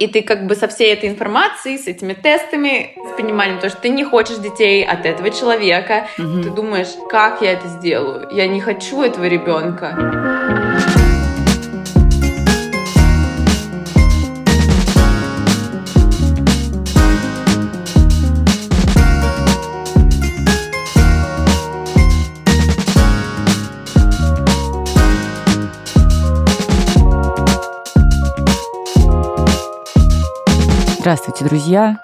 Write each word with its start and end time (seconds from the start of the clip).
И 0.00 0.06
ты 0.08 0.22
как 0.22 0.46
бы 0.46 0.54
со 0.54 0.66
всей 0.66 0.94
этой 0.94 1.10
информацией, 1.10 1.76
с 1.76 1.86
этими 1.86 2.14
тестами, 2.14 2.94
с 2.96 3.16
пониманием, 3.16 3.60
то, 3.60 3.68
что 3.68 3.82
ты 3.82 3.90
не 3.90 4.02
хочешь 4.02 4.38
детей 4.38 4.82
от 4.82 5.04
этого 5.04 5.30
человека, 5.30 6.06
угу. 6.18 6.42
ты 6.42 6.50
думаешь, 6.50 6.88
как 7.10 7.42
я 7.42 7.52
это 7.52 7.68
сделаю? 7.68 8.26
Я 8.32 8.46
не 8.46 8.62
хочу 8.62 9.02
этого 9.02 9.26
ребенка. 9.26 10.59
Здравствуйте, 31.10 31.44
друзья. 31.44 31.98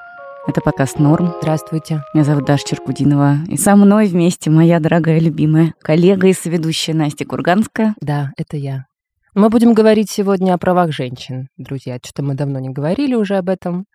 Это 0.48 0.60
подкаст 0.60 0.98
«Норм». 0.98 1.33
Здравствуйте. 1.41 2.02
Меня 2.12 2.24
зовут 2.24 2.45
Даша 2.45 2.66
Черкудинова. 2.66 3.37
И 3.47 3.56
со 3.56 3.77
мной 3.77 4.09
вместе 4.09 4.51
моя 4.51 4.80
дорогая 4.80 5.20
любимая 5.20 5.74
коллега 5.80 6.27
и 6.27 6.33
соведущая 6.33 6.92
Настя 6.92 7.24
Курганская. 7.24 7.95
Да, 8.00 8.33
это 8.37 8.56
я. 8.56 8.87
Мы 9.33 9.48
будем 9.48 9.74
говорить 9.74 10.11
сегодня 10.11 10.55
о 10.55 10.59
правах 10.59 10.91
женщин, 10.91 11.47
друзья. 11.56 12.00
Что-то 12.02 12.24
мы 12.24 12.34
давно 12.34 12.59
не 12.59 12.70
говорили 12.70 13.14
уже 13.14 13.37
об 13.37 13.48
этом. 13.48 13.87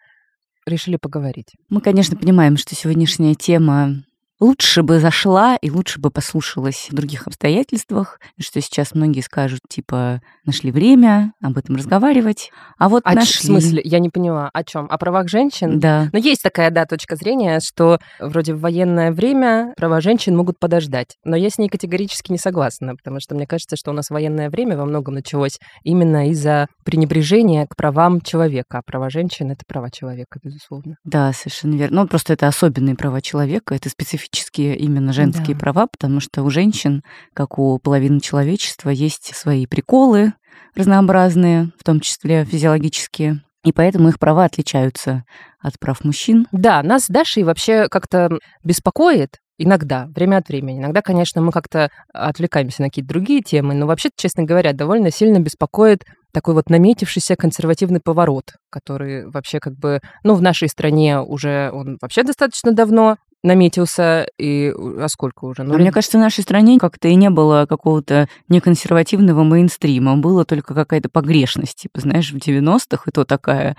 Решили 0.66 0.96
поговорить. 0.96 1.58
Мы, 1.68 1.82
конечно, 1.82 2.16
понимаем, 2.16 2.56
что 2.56 2.74
сегодняшняя 2.74 3.36
тема 3.36 4.06
лучше 4.42 4.82
бы 4.82 5.00
зашла 5.00 5.56
и 5.56 5.70
лучше 5.70 6.00
бы 6.00 6.10
послушалась 6.10 6.88
в 6.90 6.96
других 6.96 7.28
обстоятельствах, 7.28 8.20
что 8.40 8.60
сейчас 8.60 8.94
многие 8.94 9.22
скажут, 9.22 9.62
типа, 9.70 10.22
нашли 10.46 10.72
время 10.72 11.34
об 11.42 11.58
этом 11.58 11.76
разговаривать, 11.76 12.52
а 12.78 12.90
вот 12.90 13.04
а 13.06 13.14
нашли. 13.14 13.40
В 13.40 13.44
смысле? 13.44 13.82
Я 13.86 14.00
не 14.00 14.10
поняла. 14.10 14.50
О 14.52 14.64
чем? 14.64 14.88
О 14.90 14.98
правах 14.98 15.30
женщин? 15.30 15.80
Да. 15.80 16.10
Но 16.12 16.18
есть 16.18 16.42
такая, 16.42 16.72
да, 16.72 16.86
точка 16.86 17.16
зрения, 17.16 17.60
что 17.60 18.00
вроде 18.20 18.56
в 18.56 18.62
военное 18.62 19.12
время 19.12 19.74
права 19.78 20.02
женщин 20.02 20.36
могут 20.36 20.58
подождать. 20.60 21.18
Но 21.24 21.36
я 21.36 21.50
с 21.50 21.60
ней 21.60 21.70
категорически 21.70 22.32
не 22.32 22.40
согласна, 22.40 22.96
потому 22.96 23.20
что 23.20 23.36
мне 23.36 23.46
кажется, 23.46 23.76
что 23.76 23.92
у 23.92 23.94
нас 23.94 24.10
военное 24.10 24.50
время 24.50 24.76
во 24.76 24.86
многом 24.86 25.14
началось 25.14 25.60
именно 25.84 26.30
из-за 26.32 26.68
пренебрежения 26.84 27.68
к 27.68 27.76
правам 27.76 28.22
человека. 28.22 28.80
А 28.80 28.82
права 28.82 29.12
женщин— 29.12 29.52
это 29.52 29.64
права 29.68 29.92
человека, 29.92 30.40
безусловно. 30.44 30.98
Да, 31.04 31.32
совершенно 31.32 31.76
верно. 31.76 32.02
Ну, 32.02 32.08
просто 32.08 32.34
это 32.34 32.48
особенные 32.48 32.96
права 32.96 33.22
человека, 33.22 33.76
это 33.76 33.90
специфические 33.90 34.31
специфические 34.32 34.78
именно 34.78 35.14
женские 35.14 35.56
да. 35.56 35.60
права, 35.60 35.88
потому 35.88 36.20
что 36.20 36.44
у 36.44 36.50
женщин, 36.50 37.04
как 37.34 37.60
у 37.60 37.78
половины 37.80 38.20
человечества, 38.20 38.90
есть 38.90 39.36
свои 39.36 39.66
приколы 39.66 40.34
разнообразные, 40.76 41.72
в 41.78 41.84
том 41.84 42.00
числе 42.00 42.46
физиологические. 42.46 43.44
И 43.64 43.72
поэтому 43.72 44.10
их 44.10 44.20
права 44.20 44.46
отличаются 44.46 45.24
от 45.60 45.78
прав 45.80 46.04
мужчин. 46.04 46.48
Да, 46.52 46.82
нас 46.82 47.06
с 47.06 47.08
Дашей 47.10 47.44
вообще 47.44 47.88
как-то 47.90 48.40
беспокоит 48.64 49.38
Иногда, 49.64 50.08
время 50.16 50.38
от 50.38 50.48
времени. 50.48 50.80
Иногда, 50.80 51.04
конечно, 51.04 51.40
мы 51.40 51.52
как-то 51.52 51.92
отвлекаемся 52.12 52.82
на 52.82 52.88
какие-то 52.88 53.10
другие 53.10 53.44
темы, 53.44 53.76
но 53.76 53.86
вообще, 53.86 54.10
честно 54.16 54.42
говоря, 54.42 54.74
довольно 54.74 55.12
сильно 55.12 55.38
беспокоит 55.38 56.04
такой 56.34 56.56
вот 56.56 56.72
наметившийся 56.72 57.36
консервативный 57.36 58.00
поворот, 58.04 58.54
который 58.72 59.30
вообще 59.30 59.60
как 59.60 59.74
бы, 59.78 60.00
ну, 60.24 60.34
в 60.34 60.42
нашей 60.42 60.68
стране 60.68 61.22
уже 61.22 61.70
он 61.72 62.00
вообще 62.02 62.24
достаточно 62.24 62.72
давно 62.72 63.18
наметился, 63.44 64.28
и 64.38 64.72
а 64.76 65.08
сколько 65.08 65.46
уже? 65.46 65.64
Ну, 65.64 65.76
а 65.76 65.78
мне 65.78 65.92
кажется, 65.92 66.18
в 66.18 66.22
нашей 66.22 66.42
стране 66.42 66.80
как-то 66.80 67.08
и 67.08 67.16
не 67.16 67.30
было 67.30 67.66
какого-то 67.68 68.28
неконсервативного 68.50 69.44
мейнстрима, 69.44 70.18
было 70.18 70.46
только 70.46 70.74
какая-то 70.74 71.10
погрешность, 71.10 71.78
типа, 71.78 72.02
знаешь, 72.02 72.32
в 72.32 72.38
90-х, 72.38 73.04
и 73.08 73.12
то 73.12 73.26
такая 73.26 73.76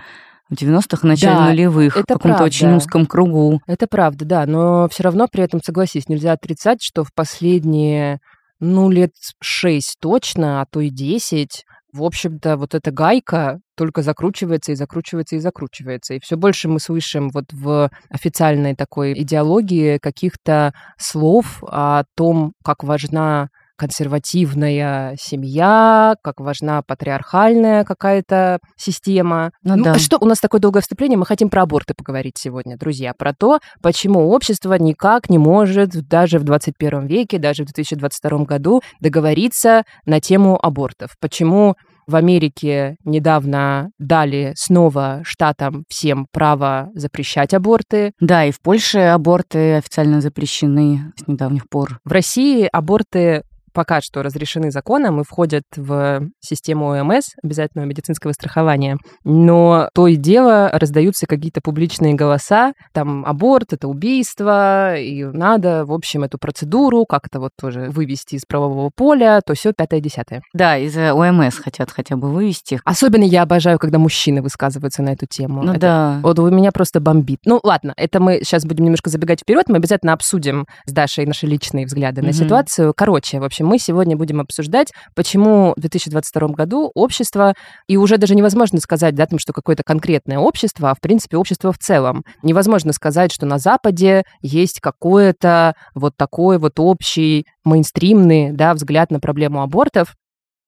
в 0.49 0.53
90-х, 0.53 1.07
начале 1.07 1.35
да, 1.35 1.47
нулевых, 1.47 1.95
в 1.95 2.05
каком-то 2.05 2.43
очень 2.43 2.75
узком 2.75 3.05
кругу. 3.05 3.61
Это 3.65 3.87
правда, 3.87 4.25
да, 4.25 4.45
но 4.45 4.87
все 4.89 5.03
равно 5.03 5.27
при 5.27 5.43
этом, 5.43 5.61
согласись, 5.63 6.09
нельзя 6.09 6.33
отрицать, 6.33 6.83
что 6.83 7.03
в 7.03 7.13
последние, 7.13 8.19
ну, 8.59 8.89
лет 8.89 9.11
шесть 9.41 9.97
точно, 10.01 10.61
а 10.61 10.65
то 10.65 10.81
и 10.81 10.89
десять, 10.89 11.65
в 11.93 12.03
общем-то, 12.03 12.57
вот 12.57 12.73
эта 12.73 12.91
гайка 12.91 13.59
только 13.75 14.01
закручивается 14.01 14.71
и 14.71 14.75
закручивается 14.75 15.35
и 15.35 15.39
закручивается. 15.39 16.15
И 16.15 16.19
все 16.19 16.37
больше 16.37 16.67
мы 16.67 16.79
слышим 16.79 17.29
вот 17.29 17.45
в 17.53 17.91
официальной 18.09 18.75
такой 18.75 19.13
идеологии 19.13 19.99
каких-то 19.99 20.73
слов 20.97 21.63
о 21.67 22.03
том, 22.15 22.53
как 22.63 22.83
важна 22.83 23.49
консервативная 23.83 25.17
семья, 25.19 26.15
как 26.23 26.39
важна 26.39 26.81
патриархальная 26.83 27.83
какая-то 27.83 28.59
система. 28.77 29.51
Ну, 29.61 29.75
ну 29.75 29.83
да. 29.83 29.99
что 29.99 30.17
у 30.21 30.25
нас 30.25 30.39
такое 30.39 30.61
долгое 30.61 30.79
вступление? 30.79 31.17
Мы 31.17 31.25
хотим 31.25 31.49
про 31.49 31.63
аборты 31.63 31.93
поговорить 31.93 32.37
сегодня, 32.37 32.77
друзья, 32.77 33.13
про 33.13 33.33
то, 33.33 33.59
почему 33.81 34.29
общество 34.29 34.75
никак 34.75 35.29
не 35.29 35.37
может 35.37 35.89
даже 36.07 36.39
в 36.39 36.45
21 36.45 37.07
веке, 37.07 37.39
даже 37.39 37.63
в 37.63 37.65
2022 37.65 38.45
году 38.45 38.81
договориться 39.01 39.83
на 40.05 40.21
тему 40.21 40.57
абортов. 40.65 41.17
Почему 41.19 41.75
в 42.07 42.15
Америке 42.15 42.97
недавно 43.03 43.91
дали 43.97 44.53
снова 44.55 45.21
штатам 45.23 45.83
всем 45.89 46.27
право 46.31 46.89
запрещать 46.95 47.53
аборты. 47.53 48.11
Да, 48.19 48.45
и 48.45 48.51
в 48.51 48.61
Польше 48.61 48.99
аборты 48.99 49.75
официально 49.75 50.21
запрещены 50.21 51.13
с 51.15 51.27
недавних 51.27 51.69
пор. 51.69 51.99
В 52.03 52.11
России 52.11 52.67
аборты 52.71 53.43
пока 53.73 54.01
что 54.01 54.23
разрешены 54.23 54.71
законом 54.71 55.21
и 55.21 55.23
входят 55.23 55.63
в 55.75 56.29
систему 56.39 56.91
ОМС, 56.91 57.29
обязательного 57.43 57.87
медицинского 57.87 58.31
страхования. 58.31 58.97
Но 59.23 59.89
то 59.93 60.07
и 60.07 60.15
дело 60.15 60.69
раздаются 60.71 61.25
какие-то 61.25 61.61
публичные 61.61 62.13
голоса, 62.13 62.73
там 62.93 63.25
аборт— 63.25 63.63
это 63.73 63.87
убийство, 63.87 64.95
и 64.95 65.23
надо, 65.23 65.85
в 65.85 65.91
общем, 65.91 66.23
эту 66.23 66.37
процедуру 66.37 67.05
как-то 67.05 67.39
вот 67.39 67.51
тоже 67.59 67.89
вывести 67.89 68.35
из 68.35 68.45
правового 68.45 68.89
поля, 68.95 69.41
то 69.45 69.53
все 69.53 69.73
пятое-десятое. 69.73 70.41
Да, 70.53 70.77
из 70.77 70.95
ОМС 70.97 71.57
хотят 71.57 71.91
хотя 71.91 72.15
бы 72.15 72.31
вывести. 72.31 72.79
Особенно 72.85 73.23
я 73.23 73.43
обожаю, 73.43 73.79
когда 73.79 73.99
мужчины 73.99 74.41
высказываются 74.41 75.01
на 75.01 75.09
эту 75.09 75.25
тему. 75.25 75.63
Ну 75.63 75.71
это, 75.71 75.79
да. 75.79 76.19
Вот 76.21 76.39
у 76.39 76.49
меня 76.49 76.71
просто 76.71 76.99
бомбит. 76.99 77.39
Ну 77.45 77.59
ладно, 77.63 77.93
это 77.97 78.19
мы 78.19 78.39
сейчас 78.43 78.65
будем 78.65 78.85
немножко 78.85 79.09
забегать 79.09 79.41
вперед, 79.41 79.65
мы 79.67 79.77
обязательно 79.77 80.13
обсудим 80.13 80.65
с 80.85 80.91
Дашей 80.91 81.25
наши 81.25 81.47
личные 81.47 81.85
взгляды 81.85 82.21
mm-hmm. 82.21 82.25
на 82.25 82.33
ситуацию. 82.33 82.93
Короче, 82.95 83.39
в 83.39 83.43
общем, 83.43 83.62
общем, 83.63 83.67
мы 83.67 83.79
сегодня 83.79 84.15
будем 84.15 84.41
обсуждать, 84.41 84.91
почему 85.15 85.73
в 85.75 85.79
2022 85.79 86.49
году 86.49 86.91
общество, 86.93 87.53
и 87.87 87.97
уже 87.97 88.17
даже 88.17 88.35
невозможно 88.35 88.79
сказать, 88.79 89.15
да, 89.15 89.25
там, 89.25 89.39
что 89.39 89.53
какое-то 89.53 89.83
конкретное 89.83 90.37
общество, 90.37 90.91
а 90.91 90.95
в 90.95 90.99
принципе 90.99 91.37
общество 91.37 91.71
в 91.71 91.77
целом. 91.77 92.23
Невозможно 92.43 92.93
сказать, 92.93 93.31
что 93.31 93.45
на 93.45 93.57
Западе 93.57 94.23
есть 94.41 94.79
какое-то 94.79 95.75
вот 95.95 96.15
такой 96.17 96.57
вот 96.57 96.79
общий 96.79 97.45
мейнстримный, 97.63 98.51
да, 98.51 98.73
взгляд 98.73 99.11
на 99.11 99.19
проблему 99.19 99.61
абортов, 99.61 100.15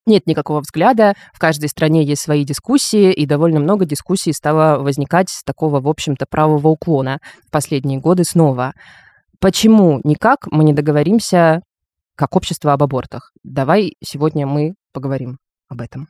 нет 0.08 0.28
никакого 0.28 0.62
взгляда, 0.62 1.16
в 1.34 1.40
каждой 1.40 1.68
стране 1.68 2.04
есть 2.04 2.22
свои 2.22 2.44
дискуссии, 2.44 3.12
и 3.12 3.26
довольно 3.26 3.60
много 3.60 3.86
дискуссий 3.86 4.34
стало 4.34 4.80
возникать 4.80 5.30
с 5.30 5.44
такого, 5.44 5.82
в 5.82 5.88
общем-то, 5.88 6.28
правого 6.30 6.68
уклона 6.68 7.18
в 7.48 7.52
последние 7.52 8.00
годы 8.00 8.24
снова. 8.24 8.74
Почему 9.40 10.02
никак 10.04 10.46
мы 10.52 10.64
не 10.64 10.74
договоримся 10.74 11.62
как 12.16 12.36
общество 12.36 12.74
об 12.74 12.84
абортах. 12.84 13.32
Давай 13.44 13.96
сегодня 14.04 14.48
мы 14.48 14.76
поговорим 14.94 15.38
об 15.70 15.82
этом. 15.82 16.08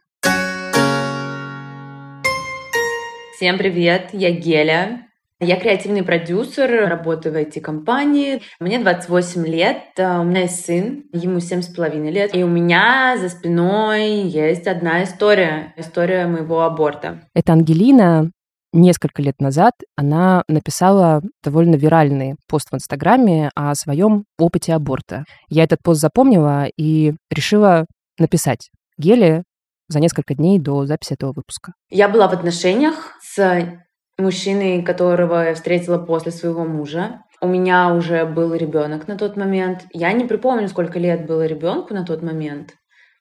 Всем 3.35 3.57
привет, 3.57 4.09
я 4.13 4.31
Геля. 4.31 5.01
Я 5.41 5.59
креативный 5.59 6.01
продюсер, 6.01 6.87
работаю 6.87 7.33
в 7.33 7.37
IT-компании. 7.37 8.41
Мне 8.61 8.79
28 8.79 9.45
лет, 9.45 9.79
э, 9.97 10.17
у 10.17 10.23
меня 10.23 10.43
есть 10.43 10.65
сын, 10.65 11.03
ему 11.11 11.39
7,5 11.39 12.09
лет. 12.09 12.33
И 12.33 12.41
у 12.41 12.47
меня 12.47 13.17
за 13.19 13.27
спиной 13.27 14.21
есть 14.21 14.65
одна 14.65 15.03
история, 15.03 15.73
история 15.75 16.25
моего 16.27 16.61
аборта. 16.61 17.19
Это 17.33 17.51
Ангелина, 17.51 18.31
несколько 18.75 19.21
лет 19.21 19.39
назад 19.39 19.73
она 19.95 20.43
написала 20.47 21.21
довольно 21.43 21.75
виральный 21.75 22.35
пост 22.47 22.67
в 22.71 22.75
Инстаграме 22.75 23.49
о 23.55 23.73
своем 23.75 24.25
опыте 24.37 24.73
аборта. 24.73 25.23
Я 25.49 25.63
этот 25.63 25.81
пост 25.81 26.01
запомнила 26.01 26.67
и 26.77 27.13
решила 27.31 27.85
написать 28.19 28.69
Геле 28.97 29.43
за 29.87 29.99
несколько 29.99 30.35
дней 30.35 30.59
до 30.59 30.85
записи 30.85 31.13
этого 31.13 31.33
выпуска. 31.33 31.73
Я 31.89 32.09
была 32.09 32.27
в 32.27 32.33
отношениях 32.33 33.13
с 33.21 33.79
мужчиной, 34.17 34.81
которого 34.83 35.47
я 35.47 35.55
встретила 35.55 35.97
после 35.97 36.31
своего 36.31 36.65
мужа. 36.65 37.21
У 37.41 37.47
меня 37.47 37.93
уже 37.93 38.25
был 38.25 38.53
ребенок 38.53 39.07
на 39.07 39.17
тот 39.17 39.37
момент. 39.37 39.85
Я 39.93 40.11
не 40.13 40.25
припомню, 40.25 40.67
сколько 40.67 40.99
лет 40.99 41.27
было 41.27 41.45
ребенку 41.45 41.93
на 41.93 42.05
тот 42.05 42.21
момент 42.23 42.73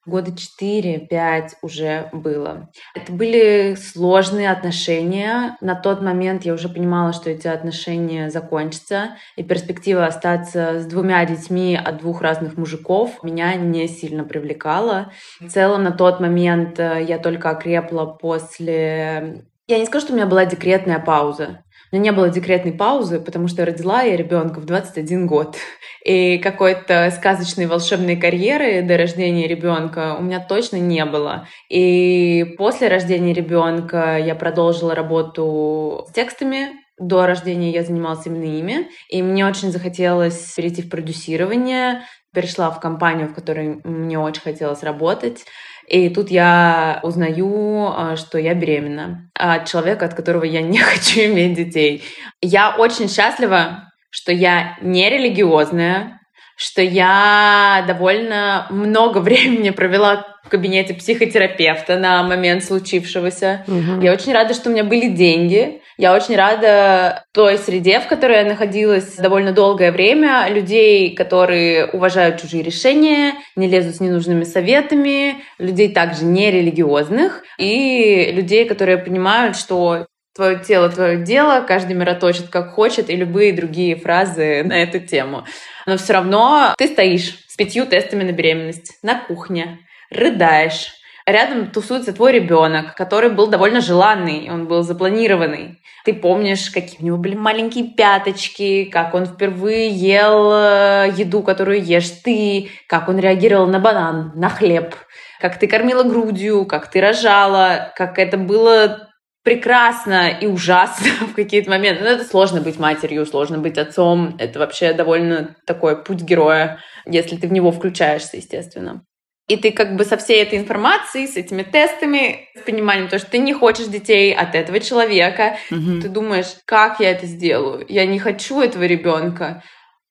года 0.06 0.32
4-5 0.32 1.48
уже 1.62 2.08
было. 2.12 2.70
Это 2.94 3.12
были 3.12 3.74
сложные 3.74 4.50
отношения. 4.50 5.56
На 5.60 5.74
тот 5.74 6.02
момент 6.02 6.44
я 6.44 6.54
уже 6.54 6.68
понимала, 6.68 7.12
что 7.12 7.30
эти 7.30 7.46
отношения 7.46 8.30
закончатся, 8.30 9.16
и 9.36 9.42
перспектива 9.42 10.06
остаться 10.06 10.80
с 10.80 10.86
двумя 10.86 11.24
детьми 11.24 11.76
от 11.76 11.98
двух 11.98 12.22
разных 12.22 12.56
мужиков 12.56 13.22
меня 13.22 13.54
не 13.54 13.88
сильно 13.88 14.24
привлекала. 14.24 15.12
В 15.40 15.48
целом 15.48 15.84
на 15.84 15.92
тот 15.92 16.20
момент 16.20 16.78
э, 16.78 17.04
я 17.06 17.18
только 17.18 17.50
окрепла 17.50 18.06
после 18.06 19.44
Я 19.66 19.78
не 19.78 19.86
скажу, 19.86 20.06
что 20.06 20.12
у 20.12 20.16
меня 20.16 20.26
была 20.26 20.44
декретная 20.44 20.98
пауза. 20.98 21.64
У 21.94 21.96
меня 21.96 22.10
не 22.10 22.16
было 22.16 22.28
декретной 22.28 22.72
паузы, 22.72 23.20
потому 23.20 23.46
что 23.46 23.64
родила 23.64 24.02
я 24.02 24.16
ребенка 24.16 24.58
в 24.58 24.64
21 24.64 25.28
год. 25.28 25.54
И 26.04 26.38
какой-то 26.38 27.12
сказочной 27.14 27.66
волшебной 27.66 28.16
карьеры 28.16 28.82
до 28.82 28.96
рождения 28.96 29.46
ребенка 29.46 30.16
у 30.18 30.22
меня 30.24 30.40
точно 30.40 30.78
не 30.78 31.04
было. 31.04 31.46
И 31.70 32.56
после 32.58 32.88
рождения 32.88 33.32
ребенка 33.32 34.18
я 34.18 34.34
продолжила 34.34 34.96
работу 34.96 36.04
с 36.08 36.12
текстами, 36.12 36.70
до 36.98 37.26
рождения 37.26 37.70
я 37.70 37.82
занималась 37.82 38.26
именно 38.26 38.44
ими, 38.44 38.88
и 39.08 39.20
мне 39.22 39.46
очень 39.46 39.70
захотелось 39.70 40.54
перейти 40.54 40.82
в 40.82 40.88
продюсирование, 40.88 42.02
перешла 42.34 42.70
в 42.70 42.80
компанию, 42.80 43.28
в 43.28 43.34
которой 43.34 43.80
мне 43.84 44.18
очень 44.18 44.42
хотелось 44.42 44.82
работать. 44.82 45.44
И 45.86 46.08
тут 46.08 46.30
я 46.30 47.00
узнаю, 47.02 47.92
а, 47.94 48.16
что 48.16 48.38
я 48.38 48.54
беременна 48.54 49.30
от 49.34 49.66
человека, 49.66 50.06
от 50.06 50.14
которого 50.14 50.44
я 50.44 50.62
не 50.62 50.78
хочу 50.90 51.20
иметь 51.20 51.54
детей. 51.54 52.02
Я 52.40 52.74
очень 52.76 53.08
счастлива, 53.08 53.92
что 54.10 54.32
я 54.32 54.76
не 54.80 55.08
религиозная, 55.10 56.20
что 56.56 56.82
я 56.82 57.84
довольно 57.86 58.66
много 58.70 59.18
времени 59.20 59.70
провела 59.70 60.33
в 60.44 60.48
кабинете 60.50 60.94
психотерапевта 60.94 61.98
на 61.98 62.22
момент 62.22 62.64
случившегося. 62.64 63.64
Угу. 63.66 64.02
Я 64.02 64.12
очень 64.12 64.32
рада, 64.32 64.52
что 64.54 64.68
у 64.68 64.72
меня 64.72 64.84
были 64.84 65.08
деньги. 65.08 65.80
Я 65.96 66.14
очень 66.14 66.36
рада 66.36 67.24
той 67.32 67.56
среде, 67.56 68.00
в 68.00 68.08
которой 68.08 68.38
я 68.38 68.44
находилась 68.44 69.14
довольно 69.16 69.52
долгое 69.52 69.92
время, 69.92 70.48
людей, 70.48 71.14
которые 71.14 71.86
уважают 71.86 72.42
чужие 72.42 72.62
решения, 72.62 73.34
не 73.54 73.68
лезут 73.68 73.96
с 73.96 74.00
ненужными 74.00 74.42
советами, 74.42 75.36
людей 75.58 75.92
также 75.92 76.24
нерелигиозных 76.24 77.42
и 77.58 78.32
людей, 78.32 78.66
которые 78.66 78.98
понимают, 78.98 79.56
что 79.56 80.06
твое 80.34 80.58
тело, 80.58 80.88
твое 80.88 81.22
дело, 81.22 81.64
каждый 81.66 81.94
мироточит 81.94 82.48
как 82.48 82.72
хочет, 82.72 83.08
и 83.08 83.16
любые 83.16 83.52
другие 83.52 83.94
фразы 83.94 84.64
на 84.64 84.82
эту 84.82 84.98
тему. 84.98 85.44
Но 85.86 85.96
все 85.96 86.14
равно 86.14 86.74
ты 86.76 86.88
стоишь 86.88 87.38
с 87.46 87.56
пятью 87.56 87.86
тестами 87.86 88.24
на 88.24 88.32
беременность 88.32 88.98
на 89.02 89.14
кухне, 89.14 89.78
рыдаешь, 90.14 90.92
рядом 91.26 91.70
тусуется 91.70 92.12
твой 92.12 92.32
ребенок, 92.32 92.94
который 92.94 93.30
был 93.30 93.46
довольно 93.46 93.80
желанный, 93.80 94.48
он 94.50 94.66
был 94.66 94.82
запланированный. 94.82 95.80
Ты 96.04 96.12
помнишь, 96.12 96.70
какие 96.70 97.00
у 97.00 97.04
него 97.04 97.16
были 97.16 97.34
маленькие 97.34 97.84
пяточки, 97.84 98.84
как 98.84 99.14
он 99.14 99.24
впервые 99.24 99.88
ел 99.88 100.52
э, 100.52 101.12
еду, 101.16 101.42
которую 101.42 101.82
ешь 101.82 102.10
ты, 102.22 102.68
как 102.88 103.08
он 103.08 103.18
реагировал 103.18 103.66
на 103.66 103.80
банан, 103.80 104.32
на 104.34 104.50
хлеб, 104.50 104.94
как 105.40 105.58
ты 105.58 105.66
кормила 105.66 106.02
грудью, 106.02 106.66
как 106.66 106.90
ты 106.90 107.00
рожала, 107.00 107.92
как 107.96 108.18
это 108.18 108.36
было 108.36 109.08
прекрасно 109.44 110.28
и 110.28 110.46
ужасно 110.46 111.06
в 111.28 111.34
какие-то 111.34 111.70
моменты. 111.70 112.02
Но 112.02 112.10
это 112.10 112.24
сложно 112.24 112.60
быть 112.60 112.78
матерью, 112.78 113.24
сложно 113.24 113.58
быть 113.58 113.78
отцом. 113.78 114.34
Это 114.38 114.58
вообще 114.58 114.92
довольно 114.92 115.56
такой 115.66 116.02
путь 116.02 116.22
героя, 116.22 116.80
если 117.06 117.36
ты 117.36 117.46
в 117.46 117.52
него 117.52 117.70
включаешься, 117.70 118.36
естественно. 118.36 119.04
И 119.46 119.56
ты 119.58 119.72
как 119.72 119.96
бы 119.96 120.04
со 120.04 120.16
всей 120.16 120.42
этой 120.42 120.58
информацией, 120.58 121.26
с 121.26 121.36
этими 121.36 121.62
тестами, 121.62 122.48
с 122.56 122.62
пониманием 122.62 123.08
того, 123.08 123.20
что 123.20 123.30
ты 123.30 123.38
не 123.38 123.52
хочешь 123.52 123.86
детей 123.86 124.34
от 124.34 124.54
этого 124.54 124.80
человека, 124.80 125.58
угу. 125.70 126.00
ты 126.00 126.08
думаешь, 126.08 126.56
как 126.64 127.00
я 127.00 127.10
это 127.10 127.26
сделаю? 127.26 127.84
Я 127.88 128.06
не 128.06 128.18
хочу 128.18 128.62
этого 128.62 128.84
ребенка. 128.84 129.62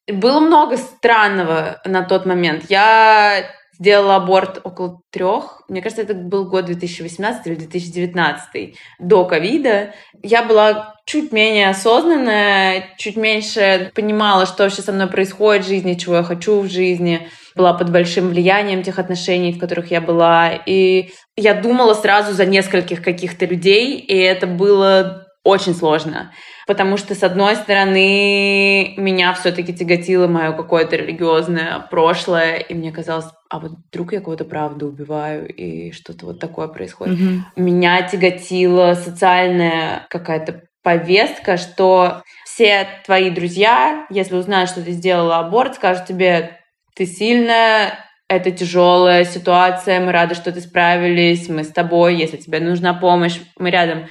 Было 0.07 0.39
много 0.39 0.77
странного 0.77 1.81
на 1.85 2.03
тот 2.03 2.27
момент. 2.27 2.65
Я 2.69 3.50
сделала 3.80 4.18
аборт 4.18 4.62
около 4.64 5.02
трех. 5.12 5.64
Мне 5.68 5.81
кажется, 5.81 6.04
это 6.04 6.14
был 6.14 6.46
год 6.46 6.66
2018 6.66 7.48
или 7.48 7.56
2019, 7.56 8.75
до 9.00 9.25
ковида. 9.25 9.94
Я 10.22 10.44
была 10.44 10.96
чуть 11.06 11.31
менее 11.31 11.70
осознанная, 11.70 12.96
чуть 12.98 13.18
меньше 13.18 13.92
понимала, 13.94 14.46
что 14.46 14.64
вообще 14.64 14.81
со 14.81 14.92
мной 14.92 15.08
происходит 15.08 15.66
в 15.66 15.68
жизни, 15.68 15.96
чего 15.96 16.18
я 16.18 16.24
хочу 16.24 16.62
в 16.62 16.70
жизни. 16.70 17.28
Была 17.56 17.74
под 17.74 17.92
большим 17.92 18.30
влиянием 18.30 18.84
тех 18.84 19.00
отношений, 19.00 19.54
в 19.54 19.60
которых 19.60 19.92
я 19.92 20.02
была. 20.02 20.52
И 20.66 21.12
я 21.36 21.54
думала 21.54 21.94
сразу 21.94 22.34
за 22.34 22.46
нескольких 22.46 23.02
каких-то 23.02 23.46
людей, 23.46 23.98
и 23.98 24.16
это 24.16 24.48
было 24.48 25.23
очень 25.44 25.75
сложно. 25.75 26.31
Потому 26.66 26.95
что, 26.98 27.16
с 27.16 27.24
одной 27.24 27.56
стороны, 27.56 28.95
меня 28.95 29.34
все-таки 29.34 29.74
тяготило 29.74 30.28
мое 30.28 30.54
какое-то 30.54 30.95
религиозное 30.95 31.86
прошлое, 31.92 32.56
и 32.56 32.74
мне 32.74 32.92
казалось, 32.92 33.25
а 33.50 33.60
вот 33.60 33.72
вдруг 33.90 34.13
я 34.13 34.22
кого-то 34.22 34.45
правда 34.45 34.86
убиваю, 34.86 35.48
и 35.48 35.92
что-то 35.92 36.28
вот 36.28 36.40
такое 36.40 36.68
происходит. 36.69 37.19
Mm-hmm. 37.19 37.40
Меня 37.57 38.01
тяготила 38.04 38.94
социальная 38.94 40.07
какая-то 40.10 40.63
повестка, 40.84 41.57
что 41.57 42.22
все 42.46 42.88
твои 43.06 43.30
друзья, 43.30 44.06
если 44.10 44.36
узнают, 44.36 44.69
что 44.69 44.81
ты 44.81 44.92
сделала 44.92 45.39
аборт, 45.39 45.75
скажут 45.75 46.06
тебе, 46.06 46.60
ты 46.96 47.06
сильная, 47.06 48.00
это 48.28 48.51
тяжелая 48.51 49.25
ситуация, 49.25 50.00
мы 50.00 50.12
рады, 50.12 50.36
что 50.36 50.51
ты 50.51 50.62
справились, 50.62 51.50
мы 51.50 51.63
с 51.63 51.69
тобой, 51.69 52.16
если 52.16 52.38
тебе 52.38 52.60
нужна 52.60 52.94
помощь, 52.94 53.39
мы 53.57 53.69
рядом. 53.69 54.07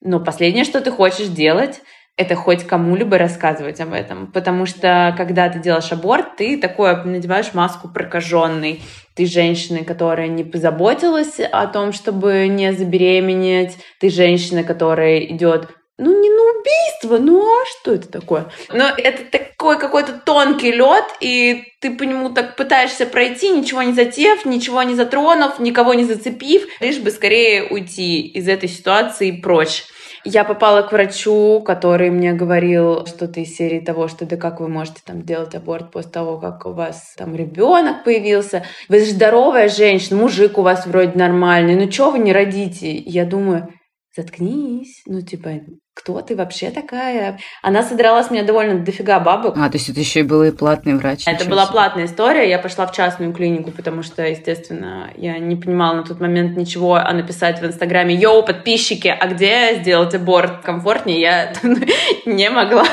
Но 0.00 0.20
последнее, 0.20 0.64
что 0.64 0.80
ты 0.80 0.90
хочешь 0.90 1.28
делать, 1.28 1.80
это 2.16 2.34
хоть 2.34 2.66
кому-либо 2.66 3.18
рассказывать 3.18 3.80
об 3.80 3.92
этом. 3.92 4.32
Потому 4.32 4.64
что, 4.64 5.14
когда 5.16 5.48
ты 5.50 5.58
делаешь 5.58 5.92
аборт, 5.92 6.36
ты 6.36 6.58
такое 6.58 7.02
надеваешь 7.04 7.52
маску 7.52 7.88
прокаженной. 7.88 8.82
Ты 9.14 9.26
женщина, 9.26 9.84
которая 9.84 10.28
не 10.28 10.42
позаботилась 10.42 11.38
о 11.40 11.66
том, 11.66 11.92
чтобы 11.92 12.46
не 12.48 12.72
забеременеть. 12.72 13.76
Ты 14.00 14.08
женщина, 14.08 14.62
которая 14.62 15.20
идет 15.20 15.68
ну 15.98 16.20
не 16.20 16.28
на 16.28 16.60
убийство, 16.60 17.18
ну 17.18 17.42
а 17.42 17.64
что 17.66 17.94
это 17.94 18.08
такое? 18.08 18.50
Но 18.70 18.84
это 18.84 19.24
такой 19.24 19.78
какой-то 19.78 20.12
тонкий 20.12 20.72
лед, 20.72 21.04
и 21.20 21.64
ты 21.80 21.96
по 21.96 22.02
нему 22.02 22.30
так 22.30 22.56
пытаешься 22.56 23.06
пройти, 23.06 23.50
ничего 23.50 23.82
не 23.82 23.94
затев, 23.94 24.44
ничего 24.44 24.82
не 24.82 24.94
затронув, 24.94 25.58
никого 25.58 25.94
не 25.94 26.04
зацепив, 26.04 26.66
лишь 26.80 26.98
бы 26.98 27.10
скорее 27.10 27.64
уйти 27.64 28.26
из 28.26 28.46
этой 28.46 28.68
ситуации 28.68 29.30
прочь. 29.30 29.84
Я 30.28 30.42
попала 30.44 30.82
к 30.82 30.90
врачу, 30.90 31.62
который 31.64 32.10
мне 32.10 32.32
говорил 32.32 33.06
что-то 33.06 33.40
из 33.40 33.54
серии 33.54 33.78
того, 33.78 34.08
что 34.08 34.26
да 34.26 34.36
как 34.36 34.60
вы 34.60 34.68
можете 34.68 35.00
там 35.06 35.22
делать 35.22 35.54
аборт 35.54 35.92
после 35.92 36.10
того, 36.10 36.38
как 36.38 36.66
у 36.66 36.72
вас 36.72 37.14
там 37.16 37.36
ребенок 37.36 38.02
появился. 38.02 38.64
Вы 38.88 39.04
же 39.04 39.12
здоровая 39.12 39.68
женщина, 39.68 40.20
мужик 40.20 40.58
у 40.58 40.62
вас 40.62 40.84
вроде 40.84 41.12
нормальный, 41.16 41.76
ну 41.76 41.90
что 41.90 42.10
вы 42.10 42.18
не 42.18 42.32
родите? 42.32 42.92
Я 42.92 43.24
думаю, 43.24 43.72
заткнись, 44.16 45.02
ну 45.06 45.22
типа 45.22 45.50
кто 45.96 46.20
ты 46.20 46.36
вообще 46.36 46.70
такая? 46.70 47.38
Она 47.62 47.82
содрала 47.82 48.22
с 48.22 48.30
меня 48.30 48.42
довольно 48.42 48.78
дофига 48.78 49.18
бабок. 49.18 49.56
А, 49.56 49.70
то 49.70 49.78
есть 49.78 49.88
это 49.88 49.98
еще 49.98 50.20
и 50.20 50.22
был 50.24 50.42
и 50.42 50.50
платный 50.50 50.94
врач. 50.94 51.22
Это 51.26 51.46
была 51.46 51.64
платная 51.64 52.04
история. 52.04 52.48
Я 52.50 52.58
пошла 52.58 52.86
в 52.86 52.92
частную 52.92 53.32
клинику, 53.32 53.70
потому 53.70 54.02
что, 54.02 54.22
естественно, 54.22 55.10
я 55.16 55.38
не 55.38 55.56
понимала 55.56 55.94
на 55.96 56.02
тот 56.02 56.20
момент 56.20 56.54
ничего, 56.54 56.96
а 56.96 57.10
написать 57.14 57.62
в 57.62 57.66
Инстаграме 57.66 58.14
«Йоу, 58.14 58.44
подписчики, 58.44 59.08
а 59.08 59.26
где 59.26 59.76
сделать 59.80 60.14
аборт 60.14 60.60
комфортнее?» 60.62 61.18
я 61.18 61.52
не 62.26 62.50
могла. 62.50 62.84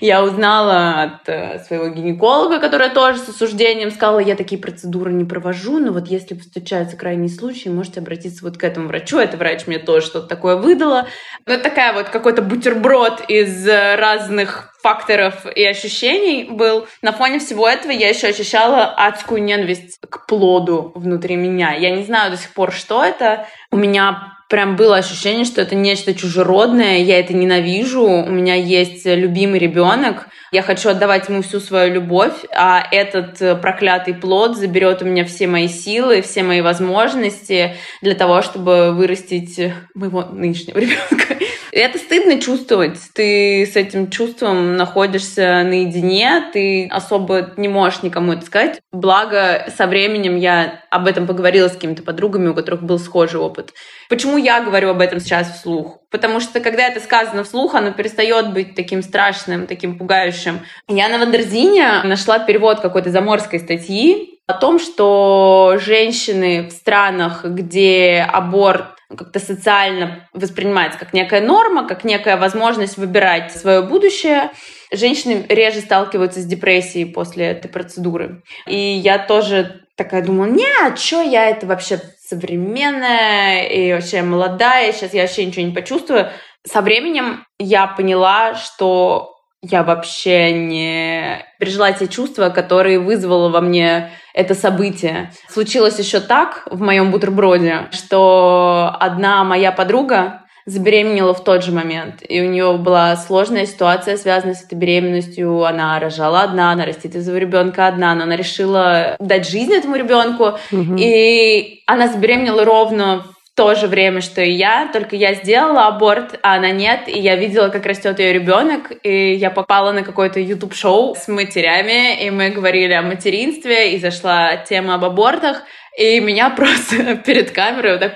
Я 0.00 0.24
узнала 0.24 1.02
от 1.02 1.28
э, 1.28 1.58
своего 1.66 1.88
гинеколога, 1.88 2.58
которая 2.58 2.88
тоже 2.88 3.18
с 3.18 3.28
осуждением 3.28 3.90
сказала, 3.90 4.18
я 4.18 4.34
такие 4.34 4.58
процедуры 4.58 5.12
не 5.12 5.26
провожу, 5.26 5.78
но 5.78 5.92
вот 5.92 6.08
если 6.08 6.34
встречаются 6.34 6.96
крайние 6.96 7.28
случаи, 7.28 7.68
можете 7.68 8.00
обратиться 8.00 8.42
вот 8.42 8.56
к 8.56 8.64
этому 8.64 8.88
врачу. 8.88 9.18
Это 9.18 9.36
врач 9.36 9.66
мне 9.66 9.78
тоже 9.78 10.06
что-то 10.06 10.26
такое 10.26 10.56
выдала. 10.56 11.06
Ну, 11.44 11.58
такая 11.58 11.92
вот 11.92 12.08
какой 12.08 12.29
какой-то 12.30 12.42
бутерброд 12.42 13.22
из 13.28 13.66
э, 13.66 13.96
разных 13.96 14.72
факторов 14.82 15.46
и 15.52 15.64
ощущений 15.64 16.44
был. 16.44 16.86
На 17.02 17.12
фоне 17.12 17.40
всего 17.40 17.68
этого 17.68 17.90
я 17.90 18.08
еще 18.08 18.28
ощущала 18.28 18.94
адскую 18.96 19.42
ненависть 19.42 19.98
к 20.08 20.26
плоду 20.26 20.92
внутри 20.94 21.34
меня. 21.34 21.74
Я 21.74 21.90
не 21.90 22.04
знаю 22.04 22.30
до 22.30 22.36
сих 22.36 22.52
пор, 22.54 22.72
что 22.72 23.04
это. 23.04 23.46
У 23.72 23.76
меня 23.76 24.36
прям 24.48 24.76
было 24.76 24.96
ощущение, 24.96 25.44
что 25.44 25.60
это 25.60 25.74
нечто 25.74 26.14
чужеродное, 26.14 26.98
я 26.98 27.18
это 27.18 27.34
ненавижу. 27.34 28.02
У 28.02 28.30
меня 28.30 28.54
есть 28.54 29.06
любимый 29.06 29.58
ребенок, 29.58 30.28
я 30.52 30.62
хочу 30.62 30.88
отдавать 30.88 31.28
ему 31.28 31.42
всю 31.42 31.60
свою 31.60 31.94
любовь, 31.94 32.34
а 32.52 32.82
этот 32.90 33.40
э, 33.42 33.54
проклятый 33.54 34.14
плод 34.14 34.56
заберет 34.56 35.02
у 35.02 35.04
меня 35.04 35.24
все 35.24 35.46
мои 35.46 35.68
силы, 35.68 36.22
все 36.22 36.42
мои 36.42 36.60
возможности 36.60 37.76
для 38.02 38.14
того, 38.14 38.42
чтобы 38.42 38.92
вырастить 38.92 39.72
моего 39.94 40.22
нынешнего 40.22 40.78
ребенка. 40.80 41.36
Это 41.72 41.98
стыдно 41.98 42.40
чувствовать. 42.40 42.98
Ты 43.14 43.64
с 43.64 43.76
этим 43.76 44.10
чувством 44.10 44.76
находишься 44.76 45.62
наедине, 45.62 46.50
ты 46.52 46.88
особо 46.88 47.52
не 47.56 47.68
можешь 47.68 48.02
никому 48.02 48.32
это 48.32 48.44
сказать. 48.44 48.80
Благо, 48.92 49.66
со 49.76 49.86
временем 49.86 50.36
я 50.36 50.82
об 50.90 51.06
этом 51.06 51.26
поговорила 51.26 51.68
с 51.68 51.72
какими-то 51.72 52.02
подругами, 52.02 52.48
у 52.48 52.54
которых 52.54 52.82
был 52.82 52.98
схожий 52.98 53.40
опыт. 53.40 53.72
Почему 54.08 54.36
я 54.36 54.60
говорю 54.60 54.90
об 54.90 55.00
этом 55.00 55.20
сейчас 55.20 55.58
вслух? 55.58 56.00
Потому 56.10 56.40
что, 56.40 56.60
когда 56.60 56.88
это 56.88 57.00
сказано 57.00 57.44
вслух, 57.44 57.74
оно 57.74 57.92
перестает 57.92 58.52
быть 58.52 58.74
таким 58.74 59.02
страшным, 59.02 59.66
таким 59.66 59.96
пугающим. 59.96 60.60
Я 60.88 61.08
на 61.08 61.18
Wonderzine 61.18 62.02
нашла 62.02 62.40
перевод 62.40 62.80
какой-то 62.80 63.10
заморской 63.10 63.60
статьи 63.60 64.39
о 64.50 64.54
том, 64.54 64.78
что 64.78 65.76
женщины 65.78 66.68
в 66.68 66.72
странах, 66.72 67.44
где 67.44 68.26
аборт 68.30 68.96
как-то 69.16 69.40
социально 69.40 70.28
воспринимается 70.32 70.98
как 70.98 71.12
некая 71.12 71.40
норма, 71.40 71.86
как 71.86 72.04
некая 72.04 72.36
возможность 72.36 72.96
выбирать 72.96 73.52
свое 73.52 73.82
будущее, 73.82 74.50
женщины 74.92 75.44
реже 75.48 75.80
сталкиваются 75.80 76.40
с 76.40 76.44
депрессией 76.44 77.06
после 77.06 77.46
этой 77.46 77.68
процедуры. 77.68 78.42
И 78.66 78.76
я 78.76 79.18
тоже 79.18 79.86
такая 79.96 80.22
думала, 80.22 80.46
нет, 80.46 80.98
что 80.98 81.20
я 81.22 81.48
это 81.48 81.66
вообще 81.66 82.00
современная 82.24 83.64
и 83.64 83.92
вообще 83.92 84.22
молодая, 84.22 84.92
сейчас 84.92 85.12
я 85.12 85.22
вообще 85.22 85.44
ничего 85.44 85.66
не 85.66 85.74
почувствую. 85.74 86.28
Со 86.66 86.80
временем 86.80 87.44
я 87.58 87.86
поняла, 87.86 88.54
что 88.54 89.39
я 89.62 89.82
вообще 89.82 90.52
не 90.52 91.44
пережила 91.58 91.92
те 91.92 92.08
чувства, 92.08 92.48
которые 92.48 92.98
вызвало 92.98 93.50
во 93.50 93.60
мне 93.60 94.10
это 94.32 94.54
событие. 94.54 95.32
Случилось 95.48 95.98
еще 95.98 96.20
так 96.20 96.66
в 96.70 96.80
моем 96.80 97.10
бутерброде, 97.10 97.88
что 97.90 98.96
одна 98.98 99.44
моя 99.44 99.70
подруга 99.70 100.42
забеременела 100.64 101.34
в 101.34 101.44
тот 101.44 101.64
же 101.64 101.72
момент. 101.72 102.22
И 102.26 102.40
у 102.40 102.48
нее 102.48 102.78
была 102.78 103.16
сложная 103.16 103.66
ситуация, 103.66 104.16
связанная 104.16 104.54
с 104.54 104.64
этой 104.64 104.76
беременностью. 104.76 105.64
Она 105.64 105.98
рожала 105.98 106.42
одна, 106.42 106.72
она 106.72 106.86
растит 106.86 107.14
из-за 107.14 107.36
ребенка 107.36 107.86
одна, 107.86 108.14
но 108.14 108.22
она 108.22 108.36
решила 108.36 109.16
дать 109.18 109.48
жизнь 109.48 109.74
этому 109.74 109.96
ребенку. 109.96 110.58
Угу. 110.70 110.96
И 110.96 111.82
она 111.86 112.08
забеременела 112.08 112.64
ровно 112.64 113.24
то 113.60 113.74
же 113.74 113.88
время, 113.88 114.22
что 114.22 114.40
и 114.40 114.52
я, 114.52 114.88
только 114.90 115.16
я 115.16 115.34
сделала 115.34 115.86
аборт, 115.86 116.40
а 116.42 116.54
она 116.54 116.70
нет, 116.70 117.08
и 117.08 117.20
я 117.20 117.36
видела, 117.36 117.68
как 117.68 117.84
растет 117.84 118.18
ее 118.18 118.32
ребенок, 118.32 118.90
и 119.02 119.34
я 119.34 119.50
попала 119.50 119.92
на 119.92 120.02
какое-то 120.02 120.40
YouTube 120.40 120.74
шоу 120.74 121.14
с 121.14 121.28
матерями, 121.28 122.24
и 122.24 122.30
мы 122.30 122.48
говорили 122.48 122.94
о 122.94 123.02
материнстве, 123.02 123.92
и 123.92 123.98
зашла 123.98 124.56
тема 124.56 124.94
об 124.94 125.04
абортах, 125.04 125.64
и 125.98 126.20
меня 126.20 126.48
просто 126.48 127.16
перед 127.26 127.50
камерой 127.50 127.98
вот 127.98 128.00
так 128.00 128.14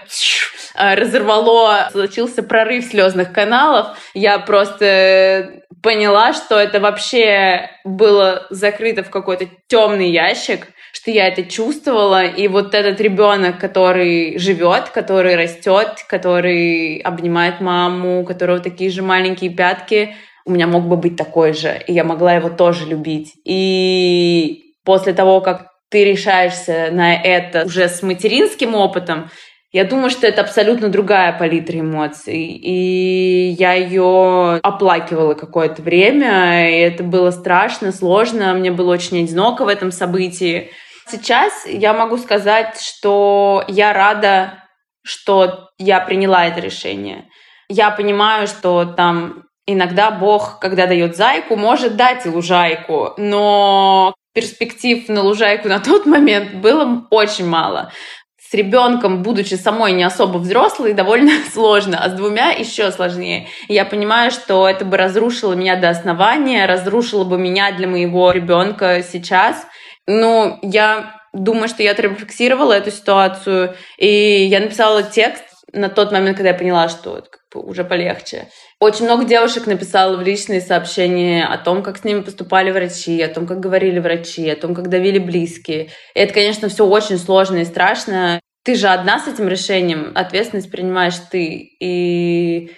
разорвало, 0.99 1.91
случился 1.93 2.43
прорыв 2.43 2.87
слезных 2.87 3.31
каналов. 3.31 3.99
Я 4.15 4.39
просто 4.39 5.61
поняла, 5.83 6.33
что 6.33 6.59
это 6.59 6.81
вообще 6.81 7.69
было 7.85 8.47
закрыто 8.49 9.03
в 9.03 9.11
какой-то 9.11 9.47
темный 9.67 10.11
ящик, 10.11 10.69
что 10.95 11.11
я 11.11 11.27
это 11.27 11.43
чувствовала, 11.43 12.25
и 12.25 12.47
вот 12.47 12.73
этот 12.73 13.01
ребенок, 13.01 13.59
который 13.59 14.39
живет, 14.39 14.91
который 14.91 15.35
растет, 15.35 16.05
который 16.09 16.99
обнимает 16.99 17.61
маму, 17.61 18.21
у 18.21 18.25
которого 18.25 18.61
такие 18.61 18.91
же 18.91 19.03
маленькие 19.03 19.51
пятки, 19.51 20.15
у 20.47 20.53
меня 20.53 20.69
мог 20.69 20.87
бы 20.87 20.97
быть 20.97 21.17
такой 21.17 21.53
же, 21.53 21.83
и 21.89 21.93
я 21.93 22.05
могла 22.05 22.35
его 22.35 22.49
тоже 22.49 22.87
любить. 22.87 23.33
И 23.45 24.75
после 24.85 25.13
того, 25.15 25.41
как 25.41 25.73
ты 25.91 26.05
решаешься 26.05 26.91
на 26.93 27.15
это 27.15 27.65
уже 27.65 27.89
с 27.89 28.01
материнским 28.03 28.77
опытом, 28.77 29.31
я 29.73 29.83
думаю, 29.83 30.11
что 30.11 30.29
это 30.29 30.43
абсолютно 30.43 30.89
другая 30.91 31.37
палитра 31.37 31.81
эмоций. 31.81 32.45
И 32.45 33.57
я 33.59 33.73
ее 33.73 34.61
оплакивала 34.63 35.35
какое-то 35.35 35.83
время, 35.83 36.71
и 36.71 36.79
это 36.79 37.03
было 37.03 37.33
страшно, 37.33 37.91
сложно. 37.91 38.55
Мне 38.55 38.71
было 38.71 38.93
очень 38.93 39.25
одиноко 39.25 39.65
в 39.65 39.69
этом 39.69 39.91
событии. 39.91 40.71
Сейчас 41.09 41.67
я 41.67 41.93
могу 41.93 42.17
сказать, 42.17 42.81
что 42.81 43.65
я 43.69 43.93
рада, 43.93 44.65
что 45.03 45.69
я 45.79 46.01
приняла 46.01 46.47
это 46.47 46.61
решение. 46.61 47.29
Я 47.69 47.91
понимаю, 47.91 48.47
что 48.47 48.85
там 48.85 49.45
иногда 49.67 50.11
Бог, 50.11 50.59
когда 50.61 50.87
дает 50.87 51.17
зайку, 51.17 51.57
может 51.57 51.97
дать 51.97 52.27
и 52.27 52.29
лужайку, 52.29 53.15
но 53.17 54.15
перспектив 54.35 55.09
на 55.09 55.23
лужайку 55.23 55.69
на 55.69 55.81
тот 55.81 56.07
момент 56.07 56.55
было 56.55 57.07
очень 57.11 57.47
мало 57.47 57.93
с 58.37 58.53
ребенком, 58.53 59.23
будучи 59.23 59.55
самой 59.55 59.93
не 59.93 60.05
особо 60.05 60.39
взрослой, 60.39 60.93
довольно 60.93 61.33
сложно, 61.53 61.99
а 62.03 62.11
с 62.11 62.13
двумя 62.13 62.51
еще 62.51 62.93
сложнее. 62.93 63.49
Я 63.69 63.85
понимаю, 63.85 64.31
что 64.31 64.69
это 64.69 64.85
бы 64.85 64.97
разрушило 64.97 65.55
меня 65.55 65.77
до 65.77 65.91
основания, 65.91 66.67
разрушило 66.67 67.25
бы 67.25 67.39
меня 67.39 67.73
для 67.73 67.89
моего 67.89 68.31
ребенка 68.33 69.03
сейчас. 69.03 69.67
Но 70.07 70.59
я 70.63 71.15
думаю, 71.33 71.69
что 71.69 71.83
я 71.83 71.93
отрефлексировала 71.93 72.73
эту 72.73 72.91
ситуацию, 72.91 73.75
и 73.99 74.45
я 74.45 74.61
написала 74.61 75.03
текст 75.03 75.45
на 75.73 75.89
тот 75.89 76.13
момент, 76.13 76.37
когда 76.37 76.51
я 76.51 76.55
поняла, 76.55 76.89
что 76.89 77.25
уже 77.55 77.85
полегче. 77.85 78.49
Очень 78.81 79.05
много 79.05 79.25
девушек 79.25 79.67
написало 79.67 80.17
в 80.17 80.23
личные 80.23 80.61
сообщения 80.61 81.45
о 81.45 81.59
том, 81.59 81.83
как 81.83 81.99
с 81.99 82.05
ними 82.05 82.21
поступали 82.21 82.71
врачи, 82.71 83.21
о 83.23 83.29
том, 83.29 83.47
как 83.47 83.61
говорили 83.61 83.99
врачи, 83.99 84.49
о 84.49 84.57
том, 84.57 84.75
как 84.75 84.89
давили 84.89 85.19
близкие. 85.19 85.91
И 86.15 86.21
это, 86.21 86.35
конечно, 86.35 86.69
все 86.69 86.87
очень 86.87 87.19
сложно 87.19 87.59
и 87.59 87.65
страшно. 87.65 88.41
Ты 88.65 88.77
же 88.77 88.89
одна 88.89 89.19
с 89.19 89.29
этим 89.29 89.49
решением, 89.49 90.13
ответственность 90.15 90.71
принимаешь 90.71 91.17
ты. 91.31 91.77
И, 91.81 92.73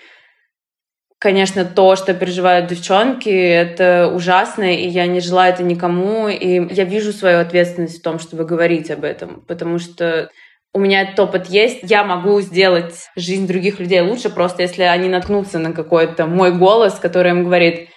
конечно, 1.19 1.65
то, 1.65 1.97
что 1.97 2.15
переживают 2.15 2.69
девчонки, 2.69 3.29
это 3.29 4.13
ужасно, 4.15 4.75
и 4.75 4.87
я 4.89 5.07
не 5.07 5.21
желаю 5.21 5.53
это 5.53 5.63
никому. 5.63 6.29
И 6.29 6.75
я 6.75 6.85
вижу 6.85 7.13
свою 7.13 7.41
ответственность 7.41 7.99
в 7.99 8.03
том, 8.03 8.19
чтобы 8.19 8.45
говорить 8.45 8.91
об 8.91 9.05
этом, 9.05 9.43
потому 9.47 9.79
что 9.79 10.31
у 10.77 10.79
меня 10.79 11.03
этот 11.03 11.19
опыт 11.19 11.47
есть, 11.47 11.79
я 11.83 12.05
могу 12.05 12.41
сделать 12.43 13.09
жизнь 13.17 13.47
других 13.47 13.81
людей 13.81 14.03
лучше, 14.03 14.29
просто 14.29 14.63
если 14.63 14.83
они 14.83 15.09
наткнутся 15.09 15.59
на 15.59 15.73
какой-то 15.73 16.27
мой 16.27 16.53
голос, 16.53 16.99
который 16.99 17.31
им 17.31 17.45
говорит, 17.45 17.89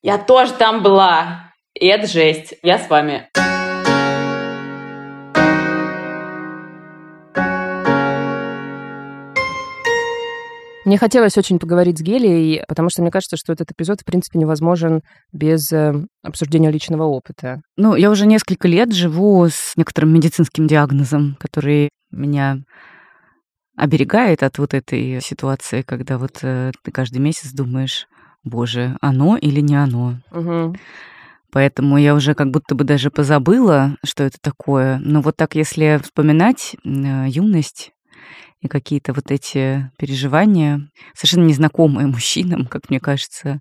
я 0.00 0.16
тоже 0.16 0.52
там 0.54 0.82
была, 0.82 1.52
и 1.74 1.86
это 1.86 2.06
жесть, 2.06 2.54
я 2.62 2.78
с 2.78 2.88
вами. 2.88 3.28
Мне 10.84 10.98
хотелось 10.98 11.38
очень 11.38 11.60
поговорить 11.60 11.98
с 11.98 12.02
Гелией, 12.02 12.64
потому 12.66 12.90
что 12.90 13.02
мне 13.02 13.12
кажется, 13.12 13.36
что 13.36 13.52
этот 13.52 13.70
эпизод, 13.70 14.00
в 14.00 14.04
принципе, 14.04 14.38
невозможен 14.38 15.02
без 15.32 15.70
э, 15.72 15.94
обсуждения 16.24 16.72
личного 16.72 17.04
опыта. 17.04 17.62
Ну, 17.76 17.94
я 17.94 18.10
уже 18.10 18.26
несколько 18.26 18.66
лет 18.66 18.92
живу 18.92 19.46
с 19.46 19.76
некоторым 19.76 20.12
медицинским 20.12 20.66
диагнозом, 20.66 21.36
который 21.38 21.90
меня 22.10 22.58
оберегает 23.76 24.42
от 24.42 24.58
вот 24.58 24.74
этой 24.74 25.20
ситуации, 25.22 25.82
когда 25.82 26.18
вот 26.18 26.40
э, 26.42 26.72
ты 26.82 26.90
каждый 26.90 27.18
месяц 27.18 27.52
думаешь, 27.52 28.08
боже, 28.42 28.96
оно 29.00 29.36
или 29.36 29.60
не 29.60 29.76
оно. 29.76 30.20
Угу. 30.32 30.74
Поэтому 31.52 31.98
я 31.98 32.14
уже 32.14 32.34
как 32.34 32.50
будто 32.50 32.74
бы 32.74 32.82
даже 32.84 33.10
позабыла, 33.10 33.96
что 34.04 34.24
это 34.24 34.38
такое. 34.40 34.98
Но 34.98 35.20
вот 35.20 35.36
так, 35.36 35.54
если 35.54 36.00
вспоминать 36.02 36.74
э, 36.84 37.26
юность, 37.28 37.92
и 38.62 38.68
какие-то 38.68 39.12
вот 39.12 39.30
эти 39.30 39.90
переживания, 39.98 40.88
совершенно 41.14 41.46
незнакомые 41.46 42.06
мужчинам, 42.08 42.66
как 42.66 42.88
мне 42.88 43.00
кажется. 43.00 43.60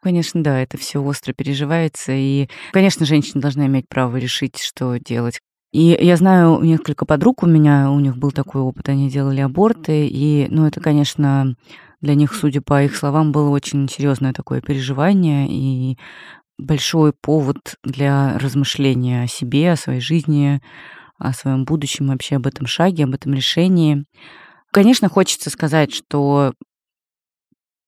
Конечно, 0.00 0.42
да, 0.42 0.60
это 0.60 0.78
все 0.78 1.02
остро 1.02 1.32
переживается. 1.32 2.12
И, 2.12 2.48
конечно, 2.72 3.04
женщина 3.04 3.40
должна 3.40 3.66
иметь 3.66 3.88
право 3.88 4.16
решить, 4.16 4.58
что 4.58 4.96
делать. 4.98 5.40
И 5.72 5.98
я 6.00 6.16
знаю 6.16 6.60
несколько 6.60 7.04
подруг 7.04 7.42
у 7.42 7.46
меня, 7.46 7.90
у 7.90 8.00
них 8.00 8.16
был 8.16 8.30
такой 8.30 8.62
опыт, 8.62 8.88
они 8.88 9.10
делали 9.10 9.40
аборты, 9.40 10.06
и, 10.06 10.46
ну, 10.50 10.66
это, 10.66 10.80
конечно, 10.80 11.56
для 12.00 12.14
них, 12.14 12.32
судя 12.32 12.62
по 12.62 12.82
их 12.82 12.96
словам, 12.96 13.32
было 13.32 13.50
очень 13.50 13.88
серьезное 13.88 14.32
такое 14.32 14.62
переживание 14.62 15.46
и 15.50 15.98
большой 16.58 17.12
повод 17.12 17.76
для 17.84 18.38
размышления 18.38 19.24
о 19.24 19.26
себе, 19.26 19.72
о 19.72 19.76
своей 19.76 20.00
жизни, 20.00 20.62
о 21.18 21.32
своем 21.32 21.64
будущем, 21.64 22.08
вообще 22.08 22.36
об 22.36 22.46
этом 22.46 22.66
шаге, 22.66 23.04
об 23.04 23.14
этом 23.14 23.34
решении. 23.34 24.04
Конечно, 24.70 25.08
хочется 25.08 25.50
сказать, 25.50 25.92
что 25.92 26.54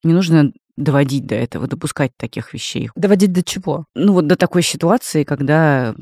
не 0.02 0.12
нужно 0.12 0.52
доводить 0.76 1.26
до 1.26 1.34
этого, 1.34 1.66
допускать 1.66 2.12
таких 2.16 2.54
вещей. 2.54 2.90
Доводить 2.94 3.32
до 3.32 3.42
чего? 3.42 3.84
Ну 3.94 4.14
вот 4.14 4.26
до 4.26 4.36
такой 4.36 4.62
ситуации, 4.62 5.24
когда 5.24 5.94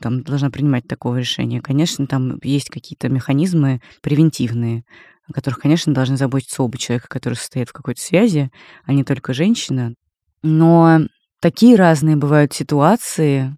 там 0.00 0.22
должна 0.22 0.50
принимать 0.50 0.86
такое 0.86 1.20
решение. 1.20 1.60
Конечно, 1.60 2.06
там 2.06 2.38
есть 2.42 2.70
какие-то 2.70 3.08
механизмы 3.08 3.80
превентивные, 4.02 4.84
о 5.28 5.32
которых, 5.32 5.60
конечно, 5.60 5.92
должны 5.92 6.16
заботиться 6.16 6.62
оба 6.62 6.78
человека, 6.78 7.08
которые 7.08 7.36
состоят 7.36 7.68
в 7.68 7.72
какой-то 7.72 8.00
связи, 8.00 8.50
а 8.84 8.92
не 8.92 9.04
только 9.04 9.34
женщина. 9.34 9.94
Но 10.42 11.00
такие 11.40 11.76
разные 11.76 12.16
бывают 12.16 12.52
ситуации, 12.52 13.56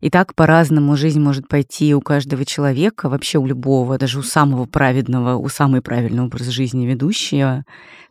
и 0.00 0.10
так 0.10 0.34
по-разному 0.34 0.96
жизнь 0.96 1.20
может 1.20 1.48
пойти 1.48 1.94
у 1.94 2.00
каждого 2.00 2.44
человека, 2.44 3.08
вообще 3.08 3.38
у 3.38 3.46
любого, 3.46 3.98
даже 3.98 4.18
у 4.18 4.22
самого 4.22 4.66
праведного, 4.66 5.36
у 5.36 5.48
самой 5.48 5.82
правильного 5.82 6.26
образа 6.26 6.50
жизни 6.50 6.86
ведущего, 6.86 7.64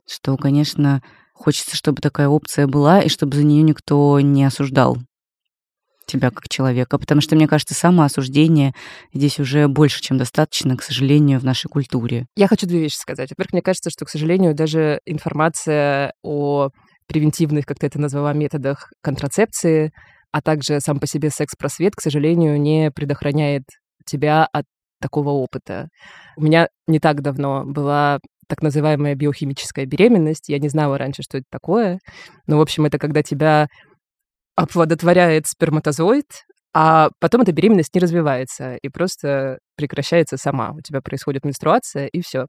что, 0.07 0.37
конечно, 0.37 1.01
хочется, 1.33 1.75
чтобы 1.75 2.01
такая 2.01 2.27
опция 2.27 2.67
была, 2.67 3.01
и 3.01 3.09
чтобы 3.09 3.35
за 3.35 3.43
нее 3.43 3.63
никто 3.63 4.19
не 4.19 4.43
осуждал 4.43 4.97
тебя 6.05 6.31
как 6.31 6.49
человека, 6.49 6.97
потому 6.97 7.21
что, 7.21 7.35
мне 7.35 7.47
кажется, 7.47 7.73
самоосуждение 7.73 8.73
здесь 9.13 9.39
уже 9.39 9.67
больше, 9.67 10.01
чем 10.01 10.17
достаточно, 10.17 10.75
к 10.75 10.83
сожалению, 10.83 11.39
в 11.39 11.45
нашей 11.45 11.69
культуре. 11.69 12.27
Я 12.35 12.47
хочу 12.47 12.67
две 12.67 12.79
вещи 12.81 12.95
сказать. 12.95 13.29
Во-первых, 13.29 13.53
мне 13.53 13.61
кажется, 13.61 13.89
что, 13.89 14.05
к 14.05 14.09
сожалению, 14.09 14.53
даже 14.53 14.99
информация 15.05 16.13
о 16.21 16.69
превентивных, 17.07 17.65
как 17.65 17.79
ты 17.79 17.87
это 17.87 17.99
назвала, 17.99 18.33
методах 18.33 18.91
контрацепции 19.01 19.91
а 20.33 20.41
также 20.41 20.79
сам 20.79 20.99
по 20.99 21.07
себе 21.07 21.29
секс-просвет, 21.29 21.95
к 21.95 22.01
сожалению, 22.01 22.59
не 22.59 22.91
предохраняет 22.91 23.63
тебя 24.05 24.45
от 24.51 24.65
такого 24.99 25.29
опыта. 25.29 25.89
У 26.35 26.41
меня 26.41 26.67
не 26.87 26.99
так 26.99 27.21
давно 27.21 27.63
была 27.65 28.19
так 28.49 28.63
называемая 28.63 29.15
биохимическая 29.15 29.85
беременность. 29.85 30.49
Я 30.49 30.57
не 30.57 30.69
знала 30.69 30.97
раньше, 30.97 31.21
что 31.21 31.37
это 31.37 31.45
такое. 31.51 31.99
Но, 32.47 32.57
в 32.57 32.61
общем, 32.61 32.85
это 32.85 32.97
когда 32.97 33.21
тебя 33.21 33.67
оплодотворяет 34.55 35.45
сперматозоид, 35.45 36.25
а 36.73 37.09
потом 37.19 37.41
эта 37.41 37.51
беременность 37.51 37.93
не 37.93 38.01
развивается 38.01 38.75
и 38.75 38.89
просто 38.89 39.59
прекращается 39.75 40.37
сама. 40.37 40.71
У 40.71 40.81
тебя 40.81 41.01
происходит 41.01 41.45
менструация, 41.45 42.07
и 42.07 42.21
все. 42.21 42.47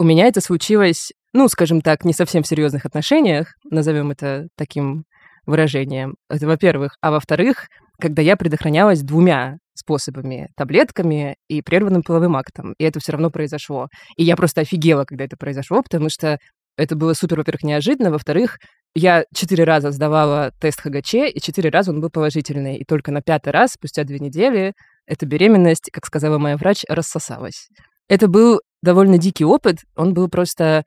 У 0.00 0.04
меня 0.04 0.26
это 0.26 0.40
случилось, 0.40 1.12
ну, 1.32 1.48
скажем 1.48 1.80
так, 1.80 2.04
не 2.04 2.12
совсем 2.12 2.42
в 2.42 2.48
серьезных 2.48 2.84
отношениях, 2.84 3.54
назовем 3.70 4.10
это 4.10 4.48
таким 4.56 5.04
выражением. 5.46 6.16
Это 6.28 6.46
во-первых. 6.46 6.96
А 7.00 7.10
во-вторых, 7.10 7.68
когда 8.00 8.22
я 8.22 8.36
предохранялась 8.36 9.02
двумя 9.02 9.58
способами, 9.74 10.48
таблетками 10.56 11.36
и 11.48 11.62
прерванным 11.62 12.02
половым 12.02 12.36
актом. 12.36 12.74
И 12.78 12.84
это 12.84 13.00
все 13.00 13.12
равно 13.12 13.30
произошло. 13.30 13.88
И 14.16 14.24
я 14.24 14.36
просто 14.36 14.60
офигела, 14.60 15.04
когда 15.04 15.24
это 15.24 15.36
произошло, 15.36 15.82
потому 15.82 16.08
что 16.08 16.38
это 16.76 16.96
было 16.96 17.12
супер, 17.12 17.38
во-первых, 17.38 17.62
неожиданно. 17.62 18.10
Во-вторых, 18.10 18.58
я 18.94 19.24
четыре 19.34 19.64
раза 19.64 19.90
сдавала 19.90 20.52
тест 20.60 20.80
ХГЧ, 20.80 21.14
и 21.14 21.40
четыре 21.40 21.70
раза 21.70 21.90
он 21.90 22.00
был 22.00 22.10
положительный. 22.10 22.76
И 22.76 22.84
только 22.84 23.12
на 23.12 23.22
пятый 23.22 23.50
раз, 23.50 23.72
спустя 23.72 24.04
две 24.04 24.18
недели, 24.18 24.74
эта 25.06 25.26
беременность, 25.26 25.90
как 25.92 26.06
сказала 26.06 26.38
моя 26.38 26.56
врач, 26.56 26.84
рассосалась. 26.88 27.68
Это 28.08 28.28
был 28.28 28.60
довольно 28.82 29.18
дикий 29.18 29.44
опыт. 29.44 29.78
Он 29.96 30.14
был 30.14 30.28
просто 30.28 30.84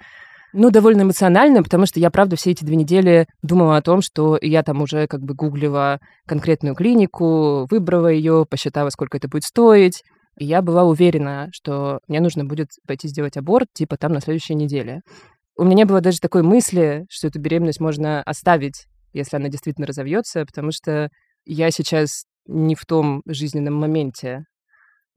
ну, 0.57 0.71
довольно 0.71 1.03
эмоционально, 1.03 1.61
потому 1.61 1.85
что 1.85 1.99
я, 1.99 2.09
правда, 2.09 2.35
все 2.35 2.51
эти 2.51 2.63
две 2.63 2.75
недели 2.75 3.27
думала 3.43 3.77
о 3.77 3.81
том, 3.83 4.01
что 4.01 4.39
я 4.41 4.63
там 4.63 4.81
уже 4.81 5.05
как 5.05 5.21
бы 5.21 5.35
гуглила 5.35 5.99
конкретную 6.25 6.73
клинику, 6.73 7.67
выбрала 7.69 8.07
ее, 8.07 8.43
посчитала, 8.49 8.89
сколько 8.89 9.17
это 9.17 9.27
будет 9.27 9.43
стоить. 9.43 10.01
И 10.39 10.45
я 10.45 10.63
была 10.63 10.83
уверена, 10.83 11.49
что 11.51 11.99
мне 12.07 12.19
нужно 12.19 12.43
будет 12.43 12.69
пойти 12.87 13.07
сделать 13.07 13.37
аборт, 13.37 13.67
типа 13.73 13.97
там 13.97 14.13
на 14.13 14.19
следующей 14.19 14.55
неделе. 14.55 15.01
У 15.55 15.63
меня 15.63 15.75
не 15.75 15.85
было 15.85 16.01
даже 16.01 16.19
такой 16.19 16.41
мысли, 16.41 17.05
что 17.09 17.27
эту 17.27 17.39
беременность 17.39 17.79
можно 17.79 18.23
оставить, 18.23 18.87
если 19.13 19.35
она 19.35 19.49
действительно 19.49 19.85
разовьется, 19.85 20.43
потому 20.43 20.71
что 20.71 21.09
я 21.45 21.69
сейчас 21.69 22.23
не 22.47 22.73
в 22.73 22.83
том 22.87 23.21
жизненном 23.27 23.75
моменте, 23.75 24.45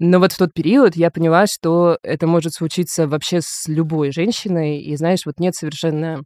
но 0.01 0.19
вот 0.19 0.33
в 0.33 0.39
тот 0.39 0.55
период 0.55 0.97
я 0.97 1.11
поняла, 1.11 1.47
что 1.47 1.99
это 2.03 2.27
может 2.27 2.55
случиться 2.55 3.07
вообще 3.07 3.41
с 3.43 3.69
любой 3.69 4.13
женщиной. 4.13 4.81
И 4.81 4.97
знаешь, 4.97 5.27
вот 5.27 5.39
нет 5.39 5.55
совершенно 5.55 6.23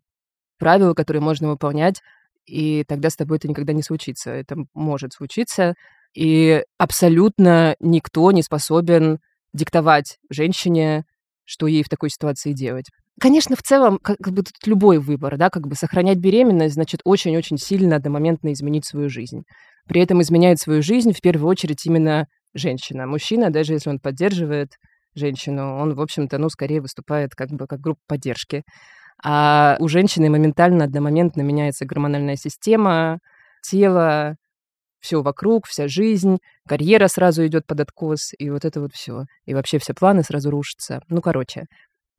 правил, 0.61 0.95
которые 0.95 1.21
можно 1.21 1.49
выполнять, 1.49 2.01
и 2.47 2.85
тогда 2.87 3.11
с 3.11 3.17
тобой 3.17 3.39
это 3.39 3.49
никогда 3.49 3.73
не 3.73 3.83
случится. 3.83 4.31
Это 4.31 4.57
может 4.75 5.13
случиться. 5.13 5.75
И 6.15 6.63
абсолютно 6.79 7.75
никто 7.81 8.31
не 8.31 8.45
способен 8.45 9.19
диктовать 9.53 10.19
женщине, 10.31 11.05
что 11.45 11.67
ей 11.67 11.83
в 11.83 11.89
такой 11.89 12.11
ситуации 12.11 12.53
делать. 12.53 12.87
Конечно, 13.21 13.57
в 13.57 13.63
целом, 13.63 13.99
как 14.01 14.21
бы 14.21 14.45
тут 14.45 14.55
любой 14.67 14.99
выбор, 14.99 15.37
да, 15.37 15.51
как 15.51 15.67
бы 15.67 15.75
сохранять 15.75 16.19
беременность, 16.19 16.75
значит, 16.75 17.01
очень-очень 17.03 17.59
сильно 17.59 17.97
одномоментно 17.97 18.53
изменить 18.53 18.87
свою 18.87 19.09
жизнь. 19.09 19.43
При 19.89 20.01
этом 20.01 20.23
изменяет 20.23 20.61
свою 20.61 20.81
жизнь 20.81 21.13
в 21.13 21.21
первую 21.21 21.49
очередь 21.49 21.85
именно 21.87 22.29
женщина. 22.55 23.07
Мужчина, 23.07 23.51
даже 23.51 23.75
если 23.75 23.91
он 23.91 23.99
поддерживает 23.99 24.71
женщину, 25.15 25.77
он, 25.79 25.95
в 25.95 26.01
общем-то, 26.01 26.39
ну, 26.39 26.49
скорее 26.49 26.81
выступает 26.81 27.35
как 27.35 27.51
бы 27.51 27.67
как 27.67 27.81
группа 27.81 28.01
поддержки. 28.07 28.63
А 29.23 29.77
у 29.81 29.89
женщины 29.89 30.29
моментально, 30.29 30.85
одномоментно 30.85 31.43
меняется 31.43 31.87
гормональная 31.87 32.37
система, 32.37 33.19
тело, 33.63 34.37
все 35.01 35.23
вокруг, 35.23 35.67
вся 35.67 35.87
жизнь, 35.87 36.39
карьера 36.67 37.09
сразу 37.09 37.47
идет 37.47 37.67
под 37.67 37.81
откос, 37.81 38.33
и 38.39 38.51
вот 38.51 38.65
это 38.65 38.81
вот 38.81 38.93
все. 38.95 39.25
И 39.45 39.55
вообще 39.55 39.79
все 39.79 39.95
планы 39.95 40.23
сразу 40.23 40.51
рушатся. 40.51 41.01
Ну, 41.09 41.21
короче. 41.21 41.67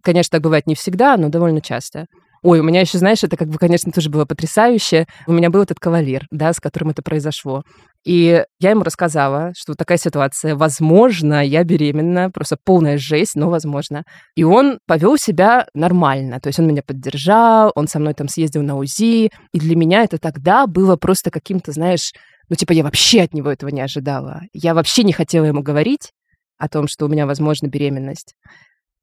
Конечно, 0.03 0.37
так 0.37 0.43
бывает 0.43 0.67
не 0.67 0.75
всегда, 0.75 1.17
но 1.17 1.29
довольно 1.29 1.61
часто. 1.61 2.05
Ой, 2.43 2.59
у 2.59 2.63
меня 2.63 2.81
еще, 2.81 2.99
знаешь, 2.99 3.23
это 3.23 3.37
как 3.37 3.47
бы, 3.47 3.57
конечно, 3.57 3.91
тоже 3.91 4.11
было 4.11 4.25
потрясающе. 4.25 5.07
У 5.25 5.33
меня 5.33 5.49
был 5.49 5.63
этот 5.63 5.79
кавалер, 5.79 6.27
да, 6.29 6.53
с 6.53 6.59
которым 6.59 6.89
это 6.89 7.01
произошло. 7.01 7.63
И 8.05 8.43
я 8.59 8.69
ему 8.69 8.83
рассказала, 8.83 9.51
что 9.57 9.71
вот 9.71 9.77
такая 9.79 9.97
ситуация, 9.97 10.55
возможно, 10.55 11.43
я 11.43 11.63
беременна, 11.63 12.29
просто 12.29 12.55
полная 12.63 12.99
жесть, 12.99 13.35
но 13.35 13.49
возможно. 13.49 14.03
И 14.35 14.43
он 14.43 14.77
повел 14.85 15.17
себя 15.17 15.65
нормально, 15.73 16.39
то 16.39 16.47
есть 16.47 16.59
он 16.59 16.67
меня 16.67 16.83
поддержал, 16.85 17.71
он 17.73 17.87
со 17.87 17.97
мной 17.97 18.13
там 18.13 18.27
съездил 18.27 18.61
на 18.61 18.77
УЗИ, 18.77 19.31
и 19.53 19.59
для 19.59 19.75
меня 19.75 20.03
это 20.03 20.19
тогда 20.19 20.67
было 20.67 20.97
просто 20.97 21.31
каким-то, 21.31 21.71
знаешь, 21.71 22.11
ну 22.47 22.55
типа 22.55 22.73
я 22.73 22.83
вообще 22.83 23.21
от 23.21 23.33
него 23.33 23.49
этого 23.49 23.69
не 23.69 23.81
ожидала. 23.81 24.41
Я 24.53 24.75
вообще 24.75 25.03
не 25.03 25.13
хотела 25.13 25.45
ему 25.45 25.63
говорить 25.63 26.11
о 26.59 26.69
том, 26.69 26.87
что 26.87 27.05
у 27.05 27.09
меня 27.09 27.25
возможна 27.25 27.67
беременность. 27.67 28.35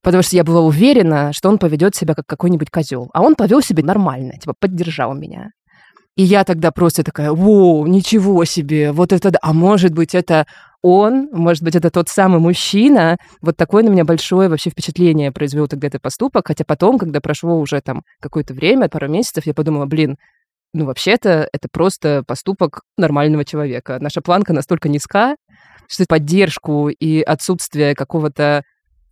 Потому 0.03 0.23
что 0.23 0.37
я 0.37 0.45
была 0.45 0.61
уверена, 0.61 1.33
что 1.33 1.49
он 1.49 1.59
поведет 1.59 1.95
себя 1.95 2.15
как 2.15 2.27
какой-нибудь 2.27 2.71
козел. 2.71 3.09
А 3.15 3.23
он 3.23 3.35
повел 3.37 3.63
себя 3.63 3.85
нормально, 3.85 4.33
типа 4.33 4.55
поддержал 4.59 5.15
меня. 5.15 5.51
И 6.17 6.23
я 6.23 6.45
тогда 6.45 6.71
просто 6.73 7.03
такая, 7.03 7.33
воу, 7.33 7.87
ничего 7.87 8.45
себе, 8.45 8.93
вот 8.93 9.13
это, 9.13 9.33
а 9.41 9.53
может 9.53 9.93
быть, 9.95 10.15
это 10.15 10.47
он, 10.83 11.29
может 11.33 11.63
быть, 11.63 11.77
это 11.77 11.91
тот 11.91 12.09
самый 12.09 12.41
мужчина. 12.41 13.17
Вот 13.41 13.57
такое 13.57 13.85
на 13.85 13.89
меня 13.89 14.05
большое 14.05 14.49
вообще 14.49 14.71
впечатление 14.71 15.31
произвел 15.31 15.69
тогда 15.69 15.87
этот 15.87 16.03
поступок. 16.03 16.49
Хотя 16.49 16.65
потом, 16.65 16.99
когда 16.99 17.21
прошло 17.21 17.59
уже 17.59 17.81
там 17.81 18.03
какое-то 18.21 18.53
время, 18.53 18.89
пару 18.89 19.09
месяцев, 19.09 19.47
я 19.47 19.55
подумала, 19.55 19.87
блин, 19.87 20.17
ну 20.75 20.85
вообще-то 20.87 21.49
это 21.53 21.69
просто 21.71 22.25
поступок 22.27 22.83
нормального 22.97 23.45
человека. 23.45 23.99
Наша 24.01 24.23
планка 24.23 24.53
настолько 24.53 24.89
низка, 24.89 25.37
что 25.87 26.05
поддержку 26.09 26.89
и 26.89 27.23
отсутствие 27.23 27.95
какого-то 27.95 28.65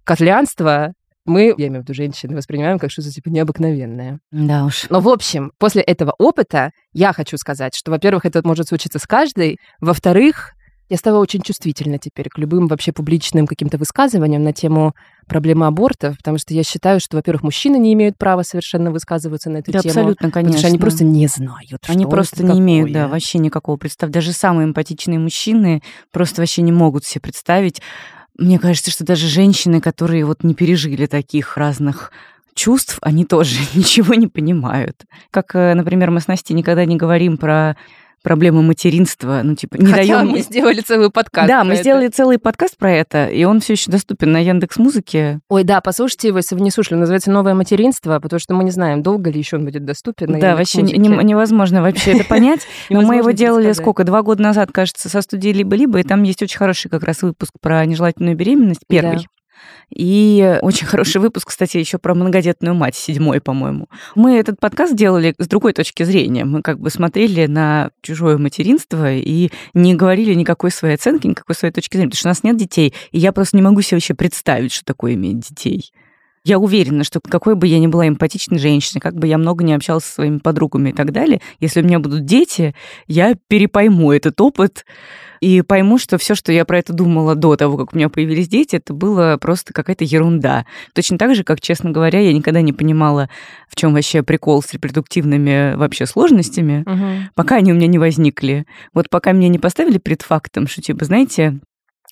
котлянство 0.03 0.93
мы, 1.31 1.55
я 1.57 1.69
имею 1.69 1.83
в 1.83 1.85
виду 1.85 1.95
женщины, 1.95 2.37
воспринимаем 2.37 2.79
как 2.79 2.91
что-то 2.91 3.11
типа 3.11 3.29
необыкновенное. 3.29 4.21
Да 4.31 4.67
уж. 4.67 4.87
Но, 4.91 5.01
в 5.01 5.09
общем, 5.09 5.53
после 5.59 5.83
этого 5.83 6.15
опыта 6.19 6.73
я 6.93 7.13
хочу 7.13 7.37
сказать, 7.39 7.75
что, 7.75 7.91
во-первых, 7.91 8.27
это 8.27 8.41
может 8.45 8.69
случиться 8.69 8.99
с 8.99 9.07
каждой, 9.07 9.59
во-вторых, 9.81 10.55
я 10.91 10.97
стала 10.97 11.21
очень 11.21 11.41
чувствительна 11.41 11.99
теперь 11.99 12.29
к 12.29 12.37
любым 12.37 12.67
вообще 12.67 12.93
публичным 12.93 13.47
каким-то 13.47 13.79
высказываниям 13.79 14.43
на 14.43 14.53
тему 14.53 14.93
проблемы 15.29 15.67
абортов, 15.67 16.17
потому 16.17 16.37
что 16.39 16.53
я 16.53 16.65
считаю, 16.65 16.99
что, 16.99 17.17
во-первых, 17.17 17.45
мужчины 17.45 17.77
не 17.77 17.93
имеют 17.93 18.19
права 18.19 18.43
совершенно 18.43 18.91
высказываться 18.91 19.51
на 19.51 19.59
эту 19.59 19.71
да, 19.71 19.79
тему. 19.79 19.91
Абсолютно, 19.91 20.33
конечно. 20.33 20.57
Потому 20.57 20.59
что 20.59 20.67
они 20.67 20.79
просто 20.79 21.05
не 21.05 21.27
знают, 21.29 21.85
Они 21.87 22.07
просто 22.07 22.43
не 22.43 22.49
такое. 22.49 22.61
имеют, 22.61 22.93
да, 22.93 23.07
вообще 23.07 23.39
никакого 23.39 23.77
представления. 23.77 24.15
Даже 24.15 24.33
самые 24.33 24.67
эмпатичные 24.67 25.21
мужчины 25.21 25.81
просто 26.11 26.43
вообще 26.43 26.63
не 26.63 26.73
могут 26.73 27.05
себе 27.05 27.21
представить, 27.21 27.81
мне 28.41 28.59
кажется, 28.59 28.91
что 28.91 29.05
даже 29.05 29.29
женщины, 29.29 29.81
которые 29.81 30.25
вот 30.25 30.43
не 30.43 30.55
пережили 30.55 31.07
таких 31.07 31.57
разных 31.57 32.11
чувств, 32.55 32.99
они 33.03 33.25
тоже 33.25 33.57
ничего 33.75 34.15
не 34.15 34.27
понимают. 34.27 35.05
Как, 35.31 35.55
э, 35.55 35.75
например, 35.75 36.11
мы 36.11 36.21
с 36.21 36.27
Настей 36.27 36.55
никогда 36.55 36.85
не 36.85 36.97
говорим 36.97 37.37
про 37.37 37.77
проблемы 38.23 38.63
материнства, 38.63 39.41
ну 39.45 39.55
типа 39.55 39.77
не 39.77 39.87
Хотя 39.87 40.19
даем. 40.19 40.29
мы 40.31 40.41
сделали 40.41 40.81
целый 40.81 41.11
подкаст. 41.11 41.49
Да, 41.49 41.65
мы 41.65 41.75
это. 41.75 41.83
сделали 41.83 42.09
целый 42.09 42.39
подкаст 42.39 42.77
про 42.77 42.93
это, 42.93 43.27
и 43.29 43.45
он 43.45 43.61
все 43.61 43.75
еще 43.75 43.91
доступен 43.91 44.33
на 44.33 44.39
Яндекс 44.39 44.79
Музыке. 44.79 45.41
Ой, 45.49 45.65
да, 45.65 45.81
послушайте 45.81 46.29
его, 46.29 46.39
если 46.39 46.55
вы 46.55 46.61
не 46.61 46.71
слушали. 46.71 46.99
Называется 46.99 47.31
«Новое 47.31 47.55
материнство», 47.55 48.19
потому 48.21 48.41
что 48.41 48.55
мы 48.55 48.65
не 48.65 48.71
знаем, 48.71 49.03
долго 49.03 49.31
ли 49.31 49.39
еще 49.39 49.57
он 49.57 49.65
будет 49.65 49.85
доступен. 49.85 50.33
на 50.33 50.41
Да, 50.41 50.57
вообще 50.57 50.83
не- 50.83 50.93
невозможно 50.99 51.83
вообще 51.83 52.13
это 52.13 52.25
понять. 52.25 52.61
Но 52.91 53.03
мы 53.03 53.17
его 53.17 53.31
делали 53.31 53.73
сколько? 53.73 54.05
Два 54.05 54.23
года 54.23 54.43
назад, 54.43 54.71
кажется, 54.73 55.09
со 55.09 55.23
студией 55.23 55.55
«Либо-либо», 55.55 55.99
и 56.01 56.03
там 56.03 56.23
есть 56.23 56.43
очень 56.43 56.59
хороший 56.59 56.89
как 56.91 57.03
раз 57.05 57.23
выпуск 57.23 57.53
про 57.61 57.85
нежелательную 57.87 58.37
беременность, 58.37 58.83
первый. 58.89 59.27
И 59.95 60.59
очень 60.63 60.87
хороший 60.87 61.21
выпуск, 61.21 61.49
кстати, 61.49 61.77
еще 61.77 61.99
про 61.99 62.15
многодетную 62.15 62.75
мать, 62.75 62.95
седьмой, 62.95 63.41
по-моему. 63.41 63.89
Мы 64.15 64.37
этот 64.37 64.61
подкаст 64.61 64.95
делали 64.95 65.35
с 65.39 65.49
другой 65.49 65.73
точки 65.73 66.05
зрения. 66.05 66.45
Мы 66.45 66.63
как 66.63 66.79
бы 66.79 66.91
смотрели 66.91 67.47
на 67.47 67.91
чужое 68.01 68.39
материнство 68.39 69.13
и 69.13 69.51
не 69.75 69.95
говорили 69.95 70.35
никакой 70.35 70.71
своей 70.71 70.95
оценки, 70.95 71.27
никакой 71.27 71.57
своей 71.57 71.75
точки 71.75 71.97
зрения, 71.97 72.11
потому 72.11 72.19
что 72.19 72.29
у 72.29 72.31
нас 72.31 72.45
нет 72.45 72.57
детей, 72.57 72.95
и 73.11 73.19
я 73.19 73.33
просто 73.33 73.57
не 73.57 73.63
могу 73.63 73.83
себе 73.83 73.97
вообще 73.97 74.15
представить, 74.15 74.73
что 74.73 74.85
такое 74.85 75.15
иметь 75.15 75.41
детей. 75.41 75.93
Я 76.45 76.59
уверена, 76.59 77.05
что 77.05 77.21
какой 77.21 77.55
бы 77.55 77.67
я 77.67 77.79
ни 77.79 77.87
была 77.87 78.09
эмпатичной 78.09 78.59
женщиной, 78.59 79.01
как 79.01 79.15
бы 79.15 79.27
я 79.27 79.37
много 79.37 79.63
не 79.63 79.75
общалась 79.75 80.05
со 80.05 80.15
своими 80.15 80.39
подругами 80.39 80.91
и 80.91 80.93
так 80.93 81.13
далее, 81.13 81.41
если 81.61 81.83
у 81.83 81.85
меня 81.85 81.99
будут 81.99 82.25
дети, 82.25 82.75
я 83.07 83.35
перепойму 83.49 84.11
этот 84.13 84.41
опыт 84.41 84.87
и 85.41 85.61
пойму, 85.63 85.99
что 85.99 86.17
все, 86.17 86.35
что 86.35 86.51
я 86.53 86.65
про 86.65 86.79
это 86.79 86.93
думала 86.95 87.35
до 87.35 87.57
того, 87.57 87.77
как 87.77 87.93
у 87.93 87.97
меня 87.97 88.09
появились 88.09 88.49
дети, 88.49 88.77
это 88.77 88.95
было 88.95 89.37
просто 89.39 89.75
какая-то 89.75 90.05
ерунда. 90.05 90.65
Точно 90.95 91.19
так 91.19 91.35
же, 91.35 91.45
как, 91.45 91.61
честно 91.61 91.91
говоря, 91.91 92.21
я 92.21 92.33
никогда 92.33 92.63
не 92.63 92.73
понимала, 92.73 93.29
в 93.69 93.77
чем 93.77 93.93
вообще 93.93 94.23
прикол 94.23 94.63
с 94.63 94.73
репродуктивными 94.73 95.75
вообще 95.77 96.07
сложностями, 96.07 96.85
Мгм. 96.87 97.31
пока 97.35 97.57
они 97.57 97.73
у 97.73 97.75
меня 97.75 97.87
не 97.87 97.99
возникли. 97.99 98.67
Вот 98.95 99.11
пока 99.11 99.33
меня 99.33 99.49
не 99.49 99.59
поставили 99.59 99.99
пред 99.99 100.23
фактом, 100.23 100.67
что, 100.69 100.81
типа, 100.83 101.05
знаете, 101.05 101.59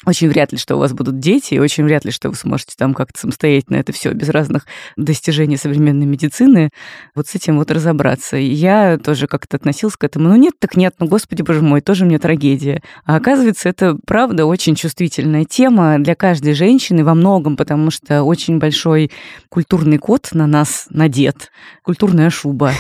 очень 0.07 0.29
вряд 0.29 0.53
ли, 0.53 0.59
что 0.59 0.77
у 0.77 0.79
вас 0.79 0.93
будут 0.93 1.19
дети, 1.19 1.55
и 1.55 1.59
очень 1.59 1.85
вряд 1.85 2.05
ли, 2.05 2.13
что 2.13 2.29
вы 2.29 2.37
сможете 2.37 2.75
там 2.79 2.95
как-то 2.95 3.19
самостоятельно 3.19 3.77
это 3.77 3.93
все 3.93 4.13
без 4.13 4.29
разных 4.29 4.67
достижений 4.97 5.57
современной 5.57 6.07
медицины 6.07 6.71
вот 7.17 7.27
с 7.27 7.35
этим 7.35 7.59
вот 7.59 7.71
разобраться. 7.73 8.37
И 8.37 8.47
я 8.47 8.99
тоже 8.99 9.27
как-то 9.27 9.57
относилась 9.57 9.97
к 9.97 10.05
этому. 10.05 10.29
Ну 10.29 10.37
нет, 10.37 10.55
так 10.61 10.77
нет, 10.77 10.95
ну 11.01 11.07
господи 11.07 11.43
боже 11.43 11.63
мой, 11.63 11.81
тоже 11.81 12.05
мне 12.05 12.21
трагедия. 12.21 12.81
А 13.05 13.17
оказывается, 13.17 13.69
это 13.69 13.99
правда 14.07 14.47
очень 14.47 14.77
чувствительная 14.77 15.45
тема 15.45 15.99
для 15.99 16.15
каждой 16.15 16.55
женщины 16.55 17.03
во 17.03 17.15
многом, 17.15 17.57
потому 17.57 17.91
что 17.91 18.23
очень 18.23 18.59
большой 18.59 19.11
культурный 19.49 19.99
код 19.99 20.29
на 20.33 20.47
нас 20.47 20.87
надет, 20.91 21.51
культурная 21.83 22.31
шуба 22.31 22.73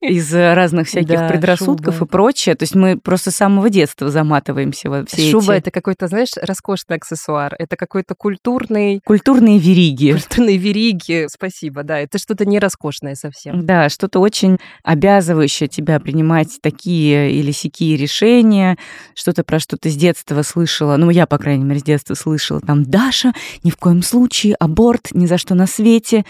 из 0.00 0.34
разных 0.34 0.88
всяких 0.88 1.28
предрассудков 1.28 2.02
и 2.02 2.06
прочее. 2.06 2.54
То 2.54 2.64
есть 2.64 2.74
мы 2.74 2.98
просто 2.98 3.30
с 3.30 3.36
самого 3.36 3.70
детства 3.70 4.10
заматываемся 4.10 4.90
во 4.90 5.04
все 5.06 5.30
Шуба 5.30 5.54
это 5.54 5.70
какой 5.70 5.94
какой-то, 5.94 6.08
знаешь, 6.08 6.30
роскошный 6.40 6.96
аксессуар. 6.96 7.54
Это 7.58 7.76
какой-то 7.76 8.14
культурный... 8.14 9.00
Культурные 9.04 9.58
вериги. 9.58 10.12
Культурные 10.12 10.56
вериги, 10.56 11.26
спасибо, 11.28 11.82
да. 11.82 12.00
Это 12.00 12.18
что-то 12.18 12.44
не 12.44 12.58
роскошное 12.58 13.14
совсем. 13.14 13.64
Да, 13.64 13.88
что-то 13.88 14.20
очень 14.20 14.58
обязывающее 14.82 15.68
тебя 15.68 16.00
принимать 16.00 16.58
такие 16.60 17.32
или 17.32 17.52
сякие 17.52 17.96
решения, 17.96 18.76
что-то 19.14 19.44
про 19.44 19.60
что 19.60 19.76
ты 19.76 19.90
с 19.90 19.96
детства 19.96 20.42
слышала, 20.42 20.96
ну, 20.96 21.10
я, 21.10 21.26
по 21.26 21.38
крайней 21.38 21.64
мере, 21.64 21.80
с 21.80 21.84
детства 21.84 22.14
слышала, 22.14 22.60
там, 22.60 22.84
Даша, 22.84 23.32
ни 23.62 23.70
в 23.70 23.76
коем 23.76 24.02
случае, 24.02 24.54
аборт, 24.54 25.10
ни 25.12 25.26
за 25.26 25.38
что 25.38 25.54
на 25.54 25.66
свете, 25.66 26.24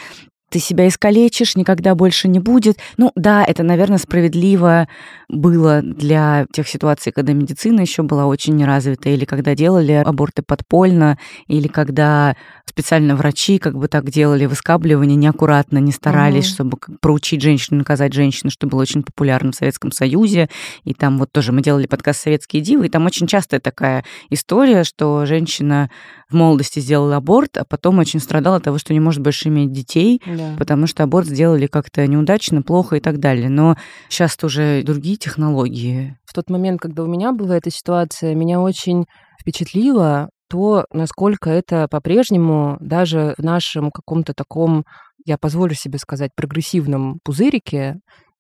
ты 0.50 0.58
себя 0.58 0.86
искалечишь, 0.86 1.56
никогда 1.56 1.94
больше 1.94 2.28
не 2.28 2.38
будет. 2.38 2.78
Ну 2.96 3.10
да, 3.16 3.44
это, 3.44 3.62
наверное, 3.62 3.98
справедливо 3.98 4.88
было 5.28 5.82
для 5.82 6.46
тех 6.52 6.68
ситуаций, 6.68 7.12
когда 7.12 7.32
медицина 7.32 7.80
еще 7.80 8.02
была 8.02 8.26
очень 8.26 8.54
неразвита, 8.54 9.08
или 9.08 9.24
когда 9.24 9.54
делали 9.54 9.92
аборты 9.92 10.42
подпольно, 10.42 11.18
или 11.48 11.66
когда 11.66 12.36
специально 12.66 13.16
врачи 13.16 13.58
как 13.58 13.76
бы 13.76 13.88
так 13.88 14.10
делали 14.10 14.46
выскабливание 14.46 15.16
неаккуратно, 15.16 15.78
не 15.78 15.92
старались, 15.92 16.50
mm 16.50 16.54
чтобы 16.54 16.78
проучить 17.00 17.42
женщину, 17.42 17.78
наказать 17.78 18.12
женщину, 18.12 18.50
что 18.50 18.66
было 18.66 18.82
очень 18.82 19.02
популярно 19.02 19.50
в 19.50 19.56
Советском 19.56 19.90
Союзе. 19.90 20.48
И 20.84 20.94
там 20.94 21.18
вот 21.18 21.32
тоже 21.32 21.52
мы 21.52 21.62
делали 21.62 21.86
подкаст 21.86 22.22
«Советские 22.22 22.62
дивы», 22.62 22.86
и 22.86 22.88
там 22.88 23.06
очень 23.06 23.26
частая 23.26 23.60
такая 23.60 24.04
история, 24.30 24.84
что 24.84 25.26
женщина 25.26 25.90
в 26.28 26.34
молодости 26.34 26.80
сделала 26.80 27.16
аборт, 27.16 27.56
а 27.56 27.64
потом 27.64 27.98
очень 27.98 28.20
страдала 28.20 28.56
от 28.56 28.64
того, 28.64 28.78
что 28.78 28.92
не 28.92 29.00
может 29.00 29.22
больше 29.22 29.48
иметь 29.48 29.72
детей, 29.72 30.20
да. 30.36 30.56
потому 30.58 30.86
что 30.86 31.02
аборт 31.02 31.26
сделали 31.26 31.66
как-то 31.66 32.06
неудачно, 32.06 32.62
плохо 32.62 32.96
и 32.96 33.00
так 33.00 33.18
далее. 33.18 33.48
Но 33.48 33.76
сейчас 34.08 34.36
уже 34.42 34.82
другие 34.82 35.16
технологии. 35.16 36.16
В 36.24 36.32
тот 36.32 36.50
момент, 36.50 36.80
когда 36.80 37.02
у 37.02 37.06
меня 37.06 37.32
была 37.32 37.56
эта 37.56 37.70
ситуация, 37.70 38.34
меня 38.34 38.60
очень 38.60 39.06
впечатлило 39.40 40.30
то, 40.48 40.86
насколько 40.92 41.50
это 41.50 41.88
по-прежнему 41.90 42.76
даже 42.80 43.34
в 43.38 43.42
нашем 43.42 43.90
каком-то 43.90 44.34
таком, 44.34 44.84
я 45.24 45.38
позволю 45.38 45.74
себе 45.74 45.98
сказать, 45.98 46.30
прогрессивном 46.36 47.18
пузырике, 47.24 47.96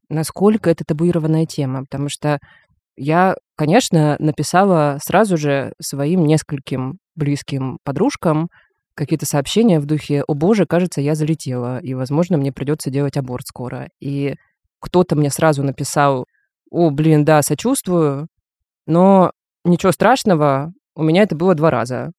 насколько 0.08 0.70
это 0.70 0.84
табуированная 0.86 1.46
тема. 1.46 1.80
Потому 1.80 2.08
что 2.08 2.38
я, 2.96 3.34
конечно, 3.56 4.16
написала 4.18 4.98
сразу 5.02 5.36
же 5.36 5.72
своим 5.80 6.26
нескольким 6.26 6.98
близким 7.16 7.78
подружкам 7.84 8.48
какие-то 8.94 9.26
сообщения 9.26 9.80
в 9.80 9.86
духе 9.86 10.22
«О 10.26 10.34
боже, 10.34 10.66
кажется, 10.66 11.00
я 11.00 11.14
залетела, 11.14 11.78
и, 11.78 11.94
возможно, 11.94 12.36
мне 12.36 12.52
придется 12.52 12.90
делать 12.90 13.16
аборт 13.16 13.46
скоро». 13.46 13.88
И 14.00 14.36
кто-то 14.80 15.16
мне 15.16 15.30
сразу 15.30 15.62
написал 15.62 16.26
«О, 16.70 16.90
блин, 16.90 17.24
да, 17.24 17.42
сочувствую, 17.42 18.28
но 18.86 19.32
ничего 19.64 19.92
страшного, 19.92 20.72
у 20.94 21.02
меня 21.02 21.22
это 21.22 21.34
было 21.34 21.54
два 21.54 21.70
раза». 21.70 22.12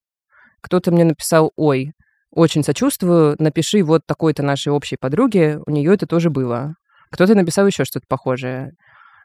Кто-то 0.61 0.91
мне 0.91 1.03
написал 1.03 1.51
«Ой, 1.55 1.93
очень 2.31 2.63
сочувствую, 2.63 3.35
напиши 3.39 3.83
вот 3.83 4.01
такой-то 4.05 4.43
нашей 4.43 4.69
общей 4.73 4.97
подруге, 4.97 5.59
у 5.65 5.71
нее 5.71 5.93
это 5.93 6.07
тоже 6.07 6.29
было». 6.29 6.75
Кто-то 7.11 7.35
написал 7.35 7.67
еще 7.67 7.85
что-то 7.85 8.05
похожее. 8.09 8.73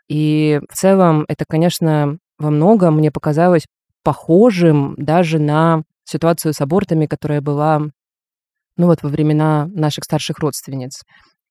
И 0.09 0.61
в 0.69 0.77
целом 0.77 1.25
это, 1.29 1.45
конечно, 1.49 2.19
во 2.39 2.51
многом 2.51 2.97
мне 2.97 3.11
показалось 3.11 3.67
похожим 4.03 4.95
даже 4.97 5.39
на 5.39 5.83
ситуацию 6.11 6.53
с 6.53 6.61
абортами, 6.61 7.07
которая 7.07 7.41
была, 7.41 7.81
ну 8.77 8.87
вот, 8.87 9.03
во 9.03 9.09
времена 9.09 9.67
наших 9.73 10.05
старших 10.05 10.39
родственниц. 10.39 11.03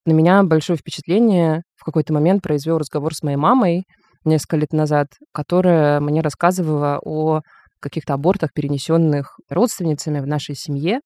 На 0.06 0.12
меня 0.12 0.44
большое 0.44 0.78
впечатление 0.78 1.64
в 1.76 1.84
какой-то 1.84 2.14
момент 2.14 2.42
произвел 2.42 2.78
разговор 2.78 3.14
с 3.14 3.24
моей 3.24 3.38
мамой 3.38 3.84
несколько 4.26 4.58
лет 4.58 4.74
назад, 4.74 5.08
которая 5.34 6.00
мне 6.00 6.22
рассказывала 6.22 7.00
о 7.04 7.42
каких-то 7.80 8.14
абортах, 8.14 8.52
перенесенных 8.54 9.38
родственницами 9.50 10.20
в 10.20 10.28
нашей 10.28 10.56
семье. 10.56 11.00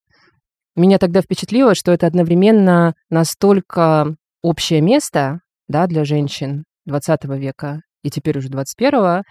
Меня 0.76 0.98
тогда 0.98 1.22
впечатлило, 1.22 1.76
что 1.76 1.92
это 1.92 2.08
одновременно 2.08 2.96
настолько 3.10 4.16
общее 4.42 4.82
место 4.82 5.40
да, 5.68 5.86
для 5.86 6.04
женщин 6.04 6.64
20 6.86 7.26
века 7.26 7.82
и 8.04 8.10
теперь 8.10 8.38
уже 8.38 8.50
21 8.50 9.24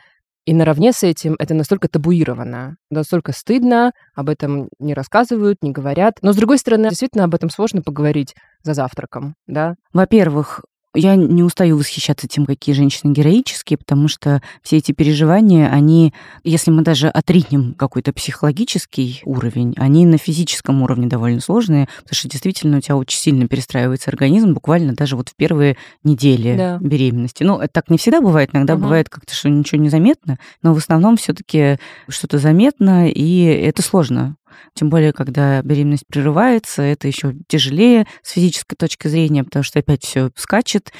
и 0.44 0.54
наравне 0.54 0.92
с 0.92 1.02
этим 1.02 1.36
это 1.38 1.54
настолько 1.54 1.88
табуировано, 1.88 2.76
настолько 2.90 3.32
стыдно, 3.32 3.92
об 4.14 4.28
этом 4.28 4.68
не 4.78 4.94
рассказывают, 4.94 5.62
не 5.62 5.70
говорят. 5.70 6.14
Но, 6.22 6.32
с 6.32 6.36
другой 6.36 6.58
стороны, 6.58 6.88
действительно 6.88 7.24
об 7.24 7.34
этом 7.34 7.50
сложно 7.50 7.82
поговорить 7.82 8.34
за 8.62 8.74
завтраком, 8.74 9.34
да? 9.46 9.76
Во-первых, 9.92 10.62
я 10.94 11.16
не 11.16 11.42
устаю 11.42 11.76
восхищаться 11.76 12.28
тем, 12.28 12.46
какие 12.46 12.74
женщины 12.74 13.12
героические, 13.12 13.78
потому 13.78 14.08
что 14.08 14.42
все 14.62 14.76
эти 14.76 14.92
переживания, 14.92 15.68
они, 15.68 16.12
если 16.44 16.70
мы 16.70 16.82
даже 16.82 17.08
отринем 17.08 17.74
какой-то 17.74 18.12
психологический 18.12 19.22
уровень, 19.24 19.74
они 19.78 20.04
на 20.06 20.18
физическом 20.18 20.82
уровне 20.82 21.06
довольно 21.06 21.40
сложные, 21.40 21.88
потому 22.02 22.14
что 22.14 22.28
действительно 22.28 22.78
у 22.78 22.80
тебя 22.80 22.96
очень 22.96 23.18
сильно 23.18 23.48
перестраивается 23.48 24.10
организм, 24.10 24.52
буквально 24.52 24.94
даже 24.94 25.16
вот 25.16 25.30
в 25.30 25.36
первые 25.36 25.76
недели 26.04 26.56
да. 26.56 26.78
беременности. 26.78 27.42
Ну, 27.42 27.60
так 27.70 27.90
не 27.90 27.98
всегда 27.98 28.20
бывает, 28.20 28.50
иногда 28.52 28.74
угу. 28.74 28.82
бывает 28.82 29.08
как-то, 29.08 29.34
что 29.34 29.48
ничего 29.48 29.80
не 29.80 29.88
заметно, 29.88 30.38
но 30.62 30.74
в 30.74 30.78
основном 30.78 31.16
все 31.16 31.32
таки 31.32 31.78
что-то 32.08 32.38
заметно, 32.38 33.08
и 33.08 33.44
это 33.44 33.82
сложно 33.82 34.36
тем 34.74 34.90
более, 34.90 35.12
когда 35.12 35.62
беременность 35.62 36.06
прерывается, 36.06 36.82
это 36.82 37.08
еще 37.08 37.34
тяжелее 37.46 38.06
с 38.22 38.32
физической 38.32 38.76
точки 38.76 39.08
зрения, 39.08 39.44
потому 39.44 39.62
что 39.62 39.78
опять 39.78 40.04
все 40.04 40.30
скачет, 40.36 40.92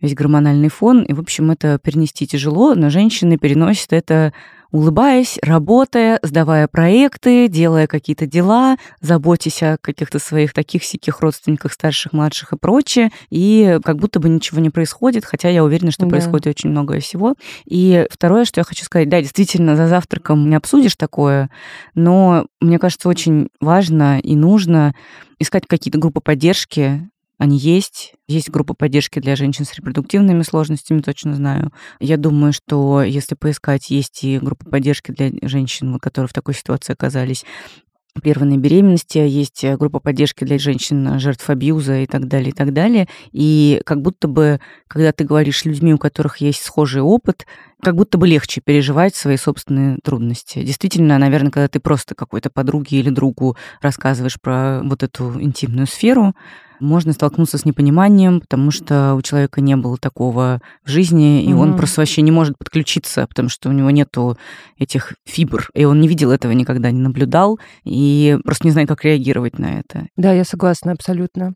весь 0.00 0.14
гормональный 0.14 0.68
фон. 0.68 1.02
И, 1.02 1.12
в 1.12 1.20
общем, 1.20 1.50
это 1.50 1.78
перенести 1.78 2.26
тяжело, 2.26 2.74
но 2.74 2.90
женщины 2.90 3.36
переносят 3.36 3.92
это 3.92 4.32
улыбаясь, 4.72 5.38
работая, 5.42 6.18
сдавая 6.22 6.68
проекты, 6.68 7.48
делая 7.48 7.86
какие-то 7.86 8.26
дела, 8.26 8.76
заботясь 9.00 9.62
о 9.62 9.76
каких-то 9.80 10.18
своих 10.18 10.52
таких 10.52 10.84
сяких 10.84 11.20
родственниках, 11.20 11.72
старших, 11.72 12.12
младших 12.12 12.52
и 12.52 12.56
прочее, 12.56 13.10
и 13.30 13.78
как 13.84 13.98
будто 13.98 14.20
бы 14.20 14.28
ничего 14.28 14.60
не 14.60 14.70
происходит, 14.70 15.24
хотя 15.24 15.48
я 15.48 15.64
уверена, 15.64 15.90
что 15.90 16.04
да. 16.04 16.10
происходит 16.10 16.46
очень 16.46 16.70
многое 16.70 17.00
всего. 17.00 17.34
И 17.64 18.06
второе, 18.10 18.44
что 18.44 18.60
я 18.60 18.64
хочу 18.64 18.84
сказать, 18.84 19.08
да, 19.08 19.20
действительно, 19.20 19.76
за 19.76 19.88
завтраком 19.88 20.48
не 20.48 20.56
обсудишь 20.56 20.96
такое, 20.96 21.50
но 21.94 22.46
мне 22.60 22.78
кажется, 22.78 23.08
очень 23.08 23.48
важно 23.60 24.20
и 24.20 24.36
нужно 24.36 24.94
искать 25.38 25.66
какие-то 25.66 25.98
группы 25.98 26.20
поддержки, 26.20 27.08
они 27.40 27.56
есть. 27.56 28.12
Есть 28.28 28.50
группа 28.50 28.74
поддержки 28.74 29.18
для 29.18 29.34
женщин 29.34 29.64
с 29.64 29.72
репродуктивными 29.74 30.42
сложностями, 30.42 31.00
точно 31.00 31.34
знаю. 31.34 31.72
Я 31.98 32.18
думаю, 32.18 32.52
что 32.52 33.02
если 33.02 33.34
поискать, 33.34 33.88
есть 33.88 34.22
и 34.24 34.38
группа 34.38 34.68
поддержки 34.68 35.10
для 35.10 35.30
женщин, 35.48 35.98
которые 35.98 36.28
в 36.28 36.34
такой 36.34 36.52
ситуации 36.52 36.92
оказались 36.92 37.46
прерванной 38.22 38.58
беременности, 38.58 39.18
есть 39.18 39.64
группа 39.78 40.00
поддержки 40.00 40.44
для 40.44 40.58
женщин, 40.58 41.18
жертв 41.18 41.48
абьюза 41.48 42.00
и 42.00 42.06
так 42.06 42.28
далее, 42.28 42.50
и 42.50 42.52
так 42.52 42.74
далее. 42.74 43.08
И 43.32 43.80
как 43.86 44.02
будто 44.02 44.28
бы, 44.28 44.60
когда 44.86 45.12
ты 45.12 45.24
говоришь 45.24 45.60
с 45.60 45.64
людьми, 45.64 45.94
у 45.94 45.98
которых 45.98 46.38
есть 46.38 46.62
схожий 46.62 47.00
опыт, 47.00 47.46
как 47.82 47.96
будто 47.96 48.18
бы 48.18 48.28
легче 48.28 48.60
переживать 48.60 49.14
свои 49.14 49.38
собственные 49.38 49.96
трудности. 50.04 50.62
Действительно, 50.62 51.16
наверное, 51.16 51.50
когда 51.50 51.68
ты 51.68 51.80
просто 51.80 52.14
какой-то 52.14 52.50
подруге 52.50 52.98
или 52.98 53.08
другу 53.08 53.56
рассказываешь 53.80 54.38
про 54.38 54.82
вот 54.84 55.02
эту 55.02 55.40
интимную 55.40 55.86
сферу, 55.86 56.34
можно 56.80 57.12
столкнуться 57.12 57.58
с 57.58 57.64
непониманием, 57.64 58.40
потому 58.40 58.70
что 58.70 59.14
у 59.14 59.22
человека 59.22 59.60
не 59.60 59.76
было 59.76 59.96
такого 59.96 60.60
в 60.84 60.88
жизни, 60.88 61.42
и 61.44 61.50
mm-hmm. 61.50 61.56
он 61.56 61.76
просто 61.76 62.00
вообще 62.00 62.22
не 62.22 62.30
может 62.30 62.56
подключиться, 62.58 63.26
потому 63.26 63.48
что 63.48 63.68
у 63.68 63.72
него 63.72 63.90
нету 63.90 64.38
этих 64.78 65.14
фибр, 65.24 65.70
и 65.74 65.84
он 65.84 66.00
не 66.00 66.08
видел 66.08 66.30
этого 66.30 66.52
никогда, 66.52 66.90
не 66.90 67.00
наблюдал, 67.00 67.58
и 67.84 68.38
просто 68.44 68.66
не 68.66 68.72
знает, 68.72 68.88
как 68.88 69.04
реагировать 69.04 69.58
на 69.58 69.80
это. 69.80 70.06
Да, 70.16 70.32
я 70.32 70.44
согласна 70.44 70.92
абсолютно. 70.92 71.54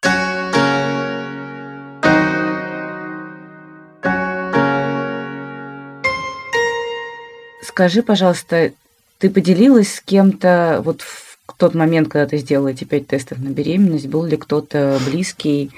Скажи, 7.62 8.02
пожалуйста, 8.02 8.72
ты 9.18 9.30
поделилась 9.30 9.94
с 9.94 10.00
кем-то 10.00 10.80
вот 10.84 11.00
в 11.02 11.33
тот 11.52 11.74
момент, 11.74 12.08
когда 12.08 12.26
ты 12.26 12.38
сделала 12.38 12.68
эти 12.68 12.84
пять 12.84 13.06
тестов 13.06 13.38
на 13.38 13.50
беременность, 13.50 14.06
был 14.06 14.24
ли 14.24 14.36
кто-то 14.36 14.98
близкий, 15.06 15.70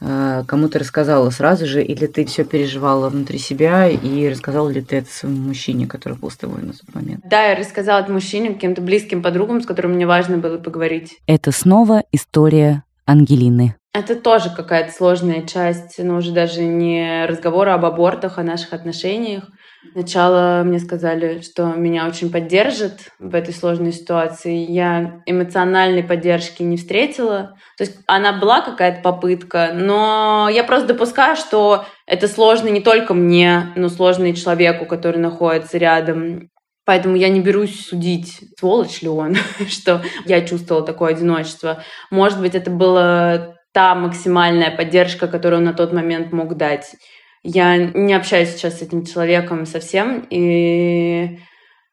э, 0.00 0.44
кому 0.46 0.68
ты 0.68 0.78
рассказала 0.78 1.30
сразу 1.30 1.66
же, 1.66 1.82
или 1.82 2.06
ты 2.06 2.26
все 2.26 2.44
переживала 2.44 3.08
внутри 3.08 3.38
себя, 3.38 3.88
и 3.88 4.28
рассказала 4.28 4.68
ли 4.68 4.82
ты 4.82 4.96
это 4.96 5.10
своему 5.10 5.48
мужчине, 5.48 5.86
который 5.86 6.18
был 6.18 6.30
с 6.30 6.36
тобой 6.36 6.62
на 6.62 6.72
тот 6.72 6.94
момент? 6.94 7.22
Да, 7.24 7.44
я 7.46 7.56
рассказала 7.56 8.00
это 8.00 8.12
мужчине, 8.12 8.52
каким-то 8.52 8.82
близким 8.82 9.22
подругам, 9.22 9.62
с 9.62 9.66
которыми 9.66 9.94
мне 9.94 10.06
важно 10.06 10.38
было 10.38 10.58
поговорить. 10.58 11.18
Это 11.26 11.50
снова 11.50 12.04
история 12.12 12.82
Ангелины. 13.06 13.76
Это 13.94 14.14
тоже 14.14 14.50
какая-то 14.54 14.92
сложная 14.92 15.46
часть, 15.46 15.98
но 15.98 16.16
уже 16.16 16.32
даже 16.32 16.62
не 16.64 17.24
разговора 17.24 17.72
об 17.72 17.86
абортах, 17.86 18.36
о 18.36 18.42
наших 18.42 18.74
отношениях. 18.74 19.44
Сначала 19.92 20.62
мне 20.64 20.78
сказали, 20.78 21.40
что 21.40 21.66
меня 21.74 22.06
очень 22.06 22.30
поддержат 22.30 23.08
в 23.18 23.34
этой 23.34 23.54
сложной 23.54 23.92
ситуации. 23.92 24.70
Я 24.70 25.22
эмоциональной 25.26 26.02
поддержки 26.02 26.62
не 26.62 26.76
встретила. 26.76 27.56
То 27.76 27.84
есть 27.84 27.98
она 28.06 28.32
была 28.32 28.60
какая-то 28.60 29.02
попытка, 29.02 29.72
но 29.74 30.48
я 30.52 30.64
просто 30.64 30.88
допускаю, 30.88 31.36
что 31.36 31.84
это 32.06 32.28
сложно 32.28 32.68
не 32.68 32.80
только 32.80 33.14
мне, 33.14 33.72
но 33.76 33.88
сложно 33.88 34.26
и 34.26 34.34
человеку, 34.34 34.86
который 34.86 35.18
находится 35.18 35.78
рядом. 35.78 36.50
Поэтому 36.84 37.16
я 37.16 37.28
не 37.28 37.40
берусь 37.40 37.86
судить, 37.86 38.40
сволочь 38.58 39.02
ли 39.02 39.08
он, 39.08 39.36
что 39.68 40.02
я 40.24 40.40
чувствовала 40.46 40.86
такое 40.86 41.10
одиночество. 41.10 41.82
Может 42.10 42.40
быть, 42.40 42.54
это 42.54 42.70
была 42.70 43.56
та 43.72 43.94
максимальная 43.94 44.74
поддержка, 44.74 45.26
которую 45.26 45.58
он 45.58 45.64
на 45.66 45.74
тот 45.74 45.92
момент 45.92 46.32
мог 46.32 46.56
дать. 46.56 46.94
Я 47.42 47.76
не 47.76 48.14
общаюсь 48.14 48.50
сейчас 48.50 48.78
с 48.78 48.82
этим 48.82 49.04
человеком 49.04 49.66
совсем, 49.66 50.26
и 50.30 51.38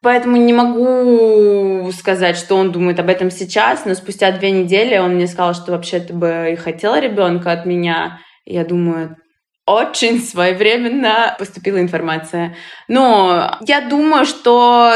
поэтому 0.02 0.36
не 0.36 0.52
могу 0.52 1.90
сказать, 1.92 2.36
что 2.36 2.56
он 2.56 2.72
думает 2.72 2.98
об 2.98 3.08
этом 3.08 3.30
сейчас, 3.30 3.84
но 3.84 3.94
спустя 3.94 4.32
две 4.32 4.50
недели 4.50 4.98
он 4.98 5.14
мне 5.14 5.26
сказал, 5.26 5.54
что 5.54 5.72
вообще-то 5.72 6.12
бы 6.12 6.50
и 6.52 6.56
хотел 6.56 6.96
ребенка 6.96 7.52
от 7.52 7.66
меня. 7.66 8.20
Я 8.44 8.64
думаю, 8.64 9.16
очень 9.66 10.20
своевременно 10.20 11.34
поступила 11.38 11.80
информация. 11.80 12.56
Но 12.88 13.58
я 13.66 13.80
думаю, 13.80 14.26
что 14.26 14.94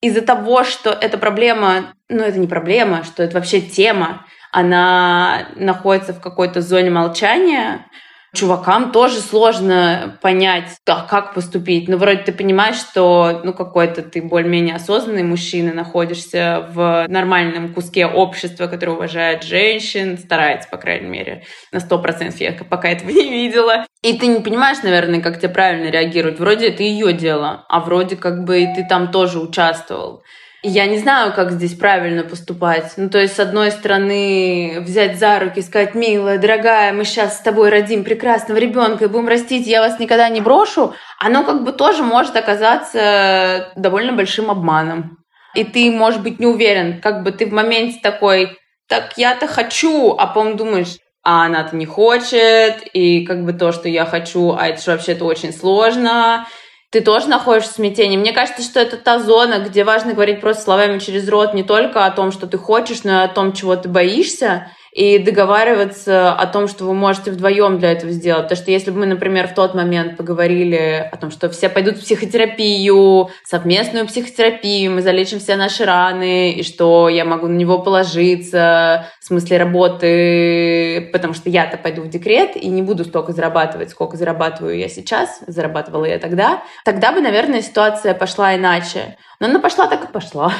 из-за 0.00 0.22
того, 0.22 0.64
что 0.64 0.90
эта 0.90 1.18
проблема, 1.18 1.92
ну 2.08 2.22
это 2.22 2.38
не 2.38 2.46
проблема, 2.46 3.04
что 3.04 3.22
это 3.22 3.34
вообще 3.34 3.60
тема, 3.60 4.26
она 4.52 5.48
находится 5.56 6.14
в 6.14 6.20
какой-то 6.20 6.62
зоне 6.62 6.90
молчания, 6.90 7.86
чувакам 8.34 8.92
тоже 8.92 9.20
сложно 9.20 10.18
понять, 10.20 10.76
а 10.86 11.06
как 11.06 11.34
поступить. 11.34 11.88
Ну, 11.88 11.96
вроде 11.96 12.22
ты 12.22 12.32
понимаешь, 12.32 12.76
что 12.76 13.40
ну, 13.44 13.52
какой-то 13.52 14.02
ты 14.02 14.22
более-менее 14.22 14.76
осознанный 14.76 15.22
мужчина, 15.22 15.72
находишься 15.72 16.68
в 16.72 17.06
нормальном 17.08 17.72
куске 17.72 18.06
общества, 18.06 18.66
которое 18.66 18.92
уважает 18.92 19.44
женщин, 19.44 20.18
старается, 20.18 20.68
по 20.68 20.76
крайней 20.76 21.08
мере, 21.08 21.44
на 21.72 21.80
сто 21.80 21.98
процентов. 21.98 22.40
Я 22.40 22.52
пока 22.52 22.88
этого 22.90 23.10
не 23.10 23.28
видела. 23.30 23.86
И 24.02 24.16
ты 24.18 24.26
не 24.26 24.40
понимаешь, 24.40 24.78
наверное, 24.82 25.20
как 25.20 25.38
тебе 25.38 25.48
правильно 25.48 25.90
реагировать. 25.90 26.38
Вроде 26.38 26.68
это 26.68 26.82
ее 26.82 27.12
дело, 27.12 27.64
а 27.68 27.80
вроде 27.80 28.16
как 28.16 28.44
бы 28.44 28.62
и 28.62 28.74
ты 28.74 28.86
там 28.88 29.10
тоже 29.10 29.40
участвовал. 29.40 30.22
Я 30.62 30.86
не 30.86 30.98
знаю, 30.98 31.32
как 31.34 31.52
здесь 31.52 31.74
правильно 31.74 32.24
поступать. 32.24 32.92
Ну, 32.96 33.08
то 33.08 33.18
есть, 33.18 33.36
с 33.36 33.38
одной 33.38 33.70
стороны, 33.70 34.78
взять 34.80 35.16
за 35.16 35.38
руки 35.38 35.62
сказать, 35.62 35.94
милая, 35.94 36.38
дорогая, 36.38 36.92
мы 36.92 37.04
сейчас 37.04 37.38
с 37.38 37.42
тобой 37.42 37.70
родим 37.70 38.02
прекрасного 38.02 38.58
ребенка 38.58 39.04
и 39.04 39.08
будем 39.08 39.28
растить, 39.28 39.68
я 39.68 39.80
вас 39.80 40.00
никогда 40.00 40.28
не 40.28 40.40
брошу, 40.40 40.94
оно 41.20 41.44
как 41.44 41.62
бы 41.62 41.70
тоже 41.72 42.02
может 42.02 42.34
оказаться 42.34 43.72
довольно 43.76 44.12
большим 44.12 44.50
обманом. 44.50 45.18
И 45.54 45.62
ты, 45.62 45.92
может 45.92 46.22
быть, 46.24 46.40
не 46.40 46.46
уверен, 46.46 47.00
как 47.00 47.22
бы 47.22 47.30
ты 47.30 47.46
в 47.46 47.52
моменте 47.52 48.00
такой, 48.02 48.58
так 48.88 49.16
я-то 49.16 49.46
хочу, 49.46 50.16
а 50.18 50.26
потом 50.26 50.56
думаешь, 50.56 50.96
а 51.22 51.44
она-то 51.44 51.76
не 51.76 51.86
хочет, 51.86 52.82
и 52.92 53.24
как 53.24 53.44
бы 53.44 53.52
то, 53.52 53.70
что 53.70 53.88
я 53.88 54.06
хочу, 54.06 54.56
а 54.58 54.66
это 54.66 54.82
же 54.82 54.90
вообще-то 54.90 55.24
очень 55.24 55.52
сложно, 55.52 56.46
ты 56.90 57.00
тоже 57.02 57.28
находишься 57.28 57.72
в 57.72 57.76
смятении. 57.76 58.16
Мне 58.16 58.32
кажется, 58.32 58.62
что 58.62 58.80
это 58.80 58.96
та 58.96 59.18
зона, 59.18 59.58
где 59.58 59.84
важно 59.84 60.14
говорить 60.14 60.40
просто 60.40 60.62
словами 60.62 60.98
через 60.98 61.28
рот 61.28 61.52
не 61.52 61.62
только 61.62 62.06
о 62.06 62.10
том, 62.10 62.32
что 62.32 62.46
ты 62.46 62.56
хочешь, 62.56 63.04
но 63.04 63.20
и 63.20 63.24
о 63.24 63.28
том, 63.28 63.52
чего 63.52 63.76
ты 63.76 63.88
боишься 63.88 64.70
и 64.92 65.18
договариваться 65.18 66.32
о 66.32 66.46
том, 66.46 66.68
что 66.68 66.84
вы 66.84 66.94
можете 66.94 67.30
вдвоем 67.30 67.78
для 67.78 67.92
этого 67.92 68.10
сделать. 68.12 68.44
Потому 68.44 68.62
что 68.62 68.70
если 68.70 68.90
бы 68.90 69.00
мы, 69.00 69.06
например, 69.06 69.48
в 69.48 69.54
тот 69.54 69.74
момент 69.74 70.16
поговорили 70.16 71.08
о 71.10 71.16
том, 71.16 71.30
что 71.30 71.48
все 71.50 71.68
пойдут 71.68 71.98
в 71.98 72.00
психотерапию, 72.00 73.30
совместную 73.44 74.06
психотерапию, 74.06 74.92
мы 74.92 75.02
залечим 75.02 75.38
все 75.38 75.56
наши 75.56 75.84
раны, 75.84 76.52
и 76.52 76.62
что 76.62 77.08
я 77.08 77.24
могу 77.24 77.48
на 77.48 77.56
него 77.56 77.78
положиться, 77.80 79.06
в 79.20 79.26
смысле 79.26 79.58
работы, 79.58 81.10
потому 81.12 81.34
что 81.34 81.50
я-то 81.50 81.76
пойду 81.76 82.02
в 82.02 82.08
декрет 82.08 82.56
и 82.56 82.68
не 82.68 82.82
буду 82.82 83.04
столько 83.04 83.32
зарабатывать, 83.32 83.90
сколько 83.90 84.16
зарабатываю 84.16 84.78
я 84.78 84.88
сейчас, 84.88 85.40
зарабатывала 85.46 86.06
я 86.06 86.18
тогда, 86.18 86.62
тогда 86.84 87.12
бы, 87.12 87.20
наверное, 87.20 87.62
ситуация 87.62 88.14
пошла 88.14 88.56
иначе. 88.56 89.16
Но 89.40 89.46
она 89.46 89.60
пошла 89.60 89.86
так 89.86 90.04
и 90.04 90.12
пошла. 90.12 90.52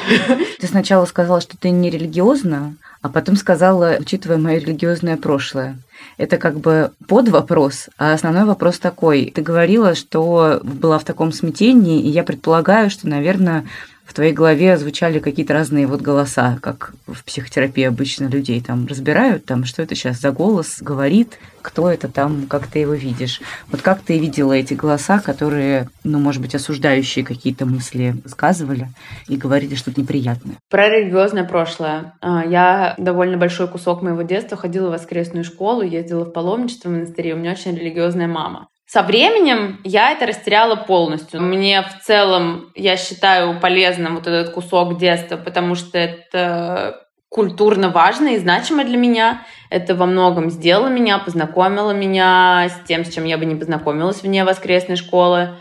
Ты 0.60 0.66
сначала 0.66 1.04
сказала, 1.04 1.40
что 1.40 1.56
ты 1.58 1.70
не 1.70 1.90
религиозна, 1.90 2.76
а 3.00 3.08
потом 3.08 3.36
сказала, 3.36 3.96
учитывая 4.00 4.38
мое 4.38 4.58
религиозное 4.58 5.16
прошлое. 5.16 5.78
Это 6.16 6.36
как 6.36 6.58
бы 6.58 6.92
под 7.06 7.28
вопрос, 7.28 7.88
а 7.96 8.12
основной 8.12 8.44
вопрос 8.44 8.78
такой. 8.78 9.32
Ты 9.34 9.42
говорила, 9.42 9.94
что 9.94 10.60
была 10.62 10.98
в 10.98 11.04
таком 11.04 11.32
смятении, 11.32 12.02
и 12.02 12.08
я 12.08 12.24
предполагаю, 12.24 12.90
что, 12.90 13.08
наверное, 13.08 13.64
в 14.08 14.14
твоей 14.14 14.32
голове 14.32 14.78
звучали 14.78 15.18
какие-то 15.18 15.52
разные 15.52 15.86
вот 15.86 16.00
голоса, 16.00 16.58
как 16.62 16.94
в 17.06 17.22
психотерапии 17.24 17.84
обычно 17.84 18.24
людей 18.24 18.58
там 18.62 18.86
разбирают, 18.86 19.44
там, 19.44 19.66
что 19.66 19.82
это 19.82 19.94
сейчас 19.94 20.18
за 20.18 20.32
голос 20.32 20.78
говорит, 20.80 21.38
кто 21.60 21.90
это 21.90 22.08
там, 22.08 22.46
как 22.48 22.68
ты 22.68 22.78
его 22.78 22.94
видишь. 22.94 23.42
Вот 23.70 23.82
как 23.82 24.00
ты 24.00 24.18
видела 24.18 24.54
эти 24.54 24.72
голоса, 24.72 25.18
которые, 25.18 25.90
ну, 26.04 26.18
может 26.18 26.40
быть, 26.40 26.54
осуждающие 26.54 27.22
какие-то 27.22 27.66
мысли 27.66 28.16
сказывали 28.24 28.88
и 29.28 29.36
говорили 29.36 29.74
что-то 29.74 30.00
неприятное? 30.00 30.56
Про 30.70 30.88
религиозное 30.88 31.44
прошлое. 31.44 32.14
А, 32.22 32.46
я 32.46 32.94
довольно 32.96 33.36
большой 33.36 33.68
кусок 33.68 34.00
моего 34.00 34.22
детства 34.22 34.56
ходила 34.56 34.88
в 34.88 34.92
воскресную 34.92 35.44
школу, 35.44 35.82
ездила 35.82 36.24
в 36.24 36.30
паломничество 36.30 36.88
в 36.88 36.92
монастыре. 36.92 37.34
У 37.34 37.36
меня 37.36 37.52
очень 37.52 37.76
религиозная 37.76 38.26
мама. 38.26 38.68
Со 38.90 39.02
временем 39.02 39.82
я 39.84 40.12
это 40.12 40.24
растеряла 40.24 40.74
полностью. 40.74 41.42
Мне 41.42 41.82
в 41.82 42.02
целом, 42.02 42.72
я 42.74 42.96
считаю 42.96 43.60
полезным 43.60 44.14
вот 44.14 44.26
этот 44.26 44.54
кусок 44.54 44.96
детства, 44.96 45.36
потому 45.36 45.74
что 45.74 45.98
это 45.98 47.06
культурно 47.28 47.90
важно 47.90 48.28
и 48.28 48.38
значимо 48.38 48.84
для 48.84 48.96
меня. 48.96 49.42
Это 49.68 49.94
во 49.94 50.06
многом 50.06 50.48
сделало 50.48 50.88
меня, 50.88 51.18
познакомило 51.18 51.90
меня 51.90 52.70
с 52.70 52.86
тем, 52.88 53.04
с 53.04 53.12
чем 53.12 53.26
я 53.26 53.36
бы 53.36 53.44
не 53.44 53.56
познакомилась 53.56 54.22
вне 54.22 54.42
воскресной 54.42 54.96
школы. 54.96 55.56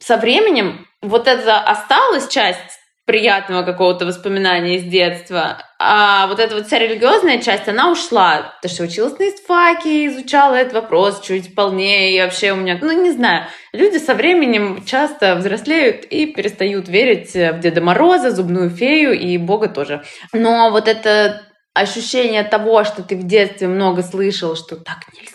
Со 0.00 0.16
временем 0.16 0.84
вот 1.00 1.28
это 1.28 1.60
осталась 1.60 2.26
часть 2.26 2.73
приятного 3.06 3.62
какого-то 3.62 4.06
воспоминания 4.06 4.76
из 4.76 4.84
детства. 4.84 5.58
А 5.78 6.26
вот 6.26 6.38
эта 6.38 6.54
вот 6.54 6.66
вся 6.66 6.78
религиозная 6.78 7.38
часть, 7.38 7.68
она 7.68 7.90
ушла. 7.92 8.54
Потому 8.56 8.74
что 8.74 8.84
училась 8.84 9.18
на 9.18 9.28
истфаке, 9.28 10.06
изучала 10.06 10.54
этот 10.54 10.72
вопрос 10.72 11.20
чуть 11.20 11.54
полнее. 11.54 12.16
И 12.16 12.20
вообще 12.20 12.52
у 12.52 12.56
меня, 12.56 12.78
ну 12.80 12.92
не 12.92 13.10
знаю, 13.10 13.46
люди 13.72 13.98
со 13.98 14.14
временем 14.14 14.84
часто 14.86 15.34
взрослеют 15.34 16.04
и 16.04 16.26
перестают 16.26 16.88
верить 16.88 17.34
в 17.34 17.60
Деда 17.60 17.82
Мороза, 17.82 18.30
Зубную 18.30 18.70
фею 18.70 19.12
и 19.12 19.36
Бога 19.36 19.68
тоже. 19.68 20.02
Но 20.32 20.70
вот 20.70 20.88
это 20.88 21.42
ощущение 21.74 22.44
того, 22.44 22.84
что 22.84 23.02
ты 23.02 23.16
в 23.16 23.26
детстве 23.26 23.68
много 23.68 24.02
слышал, 24.02 24.56
что 24.56 24.76
так 24.76 24.98
нельзя, 25.12 25.33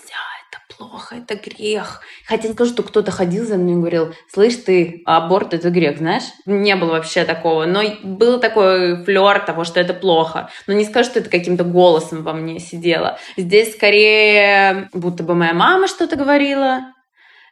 плохо, 0.79 1.15
это 1.15 1.35
грех. 1.35 2.01
Хотя 2.25 2.47
не 2.47 2.53
скажу, 2.53 2.71
что 2.71 2.83
кто-то 2.83 3.11
ходил 3.11 3.45
за 3.45 3.57
мной 3.57 3.73
и 3.73 3.75
говорил, 3.75 4.15
слышь 4.33 4.55
ты, 4.55 5.03
аборт 5.05 5.53
это 5.53 5.69
грех, 5.69 5.97
знаешь? 5.97 6.23
Не 6.45 6.75
было 6.77 6.91
вообще 6.91 7.25
такого. 7.25 7.65
Но 7.65 7.83
был 8.01 8.39
такой 8.39 9.03
флер 9.03 9.39
того, 9.39 9.65
что 9.65 9.81
это 9.81 9.93
плохо. 9.93 10.49
Но 10.67 10.73
не 10.73 10.85
скажу, 10.85 11.09
что 11.09 11.19
это 11.19 11.29
каким-то 11.29 11.65
голосом 11.65 12.23
во 12.23 12.33
мне 12.33 12.59
сидело. 12.59 13.19
Здесь 13.35 13.73
скорее 13.73 14.89
будто 14.93 15.23
бы 15.23 15.35
моя 15.35 15.53
мама 15.53 15.87
что-то 15.87 16.15
говорила, 16.15 16.93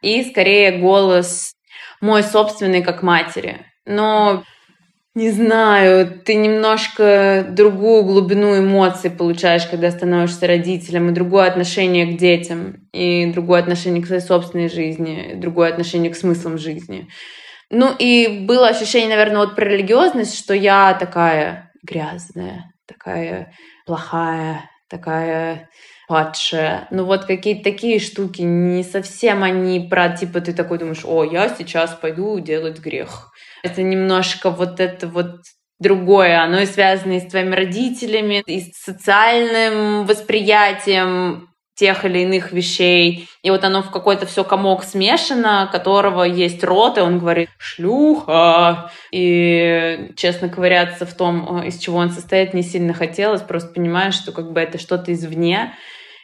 и 0.00 0.24
скорее 0.24 0.78
голос 0.78 1.52
мой 2.00 2.22
собственный 2.22 2.82
как 2.82 3.02
матери. 3.02 3.66
Но 3.84 4.44
не 5.18 5.32
знаю, 5.32 6.20
ты 6.24 6.36
немножко 6.36 7.44
другую 7.50 8.04
глубину 8.04 8.56
эмоций 8.56 9.10
получаешь, 9.10 9.66
когда 9.66 9.90
становишься 9.90 10.46
родителем, 10.46 11.10
и 11.10 11.12
другое 11.12 11.48
отношение 11.48 12.06
к 12.06 12.16
детям, 12.16 12.88
и 12.92 13.26
другое 13.26 13.60
отношение 13.60 14.00
к 14.00 14.06
своей 14.06 14.22
собственной 14.22 14.68
жизни, 14.68 15.32
и 15.32 15.34
другое 15.34 15.70
отношение 15.70 16.12
к 16.12 16.16
смыслам 16.16 16.56
жизни. 16.56 17.08
Ну 17.68 17.92
и 17.98 18.44
было 18.46 18.68
ощущение, 18.68 19.08
наверное, 19.08 19.38
вот 19.38 19.56
про 19.56 19.64
религиозность, 19.64 20.38
что 20.38 20.54
я 20.54 20.94
такая 20.94 21.72
грязная, 21.82 22.72
такая 22.86 23.52
плохая, 23.86 24.70
такая 24.88 25.68
падшая. 26.06 26.86
Ну 26.92 27.04
вот 27.04 27.24
какие-то 27.24 27.64
такие 27.64 27.98
штуки, 27.98 28.42
не 28.42 28.84
совсем 28.84 29.42
они 29.42 29.80
про, 29.80 30.10
типа, 30.10 30.40
ты 30.40 30.52
такой 30.52 30.78
думаешь, 30.78 31.04
о, 31.04 31.24
я 31.24 31.48
сейчас 31.48 31.90
пойду 31.90 32.38
делать 32.38 32.78
грех. 32.78 33.32
Это 33.62 33.82
немножко 33.82 34.50
вот 34.50 34.80
это 34.80 35.06
вот 35.06 35.40
другое. 35.78 36.42
Оно 36.42 36.60
и 36.60 36.66
связано 36.66 37.12
и 37.12 37.20
с 37.20 37.26
твоими 37.26 37.54
родителями, 37.54 38.42
и 38.46 38.60
с 38.60 38.76
социальным 38.76 40.06
восприятием 40.06 41.48
тех 41.78 42.04
или 42.04 42.20
иных 42.20 42.50
вещей. 42.52 43.28
И 43.42 43.50
вот 43.50 43.62
оно 43.62 43.82
в 43.82 43.90
какой-то 43.90 44.26
все 44.26 44.42
комок 44.42 44.82
смешано, 44.82 45.68
которого 45.70 46.24
есть 46.24 46.64
рот, 46.64 46.98
и 46.98 47.00
он 47.00 47.20
говорит 47.20 47.50
«шлюха». 47.56 48.90
И, 49.12 50.10
честно, 50.16 50.48
ковыряться 50.48 51.06
в 51.06 51.14
том, 51.14 51.62
из 51.62 51.78
чего 51.78 51.98
он 51.98 52.10
состоит, 52.10 52.52
не 52.52 52.62
сильно 52.62 52.94
хотелось. 52.94 53.42
Просто 53.42 53.72
понимаешь, 53.72 54.14
что 54.14 54.32
как 54.32 54.52
бы 54.52 54.60
это 54.60 54.78
что-то 54.78 55.12
извне, 55.12 55.72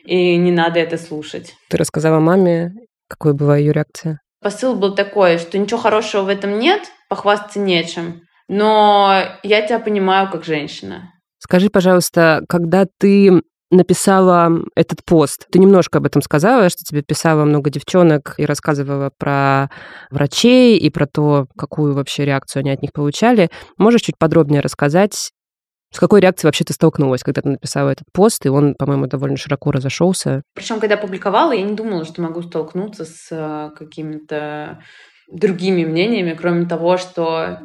и 0.04 0.36
не 0.36 0.50
надо 0.50 0.80
это 0.80 0.98
слушать. 0.98 1.54
Ты 1.70 1.76
рассказала 1.76 2.18
маме, 2.18 2.72
какой 3.08 3.32
была 3.32 3.56
ее 3.56 3.72
реакция? 3.72 4.20
Посыл 4.42 4.74
был 4.74 4.94
такой, 4.94 5.38
что 5.38 5.56
ничего 5.56 5.78
хорошего 5.78 6.22
в 6.22 6.28
этом 6.28 6.58
нет, 6.58 6.82
похвастаться 7.08 7.58
нечем. 7.58 8.22
Но 8.48 9.22
я 9.42 9.62
тебя 9.62 9.78
понимаю 9.78 10.30
как 10.30 10.44
женщина. 10.44 11.12
Скажи, 11.38 11.70
пожалуйста, 11.70 12.44
когда 12.48 12.86
ты 12.98 13.42
написала 13.70 14.52
этот 14.76 15.04
пост. 15.04 15.46
Ты 15.50 15.58
немножко 15.58 15.98
об 15.98 16.06
этом 16.06 16.22
сказала, 16.22 16.68
что 16.68 16.84
тебе 16.84 17.02
писало 17.02 17.44
много 17.44 17.70
девчонок 17.70 18.34
и 18.38 18.46
рассказывала 18.46 19.10
про 19.18 19.68
врачей 20.10 20.78
и 20.78 20.90
про 20.90 21.06
то, 21.06 21.46
какую 21.56 21.94
вообще 21.94 22.24
реакцию 22.24 22.60
они 22.60 22.70
от 22.70 22.82
них 22.82 22.92
получали. 22.92 23.50
Можешь 23.76 24.02
чуть 24.02 24.18
подробнее 24.18 24.60
рассказать, 24.60 25.32
с 25.92 25.98
какой 26.00 26.20
реакцией 26.20 26.48
вообще 26.48 26.64
ты 26.64 26.72
столкнулась, 26.72 27.22
когда 27.22 27.42
ты 27.42 27.50
написала 27.50 27.90
этот 27.90 28.06
пост, 28.12 28.44
и 28.46 28.48
он, 28.48 28.74
по-моему, 28.74 29.06
довольно 29.06 29.36
широко 29.36 29.70
разошелся? 29.70 30.42
Причем, 30.54 30.80
когда 30.80 30.96
публиковала, 30.96 31.52
я 31.52 31.62
не 31.62 31.74
думала, 31.74 32.04
что 32.04 32.20
могу 32.20 32.42
столкнуться 32.42 33.04
с 33.04 33.28
э, 33.30 33.70
какими-то 33.76 34.82
другими 35.30 35.84
мнениями, 35.84 36.34
кроме 36.34 36.66
того, 36.66 36.96
что 36.96 37.60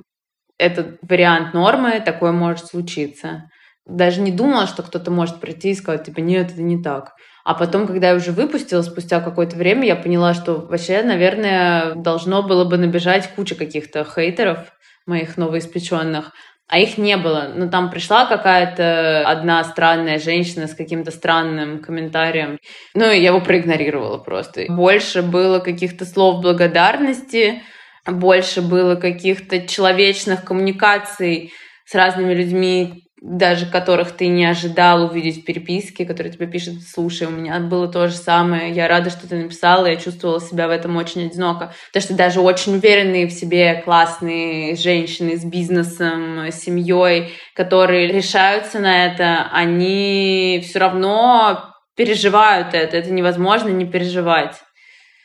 этот 0.57 0.97
вариант 1.01 1.53
нормы, 1.53 2.01
такое 2.03 2.31
может 2.31 2.67
случиться 2.67 3.49
даже 3.89 4.21
не 4.21 4.31
думала, 4.31 4.67
что 4.67 4.83
кто-то 4.83 5.11
может 5.11 5.39
прийти 5.39 5.71
и 5.71 5.75
сказать, 5.75 6.05
типа, 6.05 6.19
нет, 6.19 6.51
это 6.51 6.61
не 6.61 6.81
так. 6.81 7.13
А 7.43 7.55
потом, 7.55 7.87
когда 7.87 8.09
я 8.09 8.15
уже 8.15 8.31
выпустила, 8.31 8.81
спустя 8.81 9.19
какое-то 9.19 9.55
время, 9.57 9.85
я 9.87 9.95
поняла, 9.95 10.33
что 10.33 10.55
вообще, 10.55 11.01
наверное, 11.01 11.95
должно 11.95 12.43
было 12.43 12.65
бы 12.65 12.77
набежать 12.77 13.33
куча 13.35 13.55
каких-то 13.55 14.05
хейтеров 14.05 14.71
моих 15.07 15.37
новоиспеченных, 15.37 16.31
а 16.69 16.77
их 16.77 16.97
не 16.99 17.17
было. 17.17 17.51
Но 17.53 17.65
ну, 17.65 17.71
там 17.71 17.89
пришла 17.89 18.25
какая-то 18.25 19.23
одна 19.25 19.63
странная 19.63 20.19
женщина 20.19 20.67
с 20.67 20.75
каким-то 20.75 21.09
странным 21.11 21.79
комментарием. 21.81 22.59
Ну, 22.93 23.05
я 23.05 23.29
его 23.29 23.41
проигнорировала 23.41 24.19
просто. 24.19 24.65
Больше 24.69 25.23
было 25.23 25.59
каких-то 25.59 26.05
слов 26.05 26.41
благодарности, 26.43 27.63
больше 28.05 28.61
было 28.61 28.95
каких-то 28.95 29.67
человечных 29.67 30.45
коммуникаций 30.45 31.51
с 31.85 31.95
разными 31.95 32.35
людьми, 32.35 33.08
даже 33.21 33.65
которых 33.65 34.11
ты 34.11 34.27
не 34.27 34.45
ожидал 34.45 35.05
увидеть 35.05 35.41
в 35.41 35.45
переписке, 35.45 36.05
которые 36.05 36.31
тебе 36.31 36.47
пишут, 36.47 36.75
слушай, 36.83 37.27
у 37.27 37.31
меня 37.31 37.59
было 37.59 37.87
то 37.87 38.07
же 38.07 38.15
самое, 38.15 38.71
я 38.71 38.87
рада, 38.87 39.09
что 39.09 39.27
ты 39.27 39.35
написала, 39.35 39.87
я 39.87 39.97
чувствовала 39.97 40.39
себя 40.39 40.67
в 40.67 40.71
этом 40.71 40.95
очень 40.95 41.25
одиноко. 41.25 41.73
Потому 41.87 42.03
что 42.03 42.13
даже 42.15 42.39
очень 42.39 42.75
уверенные 42.75 43.27
в 43.27 43.31
себе 43.31 43.81
классные 43.83 44.75
женщины 44.75 45.37
с 45.37 45.43
бизнесом, 45.43 46.47
с 46.47 46.55
семьей, 46.55 47.33
которые 47.55 48.07
решаются 48.07 48.79
на 48.79 49.05
это, 49.05 49.49
они 49.51 50.63
все 50.65 50.79
равно 50.79 51.73
переживают 51.95 52.73
это, 52.73 52.95
это 52.95 53.11
невозможно 53.11 53.67
не 53.67 53.85
переживать. 53.85 54.55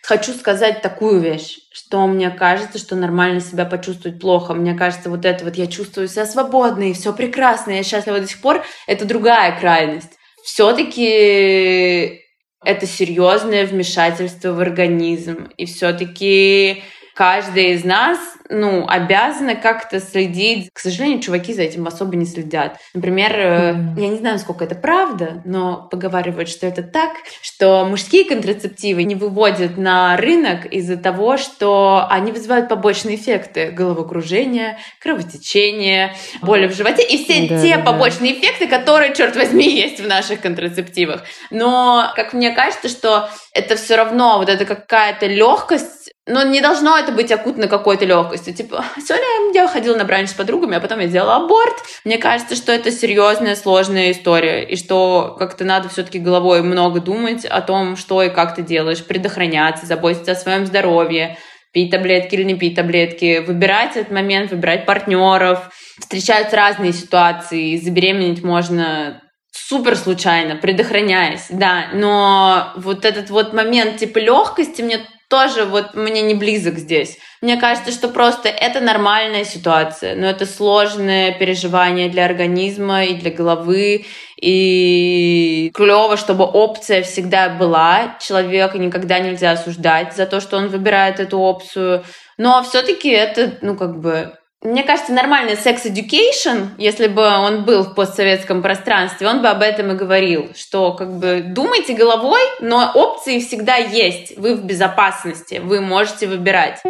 Хочу 0.07 0.35
сказать 0.35 0.83
такую 0.83 1.19
вещь, 1.21 1.61
что 1.73 2.07
мне 2.07 2.29
кажется, 2.29 2.77
что 2.77 2.95
нормально 2.95 3.41
себя 3.41 3.65
почувствовать 3.65 4.21
плохо. 4.21 4.53
Мне 4.53 4.75
кажется, 4.75 5.09
вот 5.09 5.25
это 5.25 5.47
вот 5.47 5.57
я 5.57 5.67
чувствую 5.67 6.09
себя 6.09 6.27
свободной, 6.27 6.93
все 6.93 7.15
прекрасно, 7.15 7.71
я 7.71 7.83
счастлива 7.83 8.21
до 8.21 8.27
сих 8.27 8.43
пор, 8.43 8.63
это 8.87 9.07
другая 9.07 9.59
крайность. 9.59 10.11
Все-таки 10.45 12.21
это 12.63 12.87
серьезное 12.87 13.65
вмешательство 13.65 14.53
в 14.53 14.61
организм. 14.61 15.49
И 15.57 15.65
все-таки 15.65 16.83
каждая 17.15 17.67
из 17.67 17.85
нас 17.85 18.19
ну, 18.51 18.87
обязаны 18.87 19.57
как-то 19.57 20.01
следить. 20.01 20.71
К 20.73 20.79
сожалению, 20.79 21.21
чуваки 21.21 21.55
за 21.55 21.63
этим 21.63 21.87
особо 21.87 22.17
не 22.17 22.27
следят. 22.27 22.77
Например, 22.93 23.33
mm-hmm. 23.33 24.01
я 24.01 24.09
не 24.09 24.19
знаю, 24.19 24.39
сколько 24.39 24.65
это 24.65 24.75
правда, 24.75 25.43
но 25.45 25.89
поговаривают, 25.91 26.49
что 26.49 26.67
это 26.67 26.83
так, 26.83 27.13
что 27.43 27.87
мужские 27.87 28.25
контрацептивы 28.25 29.05
не 29.05 29.15
выводят 29.15 29.79
на 29.79 30.17
рынок 30.17 30.67
из-за 30.67 30.97
того, 30.97 31.37
что 31.37 32.07
они 32.11 32.33
вызывают 32.33 32.69
побочные 32.69 33.17
эффекты 33.17 33.71
головокружения, 33.71 34.79
кровотечения, 35.01 36.15
боли 36.43 36.67
в 36.67 36.75
животе 36.75 37.03
и 37.03 37.25
все 37.25 37.49
да, 37.49 37.63
те 37.63 37.77
да. 37.77 37.83
побочные 37.83 38.39
эффекты, 38.39 38.67
которые, 38.67 39.15
черт 39.15 39.37
возьми, 39.37 39.69
есть 39.75 40.01
в 40.01 40.07
наших 40.07 40.41
контрацептивах. 40.41 41.23
Но, 41.51 42.13
как 42.15 42.33
мне 42.33 42.51
кажется, 42.51 42.89
что 42.89 43.29
это 43.53 43.77
все 43.77 43.97
равно 43.97 44.39
вот 44.39 44.49
это 44.49 44.65
какая-то 44.65 45.27
легкость 45.27 46.04
но 46.27 46.43
не 46.43 46.61
должно 46.61 46.97
это 46.99 47.13
быть 47.13 47.31
акутно 47.31 47.69
какой-то 47.69 48.07
легкостью. 48.07 48.55
Типа, 48.55 48.85
сегодня 48.97 49.55
я 49.55 49.69
ходила 49.69 49.97
на 49.97 50.05
бранч 50.05 50.31
с 50.31 50.35
подругами, 50.35 50.77
а 50.77 50.81
потом 50.81 51.01
я 51.01 51.09
сделала 51.09 51.37
аборт. 51.37 51.75
Мне 52.05 52.19
кажется, 52.19 52.57
что 52.57 52.73
это 52.73 52.91
серьезная, 52.91 53.57
сложная 53.57 54.11
история, 54.11 54.65
и 54.65 54.77
что 54.77 55.37
как-то 55.39 55.65
надо 55.65 55.89
все-таки 55.89 56.19
головой 56.19 56.63
много 56.63 57.01
думать 57.01 57.45
о 57.45 57.61
том, 57.61 57.97
что 57.97 58.23
и 58.23 58.31
как 58.31 58.55
ты 58.55 58.63
делаешь, 58.63 59.05
предохраняться, 59.05 59.87
заботиться 59.87 60.33
о 60.33 60.37
своем 60.37 60.65
здоровье, 60.65 61.37
пить 61.73 61.91
таблетки 61.91 62.37
или 62.37 62.45
не 62.45 62.55
пить 62.55 62.77
таблетки, 62.77 63.45
выбирать 63.47 63.97
этот 63.97 64.13
момент, 64.13 64.51
выбирать 64.51 64.87
партнеров. 64.87 65.71
Встречаются 65.99 66.57
разные 66.57 66.93
ситуации, 66.93 67.77
забеременеть 67.77 68.43
можно 68.43 69.21
супер 69.69 69.97
случайно, 69.97 70.57
предохраняясь, 70.57 71.47
да, 71.51 71.89
но 71.93 72.73
вот 72.77 73.05
этот 73.05 73.31
вот 73.31 73.53
момент 73.53 73.99
типа 73.99 74.19
легкости 74.19 74.83
мне 74.83 75.01
тоже 75.29 75.65
вот 75.65 75.95
мне 75.95 76.21
не 76.23 76.35
близок 76.35 76.79
здесь. 76.79 77.19
Мне 77.41 77.57
кажется, 77.57 77.91
что 77.91 78.09
просто 78.09 78.49
это 78.49 78.81
нормальная 78.81 79.45
ситуация, 79.45 80.15
но 80.15 80.27
это 80.27 80.47
сложное 80.47 81.33
переживание 81.33 82.09
для 82.09 82.27
организма 82.27 83.05
и 83.05 83.15
для 83.15 83.31
головы, 83.31 84.05
и 84.41 85.71
клево, 85.75 86.17
чтобы 86.17 86.45
опция 86.45 87.03
всегда 87.03 87.49
была. 87.49 88.17
Человека 88.21 88.79
никогда 88.79 89.19
нельзя 89.19 89.53
осуждать 89.53 90.15
за 90.15 90.27
то, 90.27 90.41
что 90.41 90.59
он 90.59 90.69
выбирает 90.69 91.21
эту 91.21 91.39
опцию, 91.39 92.05
но 92.37 92.63
все-таки 92.63 93.11
это, 93.11 93.59
ну, 93.63 93.77
как 93.77 94.01
бы 94.01 94.35
мне 94.65 94.83
кажется, 94.83 95.13
нормальный 95.13 95.57
секс-education, 95.57 96.69
если 96.79 97.07
бы 97.07 97.23
он 97.23 97.65
был 97.65 97.85
в 97.85 97.95
постсоветском 97.95 98.63
пространстве, 98.63 99.29
он 99.29 99.43
бы 99.43 99.49
об 99.49 99.61
этом 99.61 99.93
и 99.93 99.95
говорил, 99.95 100.51
что 100.57 100.93
как 100.95 101.19
бы 101.19 101.45
думайте 101.47 101.93
головой, 101.93 102.41
но 102.61 102.91
опции 102.95 103.41
всегда 103.41 103.77
есть, 103.77 104.39
вы 104.39 104.55
в 104.55 104.65
безопасности, 104.65 105.61
вы 105.63 105.83
можете 105.83 106.27
выбирать. 106.27 106.81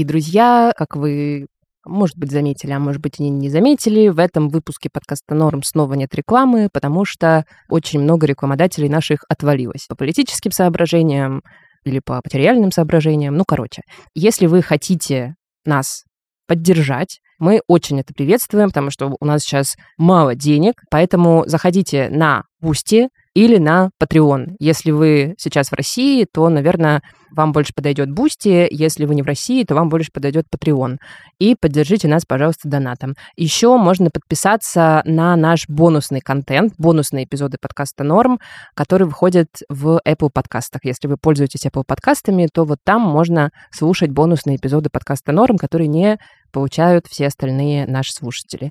Дорогие 0.00 0.06
друзья, 0.06 0.72
как 0.78 0.96
вы 0.96 1.46
может 1.84 2.16
быть, 2.16 2.30
заметили, 2.30 2.72
а 2.72 2.78
может 2.78 3.02
быть, 3.02 3.20
и 3.20 3.28
не 3.28 3.50
заметили, 3.50 4.08
в 4.08 4.18
этом 4.18 4.48
выпуске 4.48 4.88
подкаста 4.90 5.34
«Норм» 5.34 5.62
снова 5.62 5.92
нет 5.92 6.14
рекламы, 6.14 6.70
потому 6.72 7.04
что 7.04 7.44
очень 7.68 8.00
много 8.00 8.26
рекламодателей 8.26 8.88
наших 8.88 9.24
отвалилось 9.28 9.86
по 9.88 9.96
политическим 9.96 10.52
соображениям 10.52 11.42
или 11.84 12.00
по 12.02 12.20
материальным 12.24 12.72
соображениям. 12.72 13.36
Ну, 13.36 13.44
короче, 13.46 13.82
если 14.14 14.46
вы 14.46 14.62
хотите 14.62 15.34
нас 15.66 16.04
поддержать, 16.46 17.20
мы 17.38 17.60
очень 17.66 18.00
это 18.00 18.14
приветствуем, 18.14 18.68
потому 18.68 18.90
что 18.90 19.14
у 19.20 19.24
нас 19.26 19.42
сейчас 19.42 19.76
мало 19.98 20.34
денег, 20.34 20.82
поэтому 20.90 21.44
заходите 21.46 22.08
на 22.10 22.44
Boosty, 22.60 23.08
или 23.34 23.58
на 23.58 23.90
Patreon. 24.02 24.56
Если 24.58 24.90
вы 24.90 25.34
сейчас 25.38 25.68
в 25.70 25.74
России, 25.74 26.26
то, 26.30 26.48
наверное, 26.48 27.02
вам 27.30 27.52
больше 27.52 27.72
подойдет 27.74 28.10
Boosty. 28.10 28.66
Если 28.70 29.04
вы 29.04 29.14
не 29.14 29.22
в 29.22 29.26
России, 29.26 29.62
то 29.64 29.74
вам 29.74 29.88
больше 29.88 30.10
подойдет 30.12 30.46
Patreon. 30.52 30.98
И 31.38 31.54
поддержите 31.54 32.08
нас, 32.08 32.24
пожалуйста, 32.26 32.68
донатом. 32.68 33.14
Еще 33.36 33.76
можно 33.76 34.10
подписаться 34.10 35.02
на 35.04 35.36
наш 35.36 35.68
бонусный 35.68 36.20
контент, 36.20 36.74
бонусные 36.76 37.24
эпизоды 37.24 37.56
подкаста 37.60 38.04
«Норм», 38.04 38.40
которые 38.74 39.06
выходят 39.06 39.48
в 39.68 40.00
Apple 40.06 40.30
подкастах. 40.32 40.84
Если 40.84 41.06
вы 41.06 41.16
пользуетесь 41.16 41.66
Apple 41.66 41.84
подкастами, 41.86 42.48
то 42.52 42.64
вот 42.64 42.78
там 42.84 43.02
можно 43.02 43.50
слушать 43.70 44.10
бонусные 44.10 44.56
эпизоды 44.56 44.90
подкаста 44.90 45.32
«Норм», 45.32 45.56
которые 45.56 45.88
не 45.88 46.18
получают 46.52 47.06
все 47.06 47.28
остальные 47.28 47.86
наши 47.86 48.12
слушатели. 48.12 48.70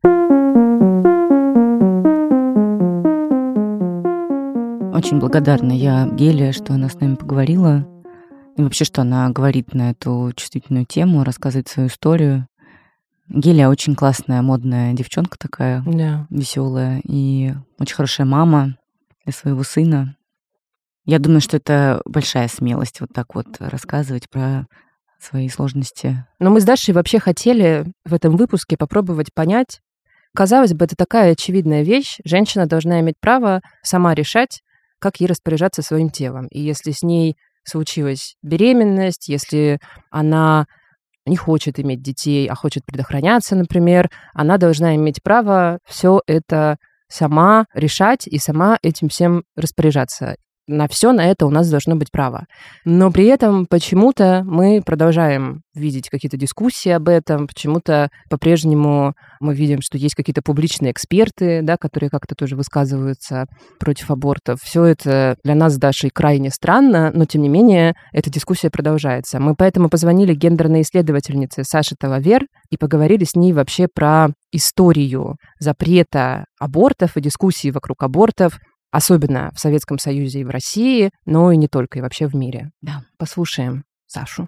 Очень 5.00 5.20
благодарна 5.20 5.72
я 5.72 6.10
Гелия, 6.12 6.52
что 6.52 6.74
она 6.74 6.90
с 6.90 7.00
нами 7.00 7.16
поговорила. 7.16 7.88
И 8.58 8.62
вообще, 8.62 8.84
что 8.84 9.00
она 9.02 9.30
говорит 9.30 9.74
на 9.74 9.92
эту 9.92 10.34
чувствительную 10.36 10.86
тему, 10.86 11.24
рассказывает 11.24 11.70
свою 11.70 11.88
историю. 11.88 12.48
Гелия 13.30 13.70
очень 13.70 13.96
классная, 13.96 14.42
модная 14.42 14.92
девчонка 14.92 15.38
такая, 15.40 15.84
да. 15.86 16.28
веселая 16.30 17.00
и 17.06 17.54
очень 17.80 17.96
хорошая 17.96 18.28
мама 18.28 18.76
для 19.24 19.32
своего 19.32 19.64
сына. 19.64 20.18
Я 21.06 21.20
думаю, 21.20 21.40
что 21.40 21.56
это 21.56 22.02
большая 22.04 22.50
смелость 22.50 23.00
вот 23.00 23.12
так 23.14 23.36
вот 23.36 23.48
рассказывать 23.62 24.30
про 24.30 24.68
свои 25.18 25.48
сложности. 25.48 26.26
Но 26.40 26.50
мы 26.50 26.60
с 26.60 26.66
Дашей 26.66 26.94
вообще 26.94 27.20
хотели 27.20 27.86
в 28.04 28.14
этом 28.14 28.36
выпуске 28.36 28.76
попробовать 28.76 29.34
понять, 29.34 29.80
казалось 30.36 30.74
бы, 30.74 30.84
это 30.84 30.98
такая 30.98 31.32
очевидная 31.32 31.84
вещь, 31.84 32.18
женщина 32.26 32.66
должна 32.66 33.00
иметь 33.00 33.16
право 33.22 33.62
сама 33.82 34.14
решать, 34.14 34.62
как 35.00 35.20
ей 35.20 35.28
распоряжаться 35.28 35.82
своим 35.82 36.10
телом. 36.10 36.48
И 36.48 36.60
если 36.60 36.92
с 36.92 37.04
ней 37.04 37.38
случилась 37.64 38.36
беременность, 38.42 39.28
если 39.30 39.80
она 40.12 40.68
не 41.26 41.36
хочет 41.36 41.80
иметь 41.80 42.02
детей, 42.02 42.48
а 42.48 42.56
хочет 42.56 42.86
предохраняться, 42.86 43.56
например, 43.56 44.10
она 44.34 44.58
должна 44.58 44.96
иметь 44.96 45.22
право 45.22 45.80
все 45.86 46.22
это 46.28 46.78
сама 47.08 47.66
решать 47.74 48.28
и 48.28 48.38
сама 48.38 48.78
этим 48.82 49.10
всем 49.10 49.44
распоряжаться 49.56 50.36
на 50.70 50.88
все 50.88 51.12
на 51.12 51.26
это 51.26 51.46
у 51.46 51.50
нас 51.50 51.70
должно 51.70 51.96
быть 51.96 52.12
право. 52.12 52.46
Но 52.86 53.12
при 53.12 53.26
этом 53.26 53.66
почему-то 53.66 54.44
мы 54.46 54.82
продолжаем 54.86 55.62
видеть 55.74 56.10
какие-то 56.10 56.38
дискуссии 56.38 56.90
об 56.90 57.10
этом, 57.10 57.48
почему-то 57.48 58.10
по-прежнему 58.30 59.14
мы 59.40 59.56
видим, 59.56 59.82
что 59.82 59.98
есть 59.98 60.16
какие-то 60.16 60.42
публичные 60.42 60.92
эксперты, 60.92 61.62
да, 61.64 61.78
которые 61.78 62.10
как-то 62.10 62.36
тоже 62.36 62.56
высказываются 62.56 63.46
против 63.80 64.12
абортов. 64.12 64.60
Все 64.62 64.84
это 64.84 65.38
для 65.44 65.56
нас 65.56 65.74
с 65.74 66.10
крайне 66.14 66.52
странно, 66.52 67.12
но 67.14 67.26
тем 67.26 67.42
не 67.42 67.50
менее 67.50 67.94
эта 68.12 68.30
дискуссия 68.30 68.70
продолжается. 68.70 69.40
Мы 69.40 69.56
поэтому 69.56 69.90
позвонили 69.90 70.34
гендерной 70.34 70.82
исследовательнице 70.82 71.64
Саше 71.64 71.96
Талавер 72.00 72.44
и 72.70 72.78
поговорили 72.78 73.24
с 73.24 73.36
ней 73.36 73.54
вообще 73.54 73.88
про 73.94 74.30
историю 74.52 75.38
запрета 75.60 76.46
абортов 76.60 77.18
и 77.18 77.22
дискуссии 77.22 77.72
вокруг 77.72 78.04
абортов 78.04 78.60
особенно 78.92 79.52
в 79.54 79.60
Советском 79.60 80.00
Союзе 80.00 80.42
и 80.42 80.44
в 80.44 80.50
России, 80.50 81.12
но 81.26 81.52
и 81.52 81.58
не 81.58 81.68
только, 81.68 82.00
и 82.00 82.02
вообще 82.02 82.28
в 82.28 82.36
мире. 82.36 82.72
Да. 82.82 83.04
Послушаем 83.18 83.86
Сашу. 84.08 84.48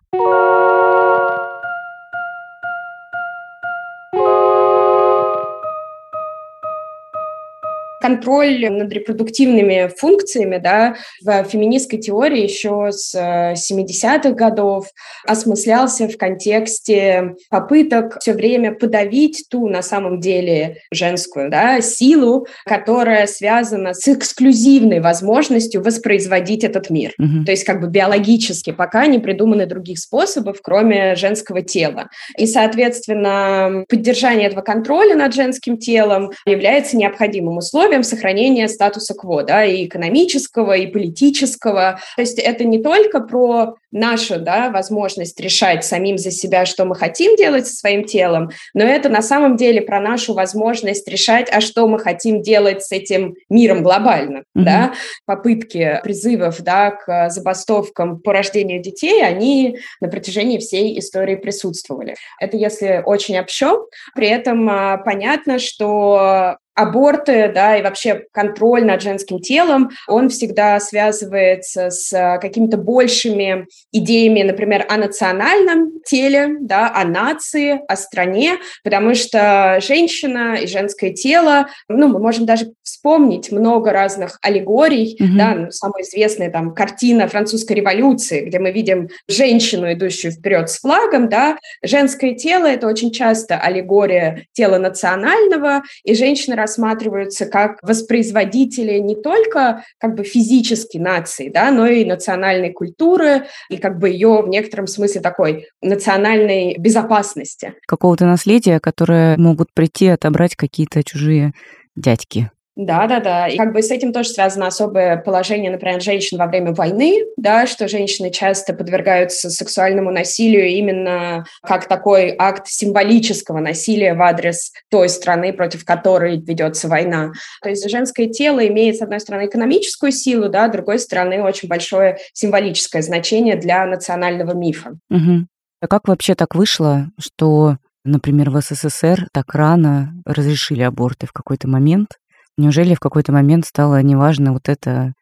Контроль 8.02 8.70
над 8.70 8.92
репродуктивными 8.92 9.92
функциями 9.96 10.58
да, 10.58 10.96
в 11.22 11.44
феминистской 11.44 12.00
теории 12.00 12.44
еще 12.44 12.90
с 12.92 13.16
70-х 13.16 14.30
э, 14.30 14.34
годов 14.34 14.88
осмыслялся 15.26 16.08
в 16.08 16.18
контексте 16.18 17.36
попыток 17.50 18.18
все 18.20 18.34
время 18.34 18.74
подавить 18.74 19.46
ту, 19.50 19.68
на 19.68 19.82
самом 19.82 20.20
деле, 20.20 20.78
женскую 20.92 21.50
да, 21.50 21.82
силу, 21.82 22.48
которая 22.66 23.28
связана 23.28 23.94
с 23.94 24.08
эксклюзивной 24.08 25.00
возможностью 25.00 25.84
воспроизводить 25.84 26.64
этот 26.64 26.90
мир. 26.90 27.14
Угу. 27.20 27.46
То 27.46 27.52
есть 27.52 27.64
как 27.64 27.82
бы 27.82 27.88
биологически 27.88 28.72
пока 28.72 29.06
не 29.06 29.20
придуманы 29.20 29.66
других 29.66 30.00
способов, 30.00 30.60
кроме 30.64 31.16
женского 31.16 31.62
тела. 31.62 32.10
И, 32.38 32.48
соответственно, 32.48 33.86
поддержание 33.88 34.48
этого 34.48 34.62
контроля 34.62 35.16
над 35.16 35.34
женским 35.34 35.78
телом 35.78 36.32
является 36.46 36.98
необходимым 36.98 37.58
условием, 37.58 37.91
условиям 37.92 38.04
сохранения 38.04 38.68
статуса 38.70 39.14
кво, 39.14 39.44
да, 39.44 39.66
и 39.66 39.86
экономического, 39.86 40.78
и 40.78 40.88
политического. 40.88 42.00
То 42.16 42.22
есть 42.22 42.40
это 42.40 42.64
не 42.64 42.82
только 42.82 43.20
про 43.20 43.76
нашу 43.92 44.40
да, 44.40 44.70
возможность 44.70 45.38
решать 45.42 45.84
самим 45.84 46.18
за 46.18 46.32
себя, 46.32 46.66
что 46.66 46.86
мы 46.86 46.96
хотим 46.96 47.36
делать 47.36 47.68
со 47.68 47.76
своим 47.76 48.06
телом, 48.06 48.52
но 48.74 48.84
это 48.86 49.10
на 49.10 49.22
самом 49.22 49.58
деле 49.58 49.82
про 49.82 50.00
нашу 50.00 50.34
возможность 50.34 51.08
решать, 51.10 51.50
а 51.52 51.60
что 51.60 51.88
мы 51.88 52.00
хотим 52.00 52.42
делать 52.42 52.84
с 52.84 52.94
этим 52.94 53.36
миром 53.50 53.84
глобально. 53.84 54.40
Mm-hmm. 54.40 54.64
Да? 54.64 54.94
Попытки 55.26 56.00
призывов 56.04 56.62
да, 56.62 56.92
к 56.92 57.30
забастовкам 57.30 58.20
по 58.20 58.32
рождению 58.32 58.82
детей, 58.82 59.26
они 59.26 59.80
на 60.00 60.08
протяжении 60.08 60.60
всей 60.60 60.98
истории 60.98 61.36
присутствовали. 61.36 62.16
Это 62.40 62.56
если 62.56 63.04
очень 63.06 63.38
общо. 63.38 63.76
При 64.16 64.28
этом 64.28 64.70
а, 64.70 64.98
понятно, 64.98 65.60
что 65.60 66.58
аборты, 66.76 67.52
да, 67.54 67.78
и 67.78 67.84
вообще 67.84 68.26
контроль 68.32 68.86
над 68.86 69.02
женским 69.02 69.40
телом, 69.40 69.90
он 70.08 70.30
всегда 70.30 70.80
связывается 70.80 71.90
с 71.90 72.14
а, 72.14 72.38
какими-то 72.38 72.78
большими 72.78 73.68
идеями, 73.92 74.44
например, 74.44 74.86
о 74.90 74.98
национальном 74.98 76.02
теле, 76.06 76.58
да, 76.62 76.92
о 76.94 77.04
нации, 77.04 77.82
о 77.88 77.96
стране, 77.96 78.58
потому 78.84 79.16
что 79.16 79.80
женщина 79.82 80.56
и 80.56 80.68
женское 80.68 81.12
тело, 81.12 81.68
ну, 81.90 82.08
мы 82.08 82.20
можем 82.20 82.46
даже 82.46 82.72
вспомнить 82.84 83.52
много 83.52 83.92
разных 83.92 84.40
аллегорий, 84.42 85.18
mm-hmm. 85.20 85.38
да, 85.38 85.56
ну, 85.56 85.72
самая 85.72 86.04
известная 86.04 86.50
там 86.50 86.74
картина 86.74 87.28
французской 87.28 87.74
революции, 87.74 88.46
где 88.46 88.60
мы 88.60 88.72
видим 88.72 89.10
женщину, 89.28 89.92
идущую 89.92 90.32
вперед 90.32 90.70
с 90.70 90.80
флагом, 90.80 91.28
да, 91.28 91.58
женское 91.84 92.34
тело– 92.34 92.66
это 92.68 92.88
очень 92.88 93.12
часто 93.12 93.58
аллегория 93.58 94.46
тела 94.54 94.78
национального, 94.78 95.84
и 96.04 96.14
женщины 96.14 96.56
рассматриваются 96.62 97.46
как 97.46 97.78
воспроизводители 97.82 99.00
не 99.00 99.16
только 99.16 99.84
как 99.98 100.16
бы 100.16 100.24
физически 100.24 100.98
нации, 100.98 101.50
да, 101.50 101.72
но 101.72 101.88
и 101.88 102.06
национальной 102.06 102.72
культуры, 102.72 103.48
и 103.70 103.78
как 103.78 104.00
бы 104.00 104.10
ее 104.10 104.42
в 104.42 104.48
некотором 104.48 104.88
смысле 104.88 105.22
такой 105.22 105.68
национальной 105.82 106.78
безопасности. 106.78 107.74
Какого-то 107.88 108.26
наследия, 108.26 108.80
которое 108.80 109.38
могут 109.38 109.74
прийти 109.74 110.08
отобрать 110.08 110.56
какие-то 110.56 111.04
чужие 111.04 111.54
дядьки. 111.96 112.52
Да, 112.78 113.06
да, 113.06 113.20
да. 113.20 113.48
И 113.48 113.58
как 113.58 113.74
бы 113.74 113.82
с 113.82 113.92
этим 113.92 114.14
тоже 114.14 114.30
связано 114.30 114.68
особое 114.68 115.18
положение, 115.18 115.70
например, 115.70 116.02
женщин 116.02 116.38
во 116.38 116.48
время 116.48 116.74
войны, 116.74 117.26
да, 117.36 117.68
что 117.68 117.90
женщины 117.90 118.32
часто 118.32 118.74
подвергаются 118.74 119.50
сексуальному 119.50 120.10
насилию 120.10 120.68
именно 120.70 121.44
как 121.64 121.88
такой 121.88 122.34
акт 122.38 122.68
символического 122.68 123.60
насилия 123.60 124.14
в 124.14 124.22
адрес 124.22 124.72
той 124.90 125.10
страны, 125.10 125.52
против 125.52 125.84
которой 125.84 126.40
ведется 126.40 126.88
война. 126.88 127.32
То 127.62 127.70
есть 127.70 127.90
женское 127.90 128.28
тело 128.28 128.66
имеет, 128.66 128.96
с 128.96 129.02
одной 129.02 129.20
стороны, 129.20 129.48
экономическую 129.48 130.14
силу, 130.14 130.48
да, 130.48 130.70
с 130.70 130.72
другой 130.72 131.00
стороны, 131.00 131.44
очень 131.44 131.68
большое 131.68 132.20
символическое 132.34 133.02
значение 133.02 133.58
для 133.58 133.86
национального 133.86 134.54
мифа. 134.54 134.98
Угу. 135.10 135.46
А 135.82 135.88
как 135.88 136.08
вообще 136.08 136.36
так 136.36 136.56
вышло, 136.56 137.08
что, 137.20 137.78
например, 138.06 138.50
в 138.50 138.62
СССР 138.62 139.28
так 139.34 139.54
рано 139.54 140.14
разрешили 140.26 140.84
аборты 140.84 141.28
в 141.28 141.34
какой-то 141.34 141.68
момент? 141.68 142.12
Неужели 142.58 142.96
в 142.96 143.00
какой-то 143.00 143.32
момент 143.32 143.66
стало 143.66 144.02
неважно 144.02 144.54
вот 144.54 144.70
эта 144.70 145.14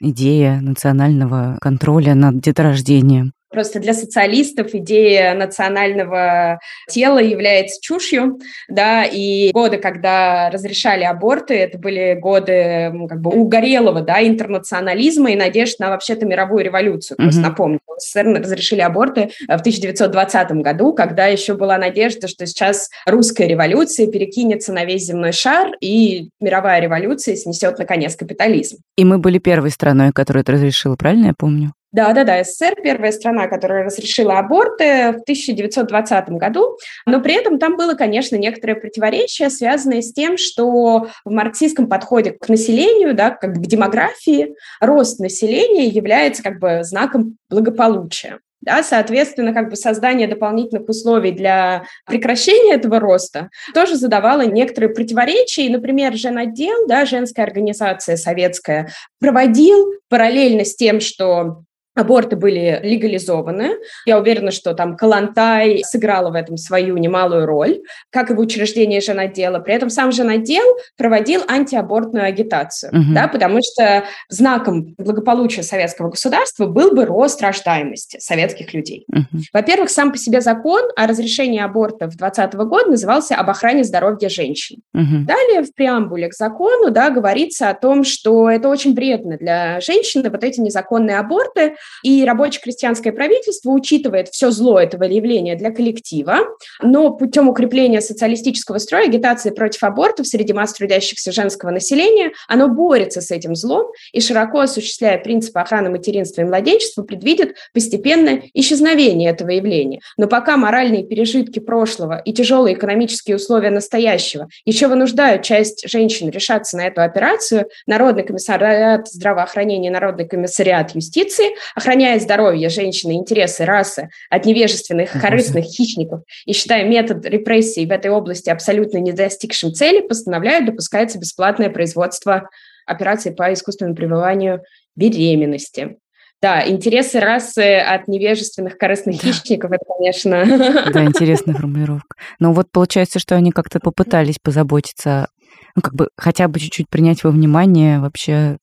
идея 0.00 0.60
национального 0.60 1.58
контроля 1.60 2.14
над 2.14 2.40
деторождением? 2.40 3.32
Просто 3.50 3.80
для 3.80 3.94
социалистов 3.94 4.74
идея 4.74 5.34
национального 5.34 6.60
тела 6.88 7.18
является 7.18 7.80
чушью, 7.80 8.38
да, 8.68 9.04
и 9.04 9.50
годы, 9.52 9.78
когда 9.78 10.50
разрешали 10.50 11.04
аборты, 11.04 11.54
это 11.54 11.78
были 11.78 12.18
годы 12.20 12.92
как 13.08 13.20
бы 13.20 13.30
угорелого, 13.30 14.02
да, 14.02 14.26
интернационализма 14.26 15.30
и 15.30 15.36
надежд 15.36 15.78
на 15.78 15.90
вообще-то 15.90 16.26
мировую 16.26 16.64
революцию. 16.64 17.16
Mm-hmm. 17.16 17.22
Просто 17.22 17.40
напомню, 17.40 17.78
в 17.86 18.00
СССР 18.00 18.26
разрешили 18.26 18.80
аборты 18.80 19.30
в 19.46 19.60
1920 19.60 20.50
году, 20.52 20.92
когда 20.92 21.26
еще 21.26 21.54
была 21.54 21.78
надежда, 21.78 22.28
что 22.28 22.46
сейчас 22.46 22.90
русская 23.06 23.46
революция 23.46 24.06
перекинется 24.08 24.72
на 24.72 24.84
весь 24.84 25.04
земной 25.04 25.32
шар, 25.32 25.72
и 25.80 26.30
мировая 26.40 26.80
революция 26.80 27.36
снесет, 27.36 27.78
наконец, 27.78 28.16
капитализм. 28.16 28.78
И 28.96 29.04
мы 29.04 29.18
были 29.18 29.38
первой 29.38 29.70
страной, 29.70 30.12
которая 30.12 30.42
это 30.42 30.52
разрешила, 30.52 30.96
правильно 30.96 31.26
я 31.26 31.34
помню? 31.36 31.72
Да, 31.90 32.12
да, 32.12 32.24
да, 32.24 32.44
СССР 32.44 32.74
первая 32.82 33.12
страна, 33.12 33.46
которая 33.46 33.84
разрешила 33.84 34.38
аборты 34.38 35.12
в 35.12 35.22
1920 35.22 36.28
году, 36.30 36.76
но 37.06 37.20
при 37.22 37.34
этом 37.34 37.58
там 37.58 37.76
было, 37.76 37.94
конечно, 37.94 38.36
некоторое 38.36 38.74
противоречие, 38.74 39.48
связанное 39.48 40.02
с 40.02 40.12
тем, 40.12 40.36
что 40.36 41.08
в 41.24 41.30
марксистском 41.30 41.88
подходе 41.88 42.32
к 42.32 42.46
населению, 42.50 43.14
да, 43.14 43.30
как 43.30 43.54
к 43.54 43.66
демографии, 43.66 44.54
рост 44.80 45.18
населения 45.18 45.86
является 45.86 46.42
как 46.42 46.58
бы 46.58 46.80
знаком 46.82 47.38
благополучия. 47.48 48.38
Да, 48.60 48.82
соответственно, 48.82 49.54
как 49.54 49.70
бы 49.70 49.76
создание 49.76 50.26
дополнительных 50.26 50.88
условий 50.88 51.30
для 51.30 51.84
прекращения 52.06 52.74
этого 52.74 52.98
роста 52.98 53.50
тоже 53.72 53.94
задавало 53.94 54.44
некоторые 54.44 54.92
противоречия. 54.92 55.64
И, 55.66 55.68
например, 55.70 56.14
женотдел, 56.14 56.86
да, 56.88 57.06
женская 57.06 57.44
организация 57.44 58.16
советская, 58.16 58.90
проводил 59.20 59.94
параллельно 60.08 60.64
с 60.64 60.74
тем, 60.74 60.98
что 61.00 61.62
аборты 61.98 62.36
были 62.36 62.80
легализованы. 62.82 63.76
Я 64.06 64.18
уверена, 64.18 64.50
что 64.50 64.74
там 64.74 64.96
Калантай 64.96 65.82
сыграла 65.84 66.30
в 66.30 66.34
этом 66.34 66.56
свою 66.56 66.96
немалую 66.96 67.46
роль, 67.46 67.80
как 68.10 68.30
и 68.30 68.34
в 68.34 68.40
учреждении 68.40 69.00
женотдела. 69.00 69.58
При 69.58 69.74
этом 69.74 69.90
сам 69.90 70.12
женотдел 70.12 70.64
проводил 70.96 71.42
антиабортную 71.48 72.26
агитацию, 72.26 72.92
угу. 72.92 73.14
да, 73.14 73.28
потому 73.28 73.60
что 73.62 74.04
знаком 74.28 74.94
благополучия 74.98 75.62
советского 75.62 76.10
государства 76.10 76.66
был 76.66 76.92
бы 76.92 77.04
рост 77.04 77.40
рождаемости 77.42 78.18
советских 78.20 78.74
людей. 78.74 79.04
Угу. 79.12 79.42
Во-первых, 79.52 79.90
сам 79.90 80.12
по 80.12 80.18
себе 80.18 80.40
закон 80.40 80.82
о 80.96 81.06
разрешении 81.06 81.60
аборта 81.60 82.06
в 82.06 82.16
2020 82.16 82.54
года 82.54 82.90
назывался 82.90 83.34
«Об 83.36 83.50
охране 83.50 83.84
здоровья 83.84 84.28
женщин». 84.28 84.78
Угу. 84.94 85.26
Далее 85.26 85.62
в 85.62 85.74
преамбуле 85.74 86.28
к 86.28 86.34
закону 86.34 86.90
да, 86.90 87.10
говорится 87.10 87.70
о 87.70 87.74
том, 87.74 88.04
что 88.04 88.50
это 88.50 88.68
очень 88.68 88.94
вредно 88.94 89.36
для 89.36 89.80
женщины, 89.80 90.30
вот 90.30 90.44
эти 90.44 90.60
незаконные 90.60 91.18
аборты, 91.18 91.76
и 92.02 92.24
рабоче-крестьянское 92.24 93.12
правительство 93.12 93.70
учитывает 93.70 94.28
все 94.28 94.50
зло 94.50 94.78
этого 94.78 95.04
явления 95.04 95.56
для 95.56 95.70
коллектива, 95.70 96.38
но 96.82 97.10
путем 97.10 97.48
укрепления 97.48 98.00
социалистического 98.00 98.78
строя, 98.78 99.04
агитации 99.04 99.50
против 99.50 99.82
абортов 99.84 100.26
среди 100.26 100.52
масс 100.52 100.72
трудящихся 100.72 101.32
женского 101.32 101.70
населения, 101.70 102.32
оно 102.46 102.68
борется 102.68 103.20
с 103.20 103.30
этим 103.30 103.54
злом 103.54 103.88
и, 104.12 104.20
широко 104.20 104.60
осуществляя 104.60 105.18
принципы 105.18 105.60
охраны 105.60 105.90
материнства 105.90 106.42
и 106.42 106.44
младенчества, 106.44 107.02
предвидит 107.02 107.56
постепенное 107.72 108.42
исчезновение 108.54 109.30
этого 109.30 109.50
явления. 109.50 110.00
Но 110.16 110.26
пока 110.26 110.56
моральные 110.56 111.04
пережитки 111.04 111.58
прошлого 111.58 112.18
и 112.24 112.32
тяжелые 112.32 112.76
экономические 112.76 113.36
условия 113.36 113.70
настоящего 113.70 114.48
еще 114.64 114.88
вынуждают 114.88 115.42
часть 115.42 115.88
женщин 115.88 116.30
решаться 116.30 116.76
на 116.76 116.86
эту 116.86 117.02
операцию, 117.02 117.66
Народный 117.86 118.24
комиссариат 118.24 119.08
здравоохранения, 119.08 119.90
Народный 119.90 120.26
комиссариат 120.26 120.94
юстиции 120.94 121.46
охраняя 121.74 122.18
здоровье 122.18 122.68
женщины, 122.68 123.12
интересы 123.12 123.64
расы 123.64 124.10
от 124.30 124.44
невежественных, 124.44 125.12
корыстных 125.20 125.64
хищников 125.64 126.22
и 126.46 126.52
считая 126.52 126.84
метод 126.84 127.24
репрессий 127.26 127.86
в 127.86 127.90
этой 127.90 128.10
области 128.10 128.50
абсолютно 128.50 128.98
не 128.98 129.12
достигшим 129.12 129.72
цели, 129.72 130.00
постановляют 130.00 130.66
допускается 130.66 131.18
бесплатное 131.18 131.70
производство 131.70 132.48
операций 132.86 133.32
по 133.32 133.52
искусственному 133.52 133.96
пребыванию 133.96 134.62
беременности. 134.96 135.98
Да, 136.40 136.66
интересы 136.68 137.18
расы 137.18 137.78
от 137.78 138.06
невежественных 138.06 138.78
корыстных 138.78 139.16
да. 139.16 139.22
хищников, 139.22 139.72
это, 139.72 139.84
конечно... 139.98 140.44
Да, 140.92 141.04
интересная 141.04 141.54
формулировка. 141.54 142.16
Но 142.38 142.52
вот 142.52 142.70
получается, 142.70 143.18
что 143.18 143.34
они 143.34 143.50
как-то 143.50 143.80
попытались 143.80 144.38
позаботиться, 144.40 145.28
ну, 145.74 145.82
как 145.82 145.94
бы 145.94 146.10
хотя 146.16 146.46
бы 146.46 146.60
чуть-чуть 146.60 146.88
принять 146.88 147.24
во 147.24 147.30
внимание 147.30 147.98
вообще 147.98 148.58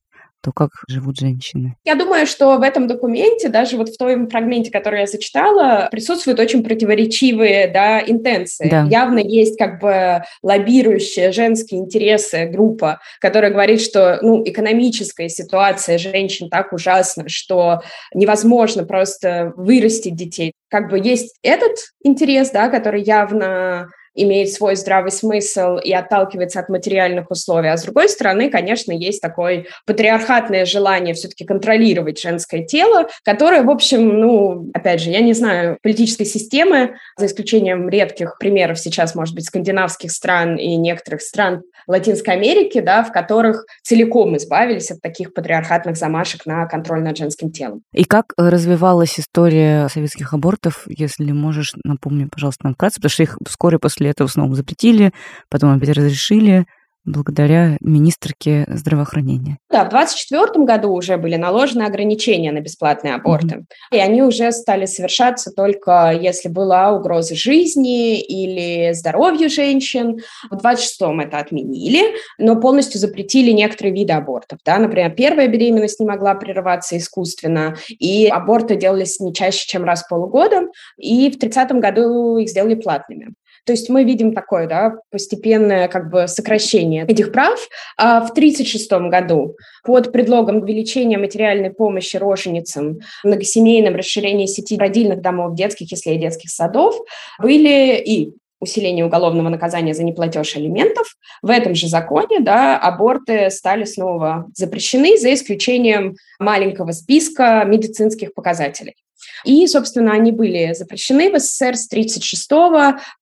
то 0.46 0.52
как 0.52 0.70
живут 0.88 1.18
женщины? 1.18 1.76
Я 1.84 1.96
думаю, 1.96 2.28
что 2.28 2.58
в 2.58 2.62
этом 2.62 2.88
документе, 2.88 3.50
даже 3.50 3.78
вот 3.78 3.90
в 3.90 3.98
том 3.98 4.30
фрагменте, 4.30 4.70
который 4.70 5.00
я 5.00 5.08
зачитала, 5.08 5.88
присутствуют 5.92 6.40
очень 6.40 6.64
противоречивые 6.64 7.68
да, 7.68 8.00
интенции. 8.00 8.70
Да. 8.70 8.86
Явно 8.88 9.18
есть 9.18 9.58
как 9.58 9.82
бы 9.82 10.24
лоббирующая 10.44 11.32
женские 11.32 11.82
интересы 11.82 12.46
группа, 12.46 13.00
которая 13.20 13.50
говорит, 13.50 13.82
что 13.82 14.20
ну, 14.22 14.44
экономическая 14.46 15.30
ситуация 15.30 15.98
женщин 15.98 16.50
так 16.50 16.74
ужасна, 16.74 17.28
что 17.28 17.82
невозможно 18.14 18.84
просто 18.86 19.52
вырастить 19.56 20.16
детей. 20.16 20.54
Как 20.70 20.92
бы 20.92 21.00
есть 21.00 21.40
этот 21.42 21.74
интерес, 22.04 22.52
да, 22.52 22.70
который 22.70 23.02
явно 23.02 23.90
имеет 24.16 24.52
свой 24.52 24.76
здравый 24.76 25.12
смысл 25.12 25.78
и 25.78 25.92
отталкивается 25.94 26.60
от 26.60 26.70
материальных 26.70 27.30
условий. 27.30 27.70
А 27.70 27.78
с 27.78 27.84
другой 27.84 28.10
стороны, 28.10 28.50
конечно, 28.50 28.92
есть 28.92 29.22
такое 29.22 29.66
патриархатное 29.86 30.66
желание 30.66 31.14
все-таки 31.14 31.46
контролировать 31.46 32.20
женское 32.20 32.66
тело, 32.66 33.08
которое, 33.24 33.64
в 33.64 33.70
общем, 33.70 34.20
ну, 34.20 34.72
опять 34.74 35.02
же, 35.02 35.10
я 35.12 35.22
не 35.22 35.34
знаю 35.34 35.78
политической 35.82 36.26
системы, 36.26 36.96
за 37.18 37.28
исключением 37.28 37.90
редких 37.90 38.38
примеров 38.40 38.80
сейчас, 38.80 39.16
может 39.16 39.36
быть, 39.36 39.46
скандинавских 39.46 40.12
стран 40.12 40.56
и 40.56 40.76
некоторых 40.76 41.22
стран 41.22 41.64
Латинской 41.88 42.34
Америки, 42.34 42.80
да, 42.80 43.04
в 43.04 43.12
которых 43.12 43.66
целиком 43.84 44.36
избавились 44.38 44.92
от 44.92 45.02
таких 45.02 45.34
патриархатных 45.34 45.98
замашек 45.98 46.46
на 46.46 46.66
контроль 46.66 47.04
над 47.04 47.18
женским 47.18 47.52
телом. 47.52 47.82
И 47.94 48.04
как 48.04 48.34
развивалась 48.38 49.20
история 49.20 49.88
советских 49.90 50.34
абортов, 50.34 50.84
если 50.88 51.32
можешь, 51.32 51.74
напомни, 51.84 52.26
пожалуйста, 52.26 52.66
нам 52.66 52.74
вкратце, 52.74 52.96
потому 52.96 53.10
что 53.12 53.24
их 53.24 53.38
вскоре 53.48 53.80
после 53.80 54.05
этого 54.10 54.28
снова 54.28 54.56
запретили, 54.56 55.12
потом 55.50 55.76
опять 55.76 55.90
разрешили 55.90 56.66
благодаря 57.06 57.78
министрке 57.82 58.66
здравоохранения. 58.68 59.58
Да, 59.70 59.86
в 59.86 59.90
2024 59.90 60.66
году 60.66 60.92
уже 60.92 61.18
были 61.18 61.36
наложены 61.36 61.84
ограничения 61.84 62.52
на 62.52 62.62
бесплатные 62.62 63.16
аборты. 63.16 63.56
Mm-hmm. 63.56 63.96
И 63.96 63.98
они 64.00 64.24
уже 64.24 64.52
стали 64.52 64.86
совершаться 64.86 65.52
только 65.52 66.18
если 66.20 66.50
была 66.50 66.92
угроза 66.92 67.36
жизни 67.36 68.20
или 68.20 68.94
здоровью 68.94 69.50
женщин. 69.50 70.20
В 70.50 70.56
26-м 70.56 71.20
это 71.20 71.38
отменили, 71.38 72.16
но 72.40 72.60
полностью 72.60 73.00
запретили 73.00 73.52
некоторые 73.52 73.94
виды 73.94 74.14
абортов. 74.14 74.60
Да? 74.66 74.80
Например, 74.80 75.12
первая 75.12 75.48
беременность 75.48 76.00
не 76.00 76.08
могла 76.08 76.34
прерываться 76.34 76.98
искусственно, 76.98 77.76
и 77.90 78.28
аборты 78.28 78.76
делались 78.76 79.20
не 79.20 79.34
чаще, 79.34 79.66
чем 79.68 79.84
раз 79.84 80.04
в 80.04 80.10
полгода. 80.10 80.68
И 80.98 81.30
в 81.30 81.38
30-м 81.38 81.80
году 81.80 82.38
их 82.38 82.50
сделали 82.50 82.76
платными. 82.76 83.34
То 83.66 83.72
есть 83.72 83.90
мы 83.90 84.04
видим 84.04 84.34
такое 84.34 84.68
да, 84.68 84.96
постепенное 85.12 85.88
как 85.88 86.10
бы 86.10 86.28
сокращение 86.28 87.06
этих 87.08 87.32
прав. 87.32 87.60
А 87.98 88.22
в 88.22 88.32
1936 88.32 88.92
году 89.10 89.58
под 89.84 90.12
предлогом 90.12 90.58
увеличения 90.58 91.18
материальной 91.18 91.72
помощи 91.72 92.18
роженицам, 92.18 93.00
многосемейном 93.24 93.96
расширении 93.96 94.46
сети 94.46 94.78
родильных 94.78 95.22
домов, 95.22 95.56
детских, 95.56 95.92
если 95.92 96.12
и 96.12 96.18
детских 96.18 96.50
садов, 96.50 96.96
были 97.40 97.98
и 97.98 98.34
усиление 98.60 99.06
уголовного 99.06 99.50
наказания 99.50 99.94
за 99.94 100.04
неплатеж 100.04 100.56
алиментов. 100.56 101.08
В 101.42 101.50
этом 101.50 101.76
же 101.76 101.88
законе 101.88 102.40
да, 102.40 102.78
аборты 102.78 103.50
стали 103.50 103.86
снова 103.86 104.48
запрещены 104.54 105.18
за 105.18 105.34
исключением 105.34 106.16
маленького 106.40 106.92
списка 106.92 107.64
медицинских 107.66 108.34
показателей. 108.34 108.96
И, 109.44 109.66
собственно, 109.68 110.14
они 110.14 110.32
были 110.32 110.74
запрещены 110.74 111.32
в 111.32 111.40
СССР 111.40 111.76
с 111.76 111.88
1936 111.88 112.50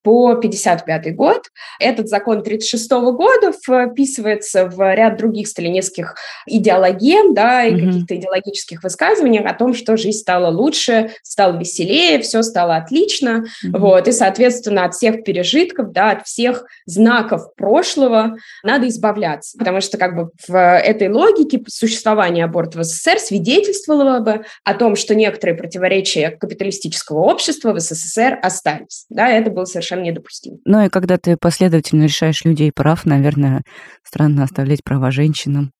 по 0.04 0.30
1955 0.32 1.16
год. 1.16 1.44
Этот 1.80 2.10
закон 2.10 2.40
1936 2.40 2.92
года 2.92 3.52
вписывается 3.52 4.68
в 4.68 4.94
ряд 4.94 5.18
других 5.18 5.48
сталинистских 5.48 6.16
идеологем 6.46 7.34
да, 7.34 7.64
и 7.64 7.74
mm-hmm. 7.74 7.86
каких-то 7.86 8.16
идеологических 8.16 8.84
высказываний 8.84 9.40
о 9.40 9.54
том, 9.54 9.74
что 9.74 9.98
жизнь 9.98 10.20
стала 10.20 10.50
лучше, 10.50 11.12
стала 11.24 11.58
веселее, 11.58 12.22
все 12.22 12.44
стало 12.44 12.76
отлично. 12.76 13.46
Mm-hmm. 13.66 13.78
Вот, 13.78 14.08
и, 14.08 14.12
соответственно, 14.12 14.86
от 14.86 14.94
всех 14.94 15.24
пережитков, 15.24 15.92
да, 15.92 16.12
от 16.12 16.28
всех 16.28 16.66
знаков 16.86 17.54
прошлого 17.56 18.38
надо 18.64 18.88
избавляться, 18.88 19.58
потому 19.58 19.82
что 19.82 19.98
как 19.98 20.16
бы 20.16 20.30
в 20.48 20.56
этой 20.56 21.10
логике 21.10 21.62
существование 21.68 22.46
аборта 22.46 22.80
в 22.80 22.84
СССР 22.84 23.20
свидетельствовало 23.20 24.20
бы 24.20 24.46
о 24.64 24.74
том, 24.74 24.96
что 24.96 25.16
некоторые 25.16 25.58
противоречия 25.58 26.03
противоречия 26.04 26.32
капиталистического 26.32 27.20
общества 27.20 27.74
в 27.74 27.80
СССР 27.80 28.40
остались. 28.42 29.06
Да, 29.10 29.30
это 29.30 29.50
было 29.52 29.66
совершенно 29.66 30.02
недопустимо. 30.02 30.58
Ну 30.66 30.86
и 30.86 30.90
когда 30.90 31.18
ты 31.18 31.38
последовательно 31.38 32.04
решаешь 32.04 32.44
людей 32.44 32.72
прав, 32.72 33.06
наверное, 33.06 33.64
странно 34.04 34.44
оставлять 34.44 34.84
права 34.84 35.12
женщинам 35.12 35.72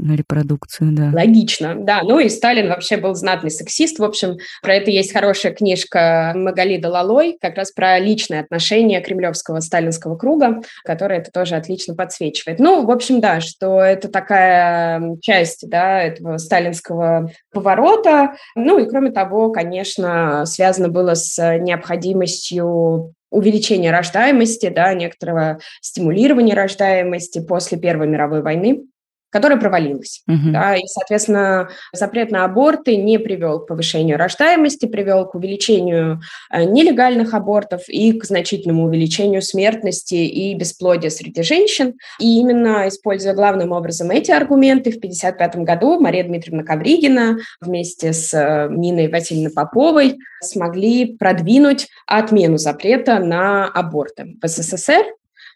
на 0.00 0.16
репродукцию, 0.16 0.92
да. 0.92 1.10
Логично, 1.12 1.74
да. 1.76 2.00
Ну 2.02 2.18
и 2.18 2.28
Сталин 2.28 2.68
вообще 2.68 2.96
был 2.96 3.14
знатный 3.14 3.50
сексист. 3.50 3.98
В 3.98 4.04
общем, 4.04 4.38
про 4.62 4.74
это 4.74 4.90
есть 4.90 5.12
хорошая 5.12 5.52
книжка 5.52 6.32
Магали 6.34 6.82
Лалой, 6.82 7.36
как 7.40 7.56
раз 7.56 7.70
про 7.70 7.98
личные 7.98 8.40
отношения 8.40 9.00
кремлевского 9.00 9.60
сталинского 9.60 10.16
круга, 10.16 10.62
которая 10.84 11.20
это 11.20 11.30
тоже 11.30 11.56
отлично 11.56 11.94
подсвечивает. 11.94 12.58
Ну, 12.58 12.84
в 12.84 12.90
общем, 12.90 13.20
да, 13.20 13.40
что 13.40 13.80
это 13.80 14.08
такая 14.08 15.16
часть, 15.20 15.68
да, 15.68 16.02
этого 16.02 16.38
сталинского 16.38 17.30
поворота. 17.52 18.34
Ну 18.54 18.78
и 18.78 18.88
кроме 18.88 19.10
того, 19.10 19.50
конечно, 19.50 20.44
связано 20.46 20.88
было 20.88 21.14
с 21.14 21.58
необходимостью 21.58 23.14
увеличения 23.30 23.92
рождаемости, 23.92 24.68
да, 24.70 24.92
некоторого 24.92 25.60
стимулирования 25.80 26.54
рождаемости 26.54 27.40
после 27.40 27.78
Первой 27.78 28.08
мировой 28.08 28.42
войны 28.42 28.86
которая 29.30 29.58
провалилась. 29.58 30.22
Угу. 30.28 30.52
Да, 30.52 30.76
и, 30.76 30.82
соответственно, 30.86 31.70
запрет 31.92 32.30
на 32.30 32.44
аборты 32.44 32.96
не 32.96 33.18
привел 33.18 33.60
к 33.60 33.66
повышению 33.66 34.18
рождаемости, 34.18 34.86
привел 34.86 35.26
к 35.26 35.34
увеличению 35.34 36.20
э, 36.50 36.64
нелегальных 36.64 37.32
абортов 37.34 37.88
и 37.88 38.12
к 38.12 38.24
значительному 38.24 38.84
увеличению 38.84 39.42
смертности 39.42 40.14
и 40.14 40.54
бесплодия 40.54 41.10
среди 41.10 41.42
женщин. 41.42 41.94
И 42.18 42.40
именно 42.40 42.88
используя 42.88 43.34
главным 43.34 43.72
образом 43.72 44.10
эти 44.10 44.30
аргументы, 44.30 44.90
в 44.90 44.96
1955 44.96 45.64
году 45.64 46.00
Мария 46.00 46.24
Дмитриевна 46.24 46.64
Ковригина 46.64 47.38
вместе 47.60 48.12
с 48.12 48.34
э, 48.34 48.68
Ниной 48.70 49.08
Васильевной 49.08 49.52
Поповой 49.52 50.18
смогли 50.42 51.16
продвинуть 51.16 51.88
отмену 52.06 52.58
запрета 52.58 53.18
на 53.18 53.66
аборты 53.66 54.36
в 54.42 54.46
СССР 54.46 55.04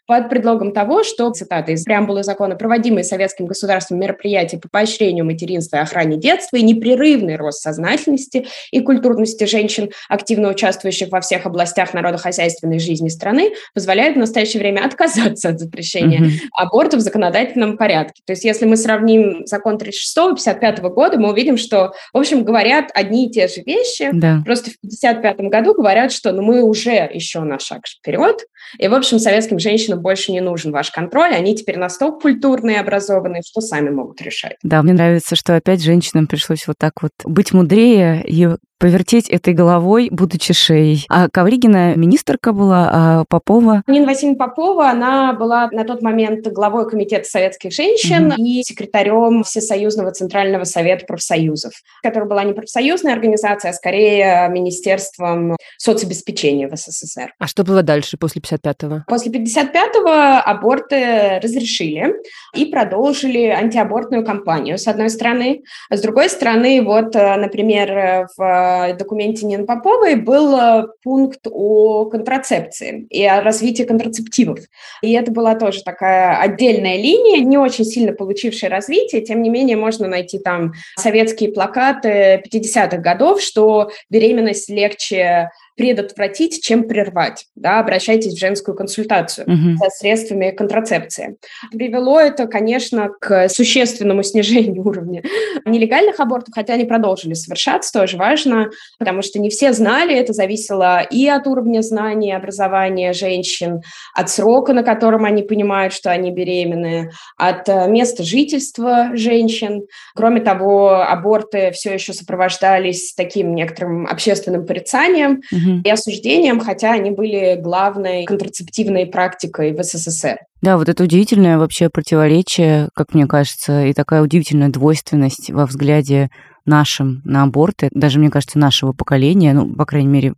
под 0.07 0.29
предлогом 0.29 0.71
того, 0.71 1.03
что, 1.03 1.29
цитата 1.31 1.71
из 1.71 1.83
преамбулы 1.83 2.23
закона, 2.23 2.55
проводимые 2.55 3.03
советским 3.03 3.45
государством 3.45 3.99
мероприятия 3.99 4.57
по 4.57 4.69
поощрению 4.69 5.25
материнства 5.25 5.77
и 5.77 5.79
охране 5.79 6.17
детства 6.17 6.57
и 6.57 6.63
непрерывный 6.63 7.35
рост 7.35 7.61
сознательности 7.61 8.45
и 8.71 8.81
культурности 8.81 9.45
женщин, 9.45 9.89
активно 10.09 10.49
участвующих 10.49 11.09
во 11.09 11.21
всех 11.21 11.45
областях 11.45 11.93
народохозяйственной 11.93 12.79
жизни 12.79 13.09
страны, 13.09 13.51
позволяют 13.73 14.15
в 14.15 14.19
настоящее 14.19 14.61
время 14.61 14.85
отказаться 14.85 15.49
от 15.49 15.59
запрещения 15.59 16.21
mm-hmm. 16.21 16.49
аборта 16.53 16.97
в 16.97 17.01
законодательном 17.01 17.77
порядке. 17.77 18.21
То 18.25 18.33
есть 18.33 18.45
если 18.45 18.65
мы 18.65 18.77
сравним 18.77 19.45
закон 19.45 19.77
36-55 19.77 20.81
года, 20.89 21.17
мы 21.17 21.31
увидим, 21.31 21.57
что, 21.57 21.93
в 22.13 22.17
общем, 22.17 22.43
говорят 22.43 22.91
одни 22.93 23.27
и 23.27 23.31
те 23.31 23.47
же 23.47 23.61
вещи, 23.61 24.09
да. 24.13 24.41
просто 24.45 24.71
в 24.71 24.79
55 24.81 25.37
году 25.49 25.73
говорят, 25.73 26.11
что 26.11 26.31
ну, 26.31 26.41
мы 26.41 26.61
уже 26.61 27.09
еще 27.13 27.39
на 27.41 27.59
шаг 27.59 27.87
вперед, 27.87 28.45
и, 28.79 28.87
в 28.87 28.93
общем, 28.93 29.19
советским 29.19 29.59
женщинам 29.59 29.94
больше 29.95 30.31
не 30.31 30.41
нужен 30.41 30.71
ваш 30.71 30.91
контроль, 30.91 31.33
они 31.33 31.55
теперь 31.55 31.77
настолько 31.77 32.21
культурные 32.21 32.79
образованные, 32.79 33.41
что 33.45 33.61
сами 33.61 33.89
могут 33.89 34.21
решать. 34.21 34.57
Да, 34.63 34.81
мне 34.83 34.93
нравится, 34.93 35.35
что 35.35 35.55
опять 35.55 35.83
женщинам 35.83 36.27
пришлось 36.27 36.67
вот 36.67 36.77
так 36.77 37.01
вот 37.01 37.11
быть 37.23 37.53
мудрее 37.53 38.23
и 38.25 38.47
повертеть 38.79 39.29
этой 39.29 39.53
головой, 39.53 40.09
будучи 40.11 40.53
шеей. 40.53 41.05
А 41.09 41.29
Ковригина 41.29 41.95
министрка 41.95 42.51
была, 42.51 42.89
а 42.91 43.25
Попова? 43.29 43.83
Нина 43.87 44.05
Васильевна 44.05 44.45
Попова, 44.45 44.89
она 44.89 45.33
была 45.33 45.69
на 45.71 45.83
тот 45.85 46.01
момент 46.01 46.47
главой 46.47 46.89
Комитета 46.89 47.25
советских 47.25 47.71
женщин 47.71 48.27
угу. 48.27 48.35
и 48.37 48.63
секретарем 48.63 49.43
Всесоюзного 49.43 50.11
Центрального 50.11 50.63
совета 50.65 51.05
профсоюзов, 51.05 51.73
которая 52.03 52.27
была 52.27 52.43
не 52.43 52.53
профсоюзная 52.53 53.13
организация, 53.13 53.71
а 53.71 53.73
скорее 53.73 54.47
Министерством 54.49 55.55
соцобеспечения 55.77 56.67
в 56.67 56.75
СССР. 56.75 57.33
А 57.39 57.47
что 57.47 57.63
было 57.63 57.83
дальше 57.83 58.17
после 58.17 58.41
55-го? 58.41 59.03
После 59.07 59.31
55-го 59.31 60.41
аборты 60.45 61.39
разрешили 61.41 62.15
и 62.53 62.65
продолжили 62.65 63.47
антиабортную 63.47 64.25
кампанию, 64.25 64.77
с 64.77 64.87
одной 64.87 65.09
стороны. 65.09 65.63
А 65.89 65.97
с 65.97 66.01
другой 66.01 66.29
стороны, 66.29 66.81
вот, 66.81 67.15
э, 67.15 67.35
например, 67.37 68.27
в 68.37 68.65
документе 68.97 69.45
Нины 69.45 69.65
Поповой 69.65 70.15
был 70.15 70.55
э, 70.57 70.87
пункт 71.03 71.41
о 71.49 72.05
контрацепции 72.05 73.07
и 73.09 73.23
о 73.25 73.41
развитии 73.41 73.83
контрацептивов. 73.83 74.59
И 75.01 75.13
это 75.13 75.31
была 75.31 75.55
тоже 75.55 75.83
такая 75.83 76.39
отдельная 76.39 76.97
линия, 76.97 77.43
не 77.43 77.57
очень 77.57 77.85
сильно 77.85 78.13
получившая 78.13 78.69
развитие, 78.69 79.21
тем 79.21 79.41
не 79.41 79.49
менее 79.49 79.77
можно 79.77 80.07
найти 80.07 80.39
там 80.39 80.73
советские 80.97 81.51
плакаты 81.51 82.43
50-х 82.51 82.97
годов, 82.97 83.41
что 83.41 83.89
беременность 84.09 84.69
легче 84.69 85.49
предотвратить, 85.75 86.63
чем 86.63 86.87
прервать. 86.87 87.47
Да, 87.55 87.79
обращайтесь 87.79 88.33
в 88.33 88.39
женскую 88.39 88.75
консультацию 88.75 89.45
угу. 89.45 89.77
со 89.77 89.89
средствами 89.89 90.51
контрацепции. 90.51 91.37
Привело 91.71 92.19
это, 92.19 92.47
конечно, 92.47 93.09
к 93.09 93.49
существенному 93.49 94.23
снижению 94.23 94.83
уровня 94.87 95.21
нелегальных 95.65 96.19
абортов, 96.19 96.53
хотя 96.53 96.73
они 96.73 96.85
продолжили 96.85 97.33
совершаться, 97.33 97.91
тоже 97.91 98.15
важно, 98.17 98.69
потому 98.99 99.21
что 99.21 99.39
не 99.39 99.49
все 99.49 99.73
знали, 99.73 100.15
это 100.15 100.31
зависело 100.31 101.01
и 101.01 101.27
от 101.27 101.45
уровня 101.45 101.81
знаний, 101.81 102.31
образования 102.31 103.11
женщин, 103.11 103.81
от 104.13 104.29
срока, 104.29 104.73
на 104.73 104.83
котором 104.83 105.25
они 105.25 105.43
понимают, 105.43 105.93
что 105.93 106.09
они 106.09 106.31
беременны, 106.31 107.11
от 107.37 107.67
э, 107.67 107.87
места 107.89 108.23
жительства 108.23 109.09
женщин. 109.13 109.83
Кроме 110.15 110.39
того, 110.39 111.01
аборты 111.01 111.71
все 111.71 111.93
еще 111.93 112.13
сопровождались 112.13 113.13
таким 113.13 113.53
некоторым 113.55 114.07
общественным 114.07 114.65
порицанием, 114.65 115.41
угу 115.51 115.64
угу. 115.65 115.81
и 115.83 115.89
осуждением, 115.89 116.59
хотя 116.59 116.93
они 116.93 117.11
были 117.11 117.55
главной 117.59 118.25
контрацептивной 118.25 119.05
практикой 119.05 119.73
в 119.73 119.83
СССР. 119.83 120.37
Да, 120.61 120.77
вот 120.77 120.89
это 120.89 121.03
удивительное 121.03 121.57
вообще 121.57 121.89
противоречие, 121.89 122.89
как 122.93 123.13
мне 123.13 123.27
кажется, 123.27 123.85
и 123.85 123.93
такая 123.93 124.21
удивительная 124.21 124.69
двойственность 124.69 125.51
во 125.51 125.65
взгляде 125.65 126.29
нашим 126.65 127.21
на 127.23 127.43
аборты, 127.43 127.89
даже, 127.91 128.19
мне 128.19 128.29
кажется, 128.29 128.59
нашего 128.59 128.91
поколения, 128.91 129.53
ну, 129.53 129.73
по 129.73 129.85
крайней 129.85 130.07
мере, 130.07 130.33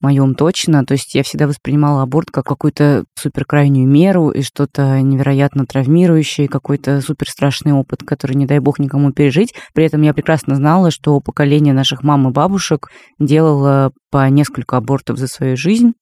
моем 0.00 0.34
точно. 0.34 0.84
То 0.84 0.92
есть 0.92 1.14
я 1.14 1.22
всегда 1.22 1.46
воспринимала 1.46 2.02
аборт 2.02 2.30
как 2.30 2.44
какую-то 2.44 3.04
суперкрайнюю 3.18 3.88
меру 3.88 4.30
и 4.30 4.42
что-то 4.42 5.00
невероятно 5.00 5.66
травмирующее, 5.66 6.48
какой-то 6.48 7.00
супер 7.00 7.28
страшный 7.28 7.72
опыт, 7.72 8.02
который, 8.04 8.34
не 8.34 8.46
дай 8.46 8.58
бог, 8.58 8.78
никому 8.78 9.12
пережить. 9.12 9.54
При 9.74 9.84
этом 9.84 10.02
я 10.02 10.14
прекрасно 10.14 10.54
знала, 10.54 10.90
что 10.90 11.20
поколение 11.20 11.74
наших 11.74 12.02
мам 12.02 12.28
и 12.28 12.32
бабушек 12.32 12.88
делало 13.18 13.92
по 14.10 14.28
несколько 14.28 14.76
абортов 14.76 15.18
за 15.18 15.26
свою 15.26 15.56
жизнь, 15.56 15.92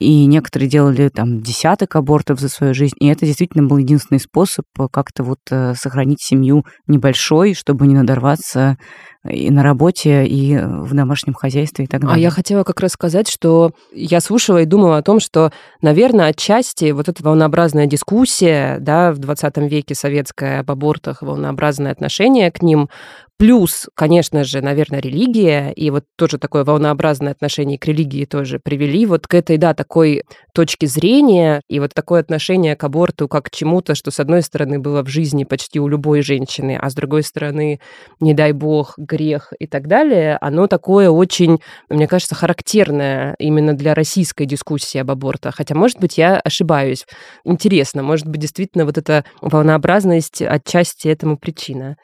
и 0.00 0.24
некоторые 0.24 0.68
делали 0.68 1.10
там 1.10 1.42
десяток 1.42 1.94
абортов 1.94 2.40
за 2.40 2.48
свою 2.48 2.72
жизнь, 2.72 2.96
и 2.98 3.06
это 3.06 3.26
действительно 3.26 3.68
был 3.68 3.76
единственный 3.76 4.18
способ 4.18 4.64
как-то 4.90 5.22
вот 5.22 5.40
э, 5.50 5.74
сохранить 5.74 6.22
семью 6.22 6.64
небольшой, 6.86 7.54
чтобы 7.54 7.86
не 7.86 7.94
надорваться 7.94 8.78
и 9.28 9.50
на 9.50 9.62
работе, 9.62 10.24
и 10.24 10.56
в 10.56 10.94
домашнем 10.94 11.34
хозяйстве 11.34 11.84
и 11.84 11.88
так 11.88 12.00
далее. 12.00 12.16
А 12.16 12.18
я 12.18 12.30
хотела 12.30 12.64
как 12.64 12.80
раз 12.80 12.92
сказать, 12.92 13.28
что 13.28 13.72
я 13.92 14.20
слушала 14.20 14.62
и 14.62 14.64
думала 14.64 14.96
о 14.96 15.02
том, 15.02 15.20
что, 15.20 15.52
наверное, 15.82 16.28
отчасти 16.28 16.90
вот 16.92 17.10
эта 17.10 17.22
волнообразная 17.22 17.84
дискуссия, 17.84 18.78
да, 18.80 19.12
в 19.12 19.18
20 19.18 19.58
веке 19.70 19.94
советская 19.94 20.60
об 20.60 20.70
абортах, 20.70 21.20
волнообразное 21.20 21.92
отношение 21.92 22.50
к 22.50 22.62
ним 22.62 22.88
Плюс, 23.40 23.88
конечно 23.94 24.44
же, 24.44 24.60
наверное, 24.60 25.00
религия, 25.00 25.70
и 25.70 25.88
вот 25.88 26.04
тоже 26.18 26.36
такое 26.36 26.62
волнообразное 26.62 27.32
отношение 27.32 27.78
к 27.78 27.86
религии 27.86 28.26
тоже 28.26 28.60
привели 28.62 29.06
вот 29.06 29.26
к 29.26 29.32
этой, 29.32 29.56
да, 29.56 29.72
такой 29.72 30.24
точке 30.52 30.86
зрения, 30.86 31.62
и 31.66 31.80
вот 31.80 31.94
такое 31.94 32.20
отношение 32.20 32.76
к 32.76 32.84
аборту 32.84 33.28
как 33.28 33.46
к 33.46 33.50
чему-то, 33.50 33.94
что, 33.94 34.10
с 34.10 34.20
одной 34.20 34.42
стороны, 34.42 34.78
было 34.78 35.02
в 35.02 35.08
жизни 35.08 35.44
почти 35.44 35.80
у 35.80 35.88
любой 35.88 36.20
женщины, 36.20 36.78
а 36.78 36.90
с 36.90 36.94
другой 36.94 37.22
стороны, 37.22 37.80
не 38.20 38.34
дай 38.34 38.52
бог, 38.52 38.92
грех 38.98 39.54
и 39.58 39.66
так 39.66 39.88
далее, 39.88 40.36
оно 40.42 40.66
такое 40.66 41.08
очень, 41.08 41.60
мне 41.88 42.06
кажется, 42.06 42.34
характерное 42.34 43.36
именно 43.38 43.72
для 43.72 43.94
российской 43.94 44.44
дискуссии 44.44 44.98
об 44.98 45.10
абортах. 45.10 45.54
Хотя, 45.56 45.74
может 45.74 45.98
быть, 45.98 46.18
я 46.18 46.38
ошибаюсь. 46.38 47.06
Интересно, 47.44 48.02
может 48.02 48.26
быть, 48.26 48.42
действительно 48.42 48.84
вот 48.84 48.98
эта 48.98 49.24
волнообразность 49.40 50.42
отчасти 50.42 51.08
этому 51.08 51.38
причина 51.38 51.96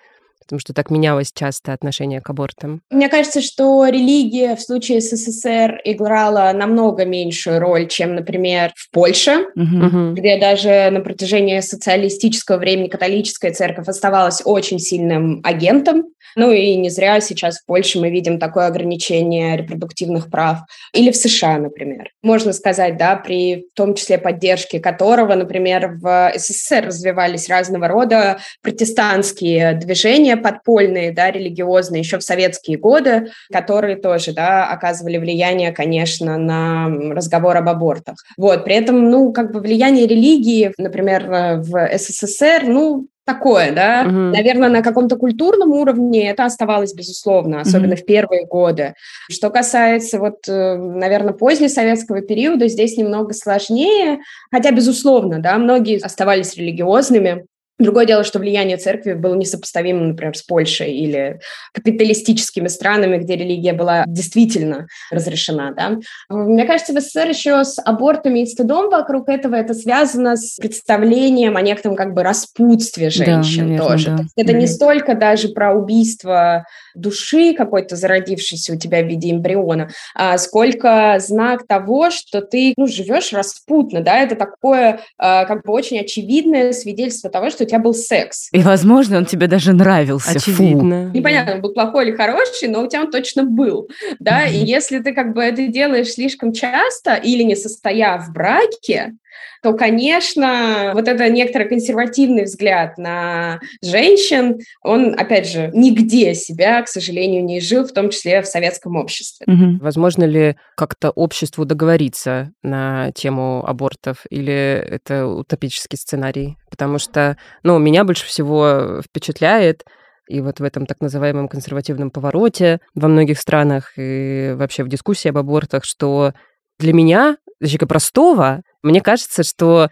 потому 0.47 0.61
что 0.61 0.73
так 0.73 0.91
менялось 0.91 1.33
часто 1.35 1.73
отношение 1.73 2.21
к 2.21 2.31
абортам? 2.31 2.81
Мне 2.91 3.09
кажется, 3.09 3.41
что 3.41 3.87
религия 3.87 4.57
в 4.57 4.63
случае 4.63 5.01
СССР 5.01 5.81
играла 5.85 6.53
намного 6.55 7.05
меньшую 7.05 7.59
роль, 7.59 7.89
чем, 7.89 8.15
например, 8.15 8.73
в 8.77 8.91
Польше, 8.91 9.47
угу. 9.55 10.13
где 10.15 10.39
даже 10.39 10.89
на 10.91 11.01
протяжении 11.01 11.61
социалистического 11.61 12.59
времени 12.59 12.89
католическая 12.89 13.53
церковь 13.53 13.89
оставалась 13.89 14.43
очень 14.45 14.79
сильным 14.79 15.41
агентом. 15.45 16.05
Ну 16.37 16.53
и 16.53 16.77
не 16.77 16.91
зря 16.91 17.21
сейчас 17.21 17.59
в 17.59 17.67
Польше 17.67 17.99
мы 17.99 18.11
видим 18.11 18.39
такое 18.39 18.67
ограничение 18.67 19.57
репродуктивных 19.57 20.31
прав. 20.31 20.59
Или 20.93 21.11
в 21.11 21.17
США, 21.17 21.59
например. 21.59 22.11
Можно 22.23 22.53
сказать, 22.53 22.99
да, 22.99 23.17
при 23.17 23.67
в 23.73 23.75
том 23.75 23.95
числе 23.95 24.19
поддержке 24.19 24.79
которого, 24.79 25.35
например, 25.35 25.97
в 25.99 26.33
СССР 26.37 26.87
развивались 26.87 27.49
разного 27.49 27.89
рода 27.89 28.39
протестантские 28.63 29.75
движения, 29.75 30.36
подпольные, 30.37 31.13
да, 31.13 31.31
религиозные 31.31 32.01
еще 32.01 32.19
в 32.19 32.23
советские 32.23 32.79
годы, 32.79 33.31
которые 33.53 33.97
тоже, 33.97 34.33
да, 34.33 34.69
оказывали 34.69 35.19
влияние, 35.19 35.73
конечно, 35.73 36.39
на 36.39 36.89
разговор 37.13 37.57
об 37.57 37.69
абортах. 37.69 38.17
Вот, 38.37 38.65
при 38.65 38.75
этом, 38.75 39.11
ну, 39.11 39.33
как 39.33 39.53
бы 39.53 39.61
влияние 39.61 40.07
религии, 40.07 40.73
например, 40.79 41.27
в 41.61 41.99
СССР, 41.99 42.65
ну, 42.65 43.07
такое, 43.27 43.73
да. 43.73 44.05
Угу. 44.07 44.15
Наверное, 44.15 44.69
на 44.69 44.83
каком-то 44.83 45.17
культурном 45.17 45.73
уровне 45.73 46.31
это 46.31 46.45
оставалось, 46.45 46.95
безусловно, 46.95 47.61
особенно 47.61 47.95
угу. 47.95 48.03
в 48.03 48.07
первые 48.07 48.47
годы. 48.47 48.95
Что 49.31 49.51
касается, 49.51 50.19
вот, 50.19 50.49
э, 50.49 50.77
наверное, 50.77 51.35
позднесоветского 51.35 52.23
периода, 52.23 52.69
здесь 52.69 52.97
немного 52.97 53.35
сложнее, 53.35 54.21
хотя, 54.51 54.71
безусловно, 54.71 55.41
да, 55.41 55.59
многие 55.59 55.99
оставались 55.99 56.57
религиозными, 56.57 57.47
Другое 57.79 58.07
дело, 58.07 58.25
что 58.25 58.39
влияние 58.39 58.79
церкви 58.79 59.13
было 59.13 59.35
несопоставимо, 59.35 60.01
например, 60.05 60.37
с 60.37 60.43
Польшей 60.43 60.95
или 60.95 61.41
капиталистическими 61.73 62.69
странами, 62.69 63.19
где 63.19 63.37
религия 63.37 63.75
была 63.75 64.05
действительно 64.07 64.87
разрешена. 65.11 65.73
Да? 65.73 65.99
Мне 66.31 66.65
кажется, 66.65 66.95
в 66.95 67.01
СССР 67.01 67.29
еще 67.29 67.65
с 67.65 67.79
абортами 67.83 68.41
и 68.41 68.47
стыдом 68.47 68.89
вокруг 68.89 69.29
этого 69.29 69.55
это 69.55 69.75
связано 69.75 70.37
с 70.37 70.57
представлением 70.57 71.57
о 71.57 71.63
некотором 71.63 71.97
как 71.97 72.15
бы 72.15 72.23
распутстве 72.23 73.11
женщин 73.11 73.65
да, 73.65 73.65
наверное, 73.65 73.79
тоже. 73.79 74.07
Да. 74.07 74.17
То 74.17 74.23
есть 74.23 74.33
это 74.37 74.53
mm-hmm. 74.53 74.61
не 74.61 74.67
столько 74.67 75.15
даже 75.15 75.49
про 75.49 75.75
убийство 75.75 76.67
души 76.97 77.55
какой-то 77.55 77.97
зародившейся 77.97 78.73
у 78.73 78.77
тебя 78.77 79.03
в 79.03 79.07
виде 79.07 79.31
эмбриона, 79.31 79.91
а 80.15 80.39
сколько 80.39 81.17
знак 81.21 81.67
того, 81.67 82.11
что 82.11 82.41
ты 82.41 82.75
ну, 82.77 82.87
живешь 82.87 83.33
распутно. 83.33 84.01
Да? 84.01 84.21
Это 84.21 84.35
такое 84.37 85.01
а, 85.19 85.45
как 85.45 85.65
бы 85.65 85.73
очень 85.73 86.01
очевидное 86.01 86.73
свидетельство 86.73 87.31
того, 87.31 87.51
что 87.51 87.65
у 87.65 87.67
тебя 87.67 87.79
был 87.79 87.95
секс. 87.95 88.49
И, 88.53 88.61
возможно, 88.61 89.19
он 89.19 89.27
тебе 89.27 89.47
даже 89.47 89.73
нравился. 89.73 90.31
Очевидно. 90.31 91.11
Фу. 91.11 91.17
Непонятно, 91.17 91.55
он 91.55 91.61
был 91.61 91.73
плохой 91.73 92.09
или 92.09 92.17
хороший, 92.17 92.69
но 92.69 92.83
у 92.83 92.89
тебя 92.89 93.03
он 93.03 93.11
точно 93.11 93.45
был. 93.45 93.89
Да? 94.19 94.45
И 94.45 94.57
если 94.57 94.99
ты 94.99 95.13
как 95.13 95.35
бы 95.35 95.43
это 95.43 95.67
делаешь 95.67 96.13
слишком 96.13 96.53
часто 96.53 97.15
или 97.15 97.43
не 97.43 97.57
состояв 97.57 98.27
в 98.27 98.33
браке, 98.33 99.15
то, 99.63 99.73
конечно, 99.75 100.93
вот 100.95 101.09
это 101.09 101.29
некоторый 101.29 101.69
консервативный 101.69 102.45
взгляд 102.45 102.99
на 102.99 103.59
женщин, 103.83 104.59
он, 104.83 105.15
опять 105.19 105.49
же, 105.49 105.71
нигде 105.75 106.35
себя, 106.35 106.83
к 106.83 106.89
сожалению, 106.89 107.45
не 107.45 107.61
жил, 107.61 107.85
в 107.85 107.93
том 107.93 108.11
числе 108.11 108.43
в 108.43 108.47
советском 108.47 108.97
обществе. 108.97 109.47
Угу. 109.47 109.79
Возможно 109.81 110.25
ли 110.25 110.57
как-то 110.77 111.11
обществу 111.11 111.65
договориться 111.65 112.53
на 112.63 113.13
тему 113.13 113.65
абортов, 113.67 114.25
или 114.31 114.53
это 114.53 115.27
утопический 115.27 115.99
сценарий? 115.99 116.57
Потому 116.71 116.99
что, 116.99 117.37
ну, 117.63 117.79
меня 117.79 118.05
больше 118.05 118.27
всего 118.27 119.01
впечатляет 119.03 119.85
и 120.29 120.41
вот 120.41 120.59
в 120.59 120.65
этом 120.65 120.87
так 120.87 121.01
называемом 121.01 121.49
консервативном 121.49 122.11
повороте 122.11 122.81
во 122.95 123.09
многих 123.09 123.39
странах 123.39 123.93
и 123.97 124.55
вообще 124.57 124.83
в 124.83 124.89
дискуссии 124.89 125.29
об 125.29 125.39
абортах, 125.39 125.85
что 125.85 126.35
для 126.79 126.93
меня, 126.93 127.37
человека 127.61 127.87
простого, 127.87 128.63
мне 128.83 129.01
кажется, 129.01 129.43
что 129.43 129.89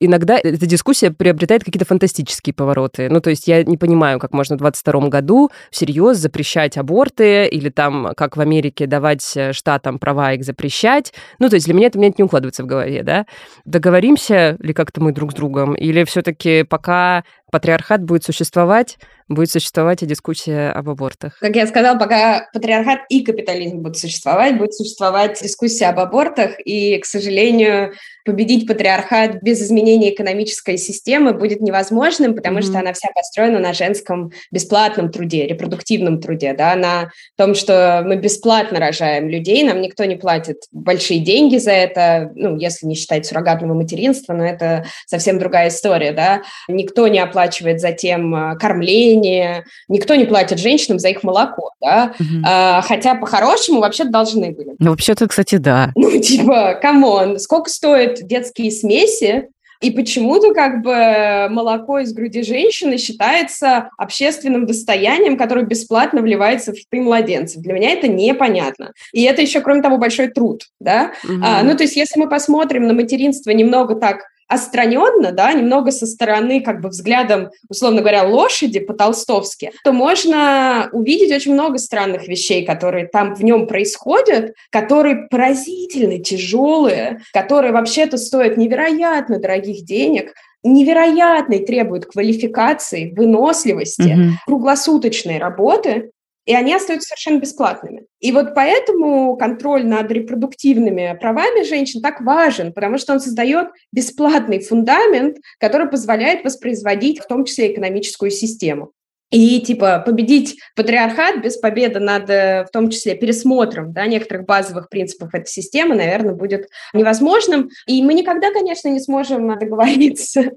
иногда 0.00 0.38
эта 0.38 0.66
дискуссия 0.66 1.10
приобретает 1.10 1.64
какие-то 1.64 1.86
фантастические 1.86 2.54
повороты. 2.54 3.08
Ну, 3.08 3.20
то 3.20 3.30
есть 3.30 3.46
я 3.48 3.62
не 3.64 3.76
понимаю, 3.76 4.18
как 4.18 4.32
можно 4.32 4.56
в 4.56 4.58
22 4.58 5.08
году 5.08 5.50
всерьез 5.70 6.18
запрещать 6.18 6.76
аборты 6.76 7.46
или 7.46 7.68
там, 7.68 8.12
как 8.16 8.36
в 8.36 8.40
Америке, 8.40 8.86
давать 8.86 9.36
э, 9.36 9.52
штатам 9.52 9.98
права 9.98 10.32
их 10.32 10.44
запрещать. 10.44 11.12
Ну, 11.38 11.48
то 11.48 11.54
есть 11.54 11.66
для 11.66 11.74
меня 11.74 11.86
это, 11.88 11.98
мне 11.98 12.12
не 12.16 12.24
укладывается 12.24 12.64
в 12.64 12.66
голове, 12.66 13.02
да? 13.02 13.26
Договоримся 13.64 14.56
ли 14.60 14.74
как-то 14.74 15.00
мы 15.00 15.12
друг 15.12 15.32
с 15.32 15.34
другом? 15.34 15.74
Или 15.74 16.04
все 16.04 16.22
таки 16.22 16.64
пока 16.64 17.24
патриархат 17.54 18.02
будет 18.02 18.24
существовать, 18.24 18.98
будет 19.28 19.48
существовать 19.48 20.02
и 20.02 20.06
дискуссия 20.06 20.70
об 20.70 20.90
абортах. 20.90 21.38
Как 21.38 21.54
я 21.54 21.68
сказала, 21.68 21.96
пока 21.96 22.48
патриархат 22.52 23.02
и 23.08 23.22
капитализм 23.22 23.78
будут 23.78 23.96
существовать, 23.96 24.58
будет 24.58 24.74
существовать 24.74 25.40
дискуссия 25.40 25.86
об 25.86 26.00
абортах, 26.00 26.56
и, 26.64 26.98
к 26.98 27.06
сожалению, 27.06 27.92
победить 28.24 28.66
патриархат 28.66 29.40
без 29.40 29.62
изменения 29.62 30.12
экономической 30.12 30.76
системы 30.76 31.32
будет 31.32 31.60
невозможным, 31.60 32.34
потому 32.34 32.58
mm-hmm. 32.58 32.62
что 32.62 32.78
она 32.80 32.92
вся 32.92 33.08
построена 33.14 33.60
на 33.60 33.72
женском 33.72 34.32
бесплатном 34.50 35.12
труде, 35.12 35.46
репродуктивном 35.46 36.20
труде, 36.20 36.54
да, 36.54 36.74
на 36.74 37.10
том, 37.36 37.54
что 37.54 38.02
мы 38.04 38.16
бесплатно 38.16 38.80
рожаем 38.80 39.28
людей, 39.28 39.62
нам 39.62 39.80
никто 39.80 40.04
не 40.04 40.16
платит 40.16 40.64
большие 40.72 41.20
деньги 41.20 41.58
за 41.58 41.70
это, 41.70 42.32
ну, 42.34 42.56
если 42.56 42.86
не 42.86 42.96
считать 42.96 43.26
суррогатного 43.26 43.74
материнства, 43.74 44.32
но 44.32 44.44
это 44.44 44.86
совсем 45.06 45.38
другая 45.38 45.68
история, 45.68 46.12
да, 46.12 46.42
никто 46.68 47.06
не 47.06 47.20
оплачивает 47.20 47.43
оплачивает 47.44 47.80
затем 47.80 48.34
а, 48.34 48.56
кормление, 48.56 49.64
никто 49.88 50.14
не 50.14 50.24
платит 50.24 50.58
женщинам 50.58 50.98
за 50.98 51.08
их 51.08 51.22
молоко, 51.22 51.72
да, 51.80 52.14
угу. 52.18 52.44
а, 52.44 52.82
хотя 52.82 53.14
по-хорошему 53.14 53.80
вообще 53.80 54.04
должны 54.04 54.52
были. 54.52 54.74
Ну, 54.78 54.90
вообще-то, 54.90 55.28
кстати, 55.28 55.56
да. 55.56 55.92
Ну, 56.04 56.20
типа, 56.20 56.78
come 56.80 57.13
on, 57.13 57.38
сколько 57.38 57.70
стоят 57.70 58.26
детские 58.26 58.70
смеси, 58.70 59.48
и 59.80 59.90
почему-то 59.90 60.54
как 60.54 60.82
бы 60.82 61.48
молоко 61.50 61.98
из 61.98 62.12
груди 62.14 62.42
женщины 62.42 62.96
считается 62.96 63.90
общественным 63.98 64.66
достоянием, 64.66 65.36
которое 65.36 65.66
бесплатно 65.66 66.22
вливается 66.22 66.72
в 66.72 66.76
рты 66.76 67.02
младенцев. 67.02 67.60
Для 67.60 67.74
меня 67.74 67.90
это 67.90 68.08
непонятно. 68.08 68.92
И 69.12 69.22
это 69.24 69.42
еще, 69.42 69.60
кроме 69.60 69.82
того, 69.82 69.98
большой 69.98 70.28
труд, 70.28 70.62
да. 70.80 71.12
Угу. 71.24 71.42
А, 71.42 71.62
ну, 71.62 71.76
то 71.76 71.82
есть, 71.82 71.96
если 71.96 72.18
мы 72.18 72.28
посмотрим 72.28 72.86
на 72.86 72.94
материнство 72.94 73.50
немного 73.50 73.96
так 73.96 74.22
отстраненно, 74.54 75.32
да, 75.32 75.52
немного 75.52 75.90
со 75.90 76.06
стороны, 76.06 76.60
как 76.60 76.80
бы 76.80 76.88
взглядом, 76.88 77.50
условно 77.68 78.00
говоря, 78.00 78.24
лошади 78.24 78.80
по-толстовски, 78.80 79.72
то 79.82 79.92
можно 79.92 80.88
увидеть 80.92 81.32
очень 81.32 81.52
много 81.54 81.78
странных 81.78 82.28
вещей, 82.28 82.64
которые 82.64 83.06
там 83.06 83.34
в 83.34 83.44
нем 83.44 83.66
происходят, 83.66 84.54
которые 84.70 85.28
поразительно 85.30 86.18
тяжелые, 86.18 87.20
которые 87.32 87.72
вообще-то 87.72 88.16
стоят 88.16 88.56
невероятно 88.56 89.38
дорогих 89.38 89.84
денег, 89.84 90.32
невероятной 90.64 91.64
требуют 91.64 92.06
квалификации, 92.06 93.12
выносливости, 93.14 94.02
mm-hmm. 94.02 94.30
круглосуточной 94.46 95.38
работы, 95.38 96.10
и 96.44 96.54
они 96.54 96.74
остаются 96.74 97.08
совершенно 97.08 97.40
бесплатными. 97.40 98.04
И 98.20 98.32
вот 98.32 98.54
поэтому 98.54 99.36
контроль 99.36 99.86
над 99.86 100.10
репродуктивными 100.10 101.16
правами 101.20 101.64
женщин 101.64 102.02
так 102.02 102.20
важен, 102.20 102.72
потому 102.72 102.98
что 102.98 103.12
он 103.14 103.20
создает 103.20 103.68
бесплатный 103.92 104.60
фундамент, 104.60 105.38
который 105.58 105.88
позволяет 105.88 106.44
воспроизводить 106.44 107.20
в 107.20 107.26
том 107.26 107.44
числе 107.44 107.72
экономическую 107.72 108.30
систему. 108.30 108.92
И 109.30 109.60
типа 109.60 110.00
победить 110.06 110.60
патриархат 110.76 111.42
без 111.42 111.56
победы 111.56 111.98
над, 111.98 112.30
э, 112.30 112.64
в 112.68 112.70
том 112.70 112.88
числе, 112.88 113.16
пересмотром 113.16 113.92
да, 113.92 114.06
некоторых 114.06 114.46
базовых 114.46 114.88
принципов 114.88 115.34
этой 115.34 115.48
системы, 115.48 115.96
наверное, 115.96 116.34
будет 116.34 116.68
невозможным. 116.92 117.70
И 117.86 118.00
мы 118.02 118.14
никогда, 118.14 118.52
конечно, 118.52 118.88
не 118.88 119.00
сможем 119.00 119.58
договориться 119.58 120.52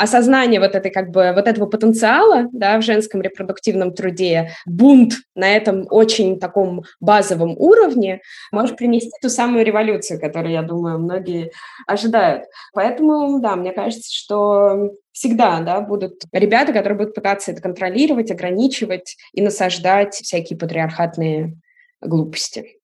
осознание 0.00 0.60
вот 0.60 0.74
этой 0.74 0.90
как 0.90 1.10
бы 1.10 1.32
вот 1.34 1.46
этого 1.46 1.66
потенциала 1.66 2.46
да, 2.52 2.78
в 2.78 2.82
женском 2.82 3.20
репродуктивном 3.20 3.94
труде, 3.94 4.50
бунт 4.66 5.14
на 5.34 5.48
этом 5.48 5.86
очень 5.90 6.38
таком 6.38 6.84
базовом 7.00 7.56
уровне 7.58 8.20
может 8.52 8.76
принести 8.76 9.12
ту 9.20 9.28
самую 9.28 9.64
революцию, 9.64 10.20
которую, 10.20 10.52
я 10.52 10.62
думаю, 10.62 10.98
многие 10.98 11.52
ожидают. 11.86 12.44
Поэтому, 12.72 13.40
да, 13.40 13.56
мне 13.56 13.72
кажется, 13.72 14.10
что 14.12 14.92
всегда 15.12 15.60
да, 15.60 15.80
будут 15.80 16.22
ребята, 16.32 16.72
которые 16.72 16.98
будут 16.98 17.14
пытаться 17.14 17.52
это 17.52 17.60
контролировать, 17.60 18.30
ограничивать 18.30 19.16
и 19.32 19.42
насаждать 19.42 20.14
всякие 20.14 20.58
патриархатные 20.58 21.56
глупости. 22.00 22.78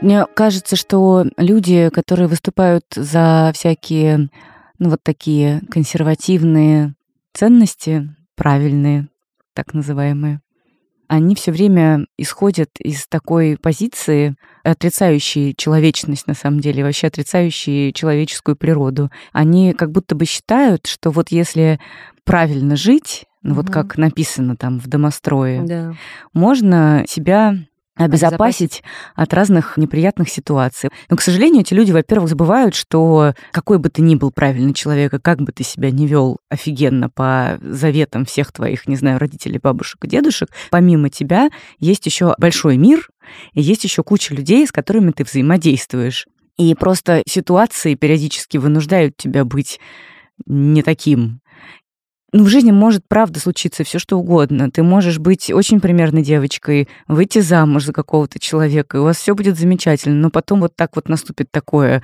Мне 0.00 0.24
кажется, 0.34 0.76
что 0.76 1.26
люди, 1.36 1.90
которые 1.90 2.26
выступают 2.26 2.84
за 2.94 3.52
всякие, 3.54 4.30
ну 4.78 4.90
вот 4.90 5.02
такие 5.02 5.60
консервативные 5.70 6.94
ценности, 7.34 8.14
правильные, 8.34 9.08
так 9.52 9.74
называемые, 9.74 10.40
они 11.10 11.34
все 11.34 11.50
время 11.50 12.06
исходят 12.16 12.70
из 12.78 13.08
такой 13.08 13.58
позиции, 13.60 14.36
отрицающей 14.62 15.54
человечность, 15.56 16.28
на 16.28 16.34
самом 16.34 16.60
деле, 16.60 16.84
вообще 16.84 17.08
отрицающей 17.08 17.92
человеческую 17.92 18.54
природу. 18.54 19.10
Они 19.32 19.72
как 19.72 19.90
будто 19.90 20.14
бы 20.14 20.24
считают, 20.24 20.86
что 20.86 21.10
вот 21.10 21.30
если 21.30 21.80
правильно 22.24 22.76
жить, 22.76 23.24
ну 23.42 23.54
угу. 23.54 23.62
вот 23.62 23.70
как 23.70 23.98
написано 23.98 24.56
там 24.56 24.78
в 24.78 24.86
домострое, 24.86 25.62
да. 25.66 25.94
можно 26.32 27.04
себя 27.08 27.56
обезопасить 28.04 28.82
от 29.14 29.34
разных 29.34 29.76
неприятных 29.76 30.28
ситуаций. 30.28 30.90
Но, 31.08 31.16
к 31.16 31.22
сожалению, 31.22 31.60
эти 31.60 31.74
люди, 31.74 31.92
во-первых, 31.92 32.30
забывают, 32.30 32.74
что 32.74 33.34
какой 33.52 33.78
бы 33.78 33.90
ты 33.90 34.02
ни 34.02 34.14
был 34.14 34.30
правильный 34.30 34.74
человек, 34.74 35.14
и 35.14 35.18
как 35.18 35.40
бы 35.40 35.52
ты 35.52 35.64
себя 35.64 35.90
не 35.90 36.06
вел 36.06 36.38
офигенно 36.48 37.10
по 37.10 37.58
заветам 37.62 38.24
всех 38.24 38.52
твоих, 38.52 38.88
не 38.88 38.96
знаю, 38.96 39.18
родителей, 39.18 39.60
бабушек 39.62 40.04
и 40.04 40.08
дедушек, 40.08 40.48
помимо 40.70 41.10
тебя 41.10 41.50
есть 41.78 42.06
еще 42.06 42.34
большой 42.38 42.76
мир, 42.76 43.08
и 43.52 43.60
есть 43.60 43.84
еще 43.84 44.02
куча 44.02 44.34
людей, 44.34 44.66
с 44.66 44.72
которыми 44.72 45.12
ты 45.12 45.24
взаимодействуешь. 45.24 46.26
И 46.56 46.74
просто 46.74 47.22
ситуации 47.26 47.94
периодически 47.94 48.56
вынуждают 48.56 49.16
тебя 49.16 49.44
быть 49.44 49.78
не 50.46 50.82
таким 50.82 51.39
ну, 52.32 52.44
в 52.44 52.48
жизни 52.48 52.70
может, 52.70 53.04
правда, 53.08 53.40
случиться 53.40 53.84
все 53.84 53.98
что 53.98 54.18
угодно. 54.18 54.70
Ты 54.70 54.82
можешь 54.82 55.18
быть 55.18 55.50
очень 55.50 55.80
примерной 55.80 56.22
девочкой, 56.22 56.88
выйти 57.08 57.40
замуж 57.40 57.84
за 57.84 57.92
какого-то 57.92 58.38
человека, 58.38 58.96
и 58.96 59.00
у 59.00 59.04
вас 59.04 59.16
все 59.16 59.34
будет 59.34 59.58
замечательно, 59.58 60.16
но 60.16 60.30
потом 60.30 60.60
вот 60.60 60.76
так 60.76 60.96
вот 60.96 61.08
наступит 61.08 61.50
такое 61.50 62.02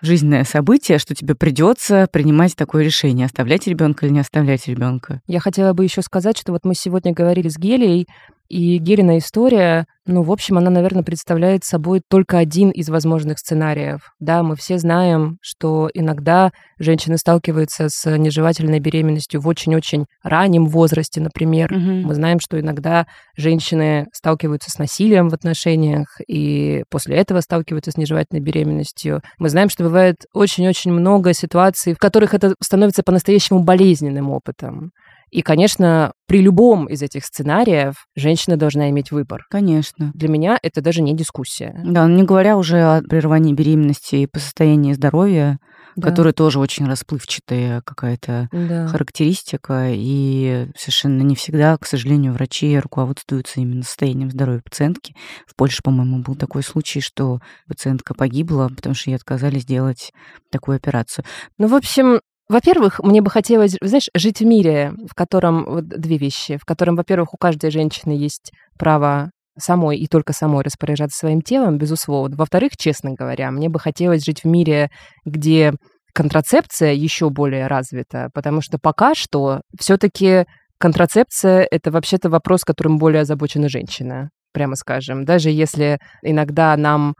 жизненное 0.00 0.44
событие, 0.44 0.98
что 0.98 1.14
тебе 1.14 1.34
придется 1.34 2.08
принимать 2.12 2.54
такое 2.54 2.84
решение, 2.84 3.26
оставлять 3.26 3.66
ребенка 3.66 4.06
или 4.06 4.12
не 4.12 4.20
оставлять 4.20 4.66
ребенка. 4.68 5.20
Я 5.26 5.40
хотела 5.40 5.72
бы 5.72 5.84
еще 5.84 6.02
сказать, 6.02 6.38
что 6.38 6.52
вот 6.52 6.64
мы 6.64 6.74
сегодня 6.74 7.12
говорили 7.12 7.48
с 7.48 7.58
Гелией 7.58 8.06
и 8.48 8.78
Герина 8.78 9.18
история, 9.18 9.86
ну, 10.06 10.22
в 10.22 10.32
общем, 10.32 10.56
она, 10.56 10.70
наверное, 10.70 11.02
представляет 11.02 11.64
собой 11.64 12.00
только 12.08 12.38
один 12.38 12.70
из 12.70 12.88
возможных 12.88 13.38
сценариев. 13.38 14.00
Да, 14.20 14.42
мы 14.42 14.56
все 14.56 14.78
знаем, 14.78 15.36
что 15.42 15.90
иногда 15.92 16.50
женщины 16.78 17.18
сталкиваются 17.18 17.88
с 17.90 18.16
нежелательной 18.16 18.80
беременностью 18.80 19.42
в 19.42 19.48
очень-очень 19.48 20.06
раннем 20.22 20.66
возрасте, 20.66 21.20
например. 21.20 21.70
Угу. 21.70 22.06
Мы 22.06 22.14
знаем, 22.14 22.40
что 22.40 22.58
иногда 22.58 23.06
женщины 23.36 24.06
сталкиваются 24.14 24.70
с 24.70 24.78
насилием 24.78 25.28
в 25.28 25.34
отношениях 25.34 26.06
и 26.26 26.84
после 26.90 27.16
этого 27.16 27.40
сталкиваются 27.40 27.90
с 27.90 27.98
нежелательной 27.98 28.40
беременностью. 28.40 29.20
Мы 29.38 29.50
знаем, 29.50 29.68
что 29.68 29.84
бывает 29.84 30.16
очень-очень 30.32 30.90
много 30.90 31.34
ситуаций, 31.34 31.92
в 31.92 31.98
которых 31.98 32.32
это 32.32 32.54
становится 32.62 33.02
по-настоящему 33.02 33.62
болезненным 33.62 34.30
опытом. 34.30 34.92
И, 35.30 35.42
конечно, 35.42 36.12
при 36.26 36.40
любом 36.42 36.86
из 36.86 37.02
этих 37.02 37.24
сценариев 37.24 37.94
женщина 38.16 38.56
должна 38.56 38.90
иметь 38.90 39.10
выбор. 39.10 39.44
Конечно. 39.50 40.10
Для 40.14 40.28
меня 40.28 40.58
это 40.62 40.80
даже 40.80 41.02
не 41.02 41.14
дискуссия. 41.16 41.80
Да, 41.84 42.06
не 42.06 42.22
говоря 42.22 42.56
уже 42.56 42.80
о 42.80 43.02
прерывании 43.02 43.52
беременности 43.54 44.26
по 44.26 44.38
состоянию 44.38 44.94
здоровья, 44.94 45.58
Да. 45.96 46.10
которая 46.10 46.32
тоже 46.32 46.60
очень 46.60 46.86
расплывчатая 46.86 47.80
какая-то 47.82 48.48
Да. 48.52 48.86
характеристика, 48.88 49.86
и 49.90 50.68
совершенно 50.76 51.22
не 51.22 51.34
всегда, 51.34 51.76
к 51.76 51.86
сожалению, 51.86 52.34
врачи 52.34 52.78
руководствуются 52.78 53.60
именно 53.60 53.82
состоянием 53.82 54.30
здоровья 54.30 54.60
пациентки. 54.62 55.14
В 55.46 55.56
Польше, 55.56 55.80
по-моему, 55.82 56.18
был 56.22 56.36
такой 56.36 56.62
случай, 56.62 57.00
что 57.00 57.40
пациентка 57.66 58.14
погибла, 58.14 58.68
потому 58.74 58.94
что 58.94 59.10
ей 59.10 59.16
отказались 59.16 59.64
делать 59.64 60.12
такую 60.50 60.76
операцию. 60.76 61.24
Ну, 61.58 61.66
в 61.68 61.74
общем, 61.74 62.20
во-первых, 62.48 63.00
мне 63.00 63.20
бы 63.20 63.30
хотелось, 63.30 63.76
знаешь, 63.82 64.08
жить 64.14 64.40
в 64.40 64.44
мире, 64.46 64.94
в 65.08 65.14
котором 65.14 65.64
вот 65.64 65.88
две 65.88 66.16
вещи, 66.16 66.56
в 66.56 66.64
котором, 66.64 66.96
во-первых, 66.96 67.34
у 67.34 67.36
каждой 67.36 67.70
женщины 67.70 68.12
есть 68.12 68.52
право 68.78 69.30
самой 69.58 69.98
и 69.98 70.06
только 70.06 70.32
самой 70.32 70.64
распоряжаться 70.64 71.18
своим 71.18 71.42
телом, 71.42 71.78
безусловно. 71.78 72.36
Во-вторых, 72.36 72.72
честно 72.76 73.12
говоря, 73.12 73.50
мне 73.50 73.68
бы 73.68 73.78
хотелось 73.78 74.24
жить 74.24 74.44
в 74.44 74.46
мире, 74.46 74.90
где 75.24 75.74
контрацепция 76.14 76.92
еще 76.92 77.30
более 77.30 77.66
развита, 77.66 78.30
потому 78.34 78.60
что 78.60 78.78
пока 78.78 79.14
что 79.14 79.60
все-таки 79.78 80.46
контрацепция 80.78 81.66
это 81.70 81.90
вообще-то 81.90 82.30
вопрос, 82.30 82.62
которым 82.64 82.98
более 82.98 83.22
озабочена 83.22 83.68
женщина, 83.68 84.30
прямо 84.52 84.74
скажем. 84.76 85.24
Даже 85.24 85.50
если 85.50 85.98
иногда 86.22 86.76
нам 86.76 87.14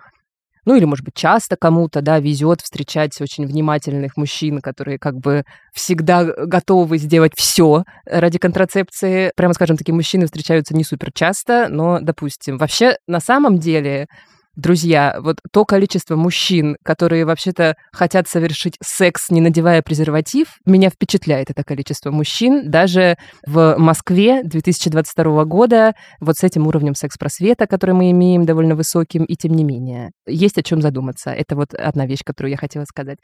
ну 0.69 0.77
или, 0.77 0.85
может 0.85 1.03
быть, 1.03 1.15
часто 1.15 1.57
кому-то, 1.57 2.03
да, 2.03 2.21
везет 2.21 2.61
встречать 2.61 3.19
очень 3.23 3.47
внимательных 3.47 4.19
мужчин, 4.19 4.61
которые 4.61 4.99
как 4.99 5.17
бы 5.17 5.45
всегда 5.73 6.25
готовы 6.25 6.99
сделать 6.99 7.33
все 7.35 7.85
ради 8.05 8.39
контрацепции. 8.39 9.33
Прямо 9.35 9.55
скажем, 9.55 9.79
такие 9.79 9.95
мужчины 9.95 10.27
встречаются 10.27 10.77
не 10.77 10.85
супер 10.85 11.11
часто, 11.11 11.69
но, 11.71 12.01
допустим, 12.03 12.59
вообще 12.59 12.99
на 13.07 13.19
самом 13.19 13.57
деле 13.57 14.09
Друзья, 14.59 15.19
вот 15.21 15.37
то 15.53 15.65
количество 15.65 16.17
мужчин, 16.17 16.79
которые 16.83 17.25
вообще-то 17.25 17.77
хотят 17.93 18.27
совершить 18.27 18.75
секс, 18.83 19.31
не 19.31 19.41
надевая 19.41 19.83
презерватив, 19.83 20.59
меня 20.67 20.91
впечатляет 20.91 21.49
это 21.49 21.63
количество 21.63 22.11
мужчин. 22.11 22.69
Даже 22.69 23.19
в 23.47 23.77
Москве 23.79 24.43
2022 24.43 25.45
года 25.45 25.95
вот 26.19 26.39
с 26.39 26.43
этим 26.43 26.67
уровнем 26.67 26.97
секс-просвета, 26.97 27.69
который 27.69 27.95
мы 27.95 28.11
имеем, 28.11 28.47
довольно 28.47 28.75
высоким, 28.75 29.23
и 29.23 29.37
тем 29.37 29.55
не 29.55 29.63
менее. 29.63 30.11
Есть 30.27 30.59
о 30.59 30.65
чем 30.65 30.83
задуматься. 30.83 31.31
Это 31.31 31.55
вот 31.55 31.73
одна 31.73 32.07
вещь, 32.07 32.25
которую 32.25 32.51
я 32.51 32.57
хотела 32.57 32.83
сказать. 32.83 33.19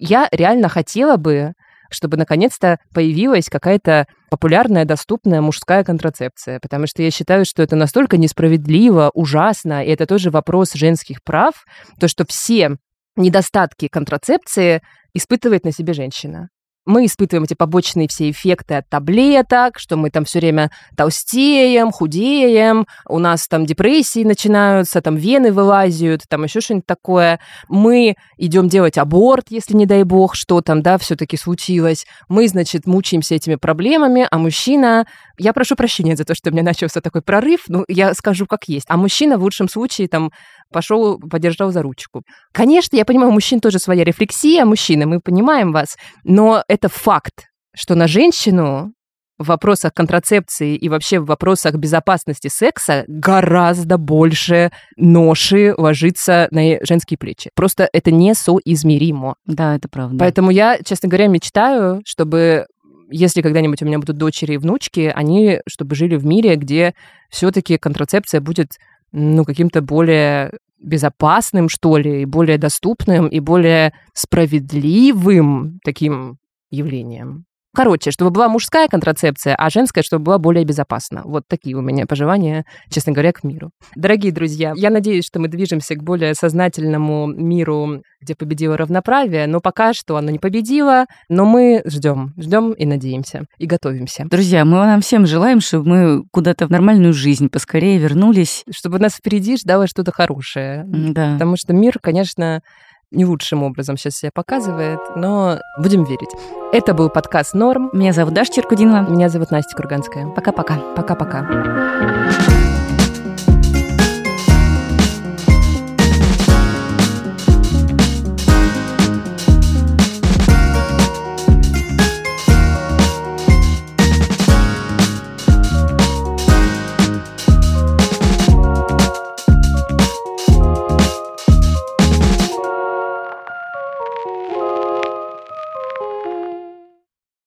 Я 0.00 0.26
реально 0.32 0.70
хотела 0.70 1.18
бы, 1.18 1.52
чтобы 1.90 2.16
наконец-то 2.16 2.78
появилась 2.94 3.48
какая-то 3.48 4.06
популярная, 4.30 4.84
доступная 4.84 5.40
мужская 5.40 5.84
контрацепция, 5.84 6.60
потому 6.60 6.86
что 6.86 7.02
я 7.02 7.10
считаю, 7.10 7.44
что 7.44 7.62
это 7.62 7.76
настолько 7.76 8.16
несправедливо, 8.16 9.10
ужасно, 9.14 9.84
и 9.84 9.90
это 9.90 10.06
тоже 10.06 10.30
вопрос 10.30 10.72
женских 10.74 11.22
прав, 11.22 11.64
то, 11.98 12.08
что 12.08 12.24
все 12.26 12.76
недостатки 13.16 13.88
контрацепции 13.88 14.82
испытывает 15.14 15.64
на 15.64 15.72
себе 15.72 15.92
женщина. 15.92 16.50
Мы 16.88 17.04
испытываем 17.04 17.44
эти 17.44 17.52
побочные 17.52 18.08
все 18.08 18.30
эффекты 18.30 18.76
от 18.76 18.88
таблеток, 18.88 19.78
что 19.78 19.98
мы 19.98 20.08
там 20.08 20.24
все 20.24 20.38
время 20.38 20.70
толстеем, 20.96 21.92
худеем, 21.92 22.86
у 23.06 23.18
нас 23.18 23.46
там 23.46 23.66
депрессии 23.66 24.24
начинаются, 24.24 25.02
там 25.02 25.16
вены 25.16 25.52
вылазят, 25.52 26.22
там 26.30 26.44
еще 26.44 26.62
что-нибудь 26.62 26.86
такое. 26.86 27.40
Мы 27.68 28.16
идем 28.38 28.70
делать 28.70 28.96
аборт, 28.96 29.48
если 29.50 29.74
не 29.76 29.84
дай 29.84 30.02
бог, 30.04 30.34
что 30.34 30.62
там, 30.62 30.80
да, 30.80 30.96
все-таки 30.96 31.36
случилось. 31.36 32.06
Мы, 32.30 32.48
значит, 32.48 32.86
мучаемся 32.86 33.34
этими 33.34 33.56
проблемами, 33.56 34.26
а 34.30 34.38
мужчина... 34.38 35.06
Я 35.40 35.52
прошу 35.52 35.76
прощения 35.76 36.16
за 36.16 36.24
то, 36.24 36.34
что 36.34 36.48
у 36.48 36.52
меня 36.52 36.64
начался 36.64 37.00
такой 37.00 37.22
прорыв, 37.22 37.64
ну, 37.68 37.84
я 37.86 38.12
скажу 38.14 38.46
как 38.46 38.64
есть. 38.64 38.86
А 38.88 38.96
мужчина 38.96 39.36
в 39.36 39.42
лучшем 39.42 39.68
случае 39.68 40.08
там 40.08 40.32
пошел, 40.72 41.18
подержал 41.18 41.72
за 41.72 41.82
ручку. 41.82 42.22
Конечно, 42.52 42.96
я 42.96 43.04
понимаю, 43.04 43.30
у 43.30 43.34
мужчин 43.34 43.60
тоже 43.60 43.78
своя 43.78 44.04
рефлексия, 44.04 44.64
мужчины, 44.64 45.06
мы 45.06 45.20
понимаем 45.20 45.72
вас, 45.72 45.96
но 46.24 46.62
это 46.68 46.88
факт, 46.88 47.46
что 47.74 47.94
на 47.94 48.06
женщину 48.06 48.92
в 49.38 49.46
вопросах 49.46 49.94
контрацепции 49.94 50.76
и 50.76 50.88
вообще 50.88 51.20
в 51.20 51.26
вопросах 51.26 51.76
безопасности 51.76 52.48
секса 52.48 53.04
гораздо 53.06 53.96
больше 53.96 54.72
ноши 54.96 55.74
ложится 55.76 56.48
на 56.50 56.84
женские 56.84 57.18
плечи. 57.18 57.50
Просто 57.54 57.88
это 57.92 58.10
несоизмеримо. 58.10 59.36
Да, 59.46 59.76
это 59.76 59.88
правда. 59.88 60.18
Поэтому 60.18 60.50
я, 60.50 60.78
честно 60.84 61.08
говоря, 61.08 61.28
мечтаю, 61.28 62.02
чтобы 62.04 62.66
если 63.10 63.40
когда-нибудь 63.40 63.80
у 63.82 63.86
меня 63.86 63.98
будут 63.98 64.18
дочери 64.18 64.54
и 64.54 64.58
внучки, 64.58 65.10
они 65.14 65.60
чтобы 65.66 65.94
жили 65.94 66.16
в 66.16 66.26
мире, 66.26 66.56
где 66.56 66.94
все-таки 67.30 67.78
контрацепция 67.78 68.40
будет 68.40 68.72
ну, 69.12 69.44
каким-то 69.44 69.80
более 69.80 70.52
безопасным, 70.78 71.68
что 71.68 71.96
ли, 71.96 72.22
и 72.22 72.24
более 72.24 72.58
доступным, 72.58 73.26
и 73.26 73.40
более 73.40 73.92
справедливым 74.14 75.80
таким 75.84 76.38
явлением. 76.70 77.47
Короче, 77.74 78.10
чтобы 78.10 78.30
была 78.30 78.48
мужская 78.48 78.88
контрацепция, 78.88 79.54
а 79.54 79.70
женская, 79.70 80.02
чтобы 80.02 80.24
была 80.24 80.38
более 80.38 80.64
безопасна. 80.64 81.22
Вот 81.24 81.44
такие 81.48 81.76
у 81.76 81.80
меня 81.80 82.06
пожелания, 82.06 82.64
честно 82.90 83.12
говоря, 83.12 83.32
к 83.32 83.44
миру. 83.44 83.70
Дорогие 83.94 84.32
друзья, 84.32 84.72
я 84.76 84.90
надеюсь, 84.90 85.26
что 85.26 85.38
мы 85.38 85.48
движемся 85.48 85.94
к 85.94 86.02
более 86.02 86.34
сознательному 86.34 87.26
миру, 87.26 88.02
где 88.20 88.34
победило 88.34 88.76
равноправие, 88.76 89.46
но 89.46 89.60
пока 89.60 89.92
что 89.92 90.16
оно 90.16 90.30
не 90.30 90.38
победило, 90.38 91.06
но 91.28 91.44
мы 91.44 91.82
ждем, 91.84 92.32
ждем 92.36 92.72
и 92.72 92.86
надеемся, 92.86 93.44
и 93.58 93.66
готовимся. 93.66 94.24
Друзья, 94.28 94.64
мы 94.64 94.78
вам 94.78 95.00
всем 95.00 95.26
желаем, 95.26 95.60
чтобы 95.60 95.88
мы 95.88 96.24
куда-то 96.32 96.66
в 96.66 96.70
нормальную 96.70 97.12
жизнь 97.12 97.48
поскорее 97.48 97.98
вернулись. 97.98 98.64
Чтобы 98.70 98.98
нас 98.98 99.14
впереди 99.14 99.56
ждало 99.56 99.86
что-то 99.86 100.10
хорошее. 100.10 100.84
Да. 100.86 101.34
Потому 101.34 101.56
что 101.56 101.74
мир, 101.74 101.98
конечно, 102.00 102.62
не 103.10 103.24
лучшим 103.24 103.62
образом 103.62 103.96
сейчас 103.96 104.16
себя 104.16 104.30
показывает, 104.32 105.00
но 105.16 105.58
будем 105.78 106.04
верить. 106.04 106.30
Это 106.72 106.94
был 106.94 107.08
подкаст 107.08 107.54
«Норм». 107.54 107.90
Меня 107.92 108.12
зовут 108.12 108.34
Даша 108.34 108.52
Черкудинова. 108.52 109.08
Меня 109.08 109.28
зовут 109.28 109.50
Настя 109.50 109.76
Курганская. 109.76 110.26
Пока-пока. 110.28 110.76
Пока-пока. 110.94 112.57